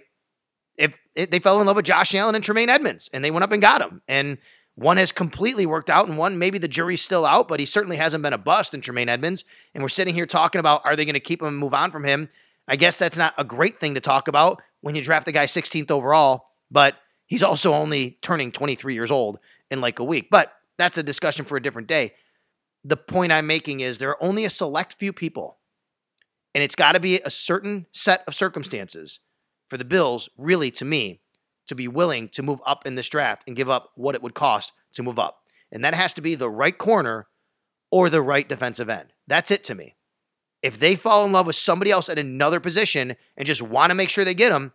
if, 0.80 0.98
if 1.14 1.30
they 1.30 1.40
fell 1.40 1.60
in 1.60 1.68
love 1.68 1.76
with 1.76 1.86
Josh 1.86 2.16
Allen 2.16 2.36
and 2.36 2.44
Tremaine 2.44 2.70
Edmonds 2.70 3.10
and 3.14 3.24
they 3.24 3.32
went 3.32 3.44
up 3.44 3.52
and 3.52 3.62
got 3.62 3.82
him. 3.82 4.02
And 4.08 4.38
one 4.80 4.96
has 4.96 5.12
completely 5.12 5.66
worked 5.66 5.90
out, 5.90 6.08
and 6.08 6.18
one 6.18 6.40
maybe 6.40 6.58
the 6.58 6.68
jury's 6.68 7.02
still 7.02 7.26
out, 7.26 7.50
but 7.50 7.60
he 7.60 7.66
certainly 7.66 7.98
hasn't 7.98 8.24
been 8.24 8.32
a 8.32 8.38
bust 8.38 8.74
in 8.74 8.80
Tremaine 8.80 9.10
Edmonds. 9.10 9.44
And 9.74 9.84
we're 9.84 9.90
sitting 9.90 10.14
here 10.14 10.26
talking 10.26 10.60
about 10.60 10.82
are 10.86 10.96
they 10.96 11.04
going 11.04 11.16
to 11.16 11.20
keep 11.20 11.42
him 11.42 11.50
and 11.50 11.58
move 11.58 11.74
on 11.74 11.92
from 11.92 12.06
him? 12.06 12.30
I 12.66 12.78
guess 12.78 12.98
that's 12.98 13.18
not 13.18 13.34
a 13.38 13.44
great 13.44 13.80
thing 13.80 13.96
to 13.96 14.00
talk 14.00 14.30
about 14.30 14.62
when 14.80 14.96
you 14.96 15.02
draft 15.02 15.26
the 15.26 15.34
guy 15.34 15.48
16th 15.48 15.92
overall, 15.92 16.46
but 16.72 16.96
he's 17.26 17.44
also 17.44 17.74
only 17.74 18.20
turning 18.22 18.54
23 18.54 18.94
years 18.94 19.12
old 19.12 19.40
in 19.70 19.82
like 19.82 20.00
a 20.00 20.04
week. 20.04 20.30
But 20.32 20.54
that's 20.78 20.98
a 20.98 21.04
discussion 21.04 21.44
for 21.44 21.58
a 21.58 21.62
different 21.62 21.90
day. 21.90 22.14
The 22.86 22.96
point 22.96 23.34
I'm 23.34 23.48
making 23.48 23.82
is 23.82 23.98
there 23.98 24.12
are 24.12 24.24
only 24.24 24.46
a 24.46 24.50
select 24.50 24.94
few 24.94 25.12
people, 25.12 25.58
and 26.56 26.64
it's 26.64 26.76
got 26.76 26.94
to 26.94 27.02
be 27.02 27.20
a 27.20 27.30
certain 27.30 27.86
set 27.92 28.24
of 28.28 28.36
circumstances 28.36 29.20
for 29.68 29.76
the 29.76 29.84
Bills, 29.84 30.30
really, 30.38 30.72
to 30.72 30.86
me, 30.86 31.20
to 31.70 31.76
be 31.76 31.88
willing 31.88 32.28
to 32.30 32.44
move 32.44 32.62
up 32.66 32.86
in 32.86 32.96
this 32.96 33.10
draft 33.10 33.44
and 33.48 33.56
give 33.56 33.70
up 33.70 33.92
what 33.96 34.16
it 34.16 34.22
would 34.22 34.34
cost 34.34 34.74
to 34.94 35.04
move 35.04 35.18
up. 35.18 35.44
And 35.72 35.84
that 35.84 35.94
has 35.94 36.14
to 36.16 36.22
be 36.22 36.36
the 36.36 36.50
right 36.50 36.78
corner 36.78 37.28
or 37.92 38.10
the 38.10 38.22
right 38.22 38.48
defensive 38.48 38.90
end. 38.90 39.14
That's 39.28 39.52
it 39.52 39.64
to 39.66 39.76
me. 39.76 39.96
If 40.62 40.80
they 40.80 40.96
fall 40.96 41.26
in 41.26 41.32
love 41.32 41.48
with 41.48 41.56
somebody 41.56 41.92
else 41.92 42.10
at 42.10 42.20
another 42.20 42.60
position 42.60 43.16
and 43.38 43.46
just 43.46 43.62
want 43.62 43.92
to 43.92 43.96
make 43.96 44.10
sure 44.10 44.26
they 44.26 44.34
get 44.34 44.50
them, 44.50 44.74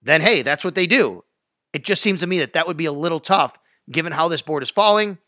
then 0.00 0.20
hey, 0.20 0.42
that's 0.42 0.64
what 0.64 0.74
they 0.74 0.86
do. 0.86 1.22
It 1.72 1.84
just 1.84 2.02
seems 2.02 2.20
to 2.20 2.26
me 2.26 2.38
that 2.38 2.54
that 2.54 2.66
would 2.66 2.76
be 2.76 2.86
a 2.86 2.92
little 2.92 3.20
tough 3.20 3.58
given 3.90 4.12
how 4.12 4.28
this 4.28 4.42
board 4.42 4.62
is 4.62 4.70
falling, 4.70 5.18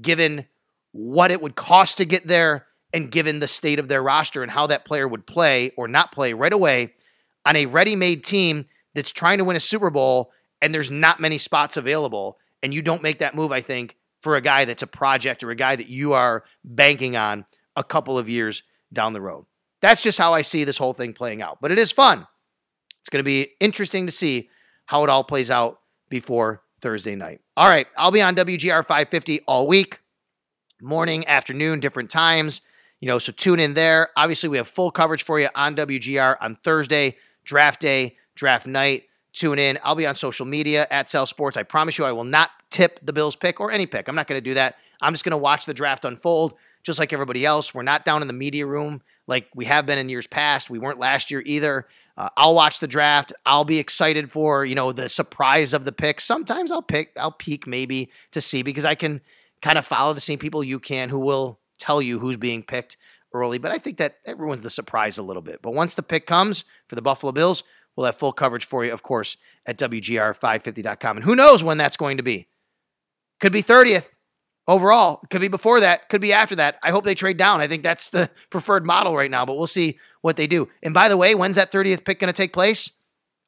given 0.00 0.46
what 0.92 1.30
it 1.30 1.40
would 1.40 1.54
cost 1.54 1.98
to 1.98 2.04
get 2.04 2.26
there, 2.26 2.66
and 2.92 3.10
given 3.10 3.38
the 3.38 3.48
state 3.48 3.78
of 3.78 3.88
their 3.88 4.02
roster 4.02 4.42
and 4.42 4.50
how 4.50 4.66
that 4.66 4.84
player 4.84 5.06
would 5.06 5.26
play 5.26 5.70
or 5.76 5.86
not 5.86 6.12
play 6.12 6.32
right 6.32 6.52
away 6.52 6.92
on 7.46 7.56
a 7.56 7.66
ready 7.66 7.96
made 7.96 8.24
team 8.24 8.66
that's 8.94 9.12
trying 9.12 9.38
to 9.38 9.44
win 9.44 9.56
a 9.56 9.60
Super 9.60 9.90
Bowl 9.90 10.32
and 10.62 10.74
there's 10.74 10.90
not 10.90 11.20
many 11.20 11.38
spots 11.38 11.76
available. 11.76 12.38
And 12.62 12.74
you 12.74 12.82
don't 12.82 13.02
make 13.02 13.20
that 13.20 13.34
move, 13.34 13.52
I 13.52 13.60
think, 13.60 13.96
for 14.18 14.36
a 14.36 14.40
guy 14.40 14.64
that's 14.64 14.82
a 14.82 14.86
project 14.86 15.42
or 15.42 15.50
a 15.50 15.56
guy 15.56 15.76
that 15.76 15.88
you 15.88 16.12
are 16.12 16.44
banking 16.64 17.16
on 17.16 17.46
a 17.76 17.84
couple 17.84 18.18
of 18.18 18.28
years 18.28 18.62
down 18.92 19.12
the 19.12 19.20
road. 19.20 19.46
That's 19.80 20.02
just 20.02 20.18
how 20.18 20.34
I 20.34 20.42
see 20.42 20.64
this 20.64 20.76
whole 20.76 20.92
thing 20.92 21.14
playing 21.14 21.40
out. 21.40 21.58
But 21.62 21.72
it 21.72 21.78
is 21.78 21.90
fun. 21.90 22.26
It's 23.00 23.08
going 23.08 23.20
to 23.20 23.24
be 23.24 23.52
interesting 23.60 24.06
to 24.06 24.12
see 24.12 24.50
how 24.84 25.04
it 25.04 25.10
all 25.10 25.24
plays 25.24 25.50
out 25.50 25.80
before 26.10 26.62
Thursday 26.82 27.14
night. 27.14 27.40
All 27.56 27.68
right, 27.68 27.86
I'll 27.96 28.10
be 28.10 28.20
on 28.20 28.34
WGR 28.34 28.84
550 28.84 29.40
all 29.46 29.66
week, 29.66 30.00
morning, 30.82 31.26
afternoon, 31.26 31.80
different 31.80 32.10
times. 32.10 32.60
You 33.00 33.08
know, 33.08 33.18
so 33.18 33.32
tune 33.32 33.60
in 33.60 33.72
there. 33.72 34.08
Obviously, 34.16 34.50
we 34.50 34.58
have 34.58 34.68
full 34.68 34.90
coverage 34.90 35.22
for 35.22 35.40
you 35.40 35.48
on 35.54 35.74
WGR 35.74 36.36
on 36.40 36.56
Thursday 36.56 37.16
draft 37.44 37.80
day, 37.80 38.16
draft 38.34 38.66
night. 38.66 39.04
Tune 39.32 39.58
in. 39.58 39.78
I'll 39.84 39.94
be 39.94 40.06
on 40.06 40.14
social 40.14 40.46
media 40.46 40.86
at 40.90 41.08
Sal 41.08 41.26
Sports. 41.26 41.56
I 41.56 41.62
promise 41.62 41.98
you, 41.98 42.04
I 42.04 42.12
will 42.12 42.24
not 42.24 42.50
tip 42.70 42.98
the 43.02 43.12
Bills 43.12 43.36
pick 43.36 43.60
or 43.60 43.70
any 43.70 43.86
pick. 43.86 44.08
I'm 44.08 44.14
not 44.14 44.26
going 44.26 44.38
to 44.38 44.44
do 44.44 44.54
that. 44.54 44.76
I'm 45.00 45.12
just 45.12 45.24
going 45.24 45.32
to 45.32 45.38
watch 45.38 45.66
the 45.66 45.74
draft 45.74 46.04
unfold 46.04 46.54
just 46.82 46.98
like 46.98 47.12
everybody 47.12 47.44
else. 47.44 47.74
We're 47.74 47.82
not 47.82 48.04
down 48.04 48.22
in 48.22 48.28
the 48.28 48.34
media 48.34 48.66
room 48.66 49.02
like 49.26 49.48
we 49.54 49.66
have 49.66 49.86
been 49.86 49.98
in 49.98 50.08
years 50.08 50.26
past. 50.26 50.70
We 50.70 50.78
weren't 50.78 50.98
last 50.98 51.30
year 51.30 51.42
either. 51.44 51.86
Uh, 52.16 52.28
I'll 52.36 52.54
watch 52.54 52.80
the 52.80 52.88
draft. 52.88 53.32
I'll 53.46 53.64
be 53.64 53.78
excited 53.78 54.32
for 54.32 54.64
you 54.64 54.74
know 54.74 54.92
the 54.92 55.08
surprise 55.08 55.72
of 55.72 55.84
the 55.84 55.92
pick. 55.92 56.20
Sometimes 56.20 56.70
I'll 56.70 56.82
pick, 56.82 57.12
I'll 57.18 57.30
peek 57.30 57.66
maybe 57.66 58.10
to 58.32 58.40
see 58.40 58.62
because 58.62 58.84
I 58.84 58.94
can 58.94 59.20
kind 59.62 59.78
of 59.78 59.86
follow 59.86 60.12
the 60.12 60.20
same 60.20 60.38
people 60.38 60.64
you 60.64 60.80
can 60.80 61.08
who 61.08 61.20
will 61.20 61.60
tell 61.78 62.02
you 62.02 62.18
who's 62.18 62.36
being 62.36 62.62
picked 62.62 62.96
early, 63.32 63.58
but 63.58 63.70
I 63.70 63.78
think 63.78 63.98
that 63.98 64.16
that 64.24 64.38
ruins 64.38 64.62
the 64.62 64.70
surprise 64.70 65.18
a 65.18 65.22
little 65.22 65.42
bit. 65.42 65.62
But 65.62 65.72
once 65.72 65.94
the 65.94 66.02
pick 66.02 66.26
comes 66.26 66.64
for 66.88 66.94
the 66.94 67.02
Buffalo 67.02 67.32
Bills, 67.32 67.62
we'll 67.96 68.06
have 68.06 68.16
full 68.16 68.32
coverage 68.32 68.64
for 68.64 68.84
you, 68.84 68.92
of 68.92 69.02
course, 69.02 69.36
at 69.66 69.78
WGR550.com. 69.78 71.18
And 71.18 71.24
who 71.24 71.36
knows 71.36 71.62
when 71.64 71.78
that's 71.78 71.96
going 71.96 72.16
to 72.16 72.22
be? 72.22 72.48
Could 73.40 73.52
be 73.52 73.62
30th 73.62 74.10
overall. 74.66 75.20
Could 75.30 75.40
be 75.40 75.48
before 75.48 75.80
that. 75.80 76.08
Could 76.08 76.20
be 76.20 76.32
after 76.32 76.56
that. 76.56 76.78
I 76.82 76.90
hope 76.90 77.04
they 77.04 77.14
trade 77.14 77.36
down. 77.36 77.60
I 77.60 77.66
think 77.66 77.82
that's 77.82 78.10
the 78.10 78.30
preferred 78.50 78.86
model 78.86 79.16
right 79.16 79.30
now, 79.30 79.44
but 79.44 79.56
we'll 79.56 79.66
see 79.66 79.98
what 80.22 80.36
they 80.36 80.46
do. 80.46 80.68
And 80.82 80.94
by 80.94 81.08
the 81.08 81.16
way, 81.16 81.34
when's 81.34 81.56
that 81.56 81.72
30th 81.72 82.04
pick 82.04 82.20
going 82.20 82.32
to 82.32 82.36
take 82.36 82.52
place? 82.52 82.92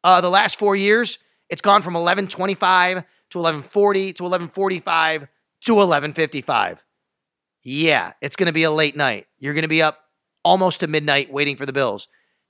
Uh, 0.05 0.21
the 0.21 0.31
last 0.31 0.59
four 0.59 0.75
years, 0.75 1.19
it's 1.49 1.63
gone 1.63 1.83
from 1.83 1.95
1125 1.95 2.95
to 2.95 3.39
1140 3.39 4.13
to 4.15 4.23
1145 4.23 5.29
to 5.65 5.75
1155. 5.75 6.85
Yeah, 7.65 8.13
it's 8.21 8.37
going 8.37 8.47
to 8.47 8.53
be 8.53 8.65
a 8.65 8.71
late 8.71 8.97
night. 8.97 9.27
You're 9.39 9.55
going 9.55 9.63
to 9.63 9.69
be 9.69 9.83
up 9.83 10.01
almost 10.45 10.81
to 10.81 10.89
midnight 10.89 11.33
waiting 11.33 11.57
for 11.57 11.67
the 11.67 11.73
Bills. 11.73 12.09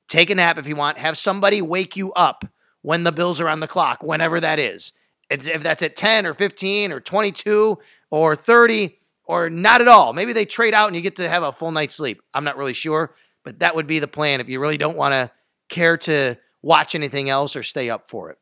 Take 0.08 0.30
a 0.30 0.34
nap 0.34 0.58
if 0.58 0.66
you 0.66 0.76
want. 0.76 0.98
Have 0.98 1.16
somebody 1.16 1.62
wake 1.62 1.96
you 1.96 2.12
up 2.12 2.44
when 2.82 3.04
the 3.04 3.12
Bills 3.12 3.40
are 3.40 3.48
on 3.48 3.60
the 3.60 3.68
clock, 3.68 4.02
whenever 4.02 4.40
that 4.40 4.58
is. 4.58 4.92
If 5.30 5.62
that's 5.62 5.82
at 5.82 5.96
10 5.96 6.26
or 6.26 6.34
15 6.34 6.92
or 6.92 7.00
22 7.00 7.78
or 8.10 8.36
30 8.36 8.98
or 9.24 9.48
not 9.48 9.80
at 9.80 9.88
all. 9.88 10.12
Maybe 10.12 10.32
they 10.32 10.44
trade 10.44 10.74
out 10.74 10.88
and 10.88 10.96
you 10.96 11.02
get 11.02 11.16
to 11.16 11.28
have 11.28 11.42
a 11.42 11.52
full 11.52 11.72
night's 11.72 11.94
sleep. 11.94 12.20
I'm 12.34 12.44
not 12.44 12.58
really 12.58 12.74
sure, 12.74 13.14
but 13.44 13.60
that 13.60 13.74
would 13.74 13.86
be 13.86 13.98
the 13.98 14.08
plan 14.08 14.40
if 14.40 14.48
you 14.48 14.60
really 14.60 14.76
don't 14.76 14.96
want 14.96 15.12
to 15.12 15.30
care 15.68 15.96
to 15.96 16.36
watch 16.60 16.94
anything 16.94 17.30
else 17.30 17.56
or 17.56 17.62
stay 17.62 17.88
up 17.88 18.08
for 18.08 18.30
it. 18.30 18.38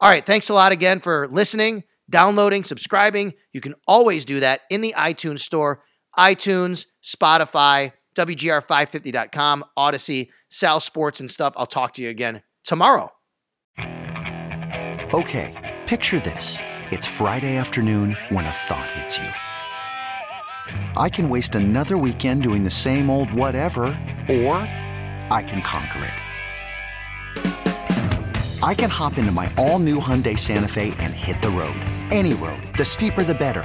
All 0.00 0.10
right, 0.10 0.26
thanks 0.26 0.50
a 0.50 0.54
lot 0.54 0.72
again 0.72 1.00
for 1.00 1.28
listening, 1.28 1.84
downloading, 2.10 2.64
subscribing. 2.64 3.34
You 3.52 3.60
can 3.60 3.74
always 3.86 4.24
do 4.24 4.40
that 4.40 4.62
in 4.68 4.82
the 4.82 4.94
iTunes 4.98 5.38
store, 5.38 5.82
iTunes, 6.18 6.86
Spotify, 7.02 7.92
WGR550.com, 8.14 9.64
Audacy, 9.78 10.28
Sal 10.48 10.80
Sports, 10.80 11.20
and 11.20 11.30
stuff. 11.30 11.54
I'll 11.56 11.66
talk 11.66 11.92
to 11.94 12.02
you 12.02 12.10
again 12.10 12.42
tomorrow. 12.64 13.10
Okay, 15.12 15.78
picture 15.86 16.18
this. 16.18 16.58
It's 16.90 17.06
Friday 17.06 17.56
afternoon 17.56 18.16
when 18.30 18.44
a 18.44 18.50
thought 18.50 18.90
hits 18.92 19.18
you. 19.18 19.28
I 20.96 21.08
can 21.08 21.28
waste 21.28 21.54
another 21.54 21.98
weekend 21.98 22.42
doing 22.42 22.64
the 22.64 22.70
same 22.70 23.10
old 23.10 23.32
whatever, 23.32 23.84
or 24.28 24.56
I 25.30 25.44
can 25.46 25.62
conquer 25.62 26.04
it. 26.04 26.14
I 28.62 28.72
can 28.74 28.88
hop 28.88 29.18
into 29.18 29.30
my 29.30 29.52
all 29.58 29.78
new 29.78 30.00
Hyundai 30.00 30.38
Santa 30.38 30.68
Fe 30.68 30.94
and 30.98 31.12
hit 31.12 31.42
the 31.42 31.50
road. 31.50 31.76
Any 32.10 32.32
road. 32.32 32.62
The 32.78 32.84
steeper, 32.84 33.22
the 33.22 33.34
better. 33.34 33.64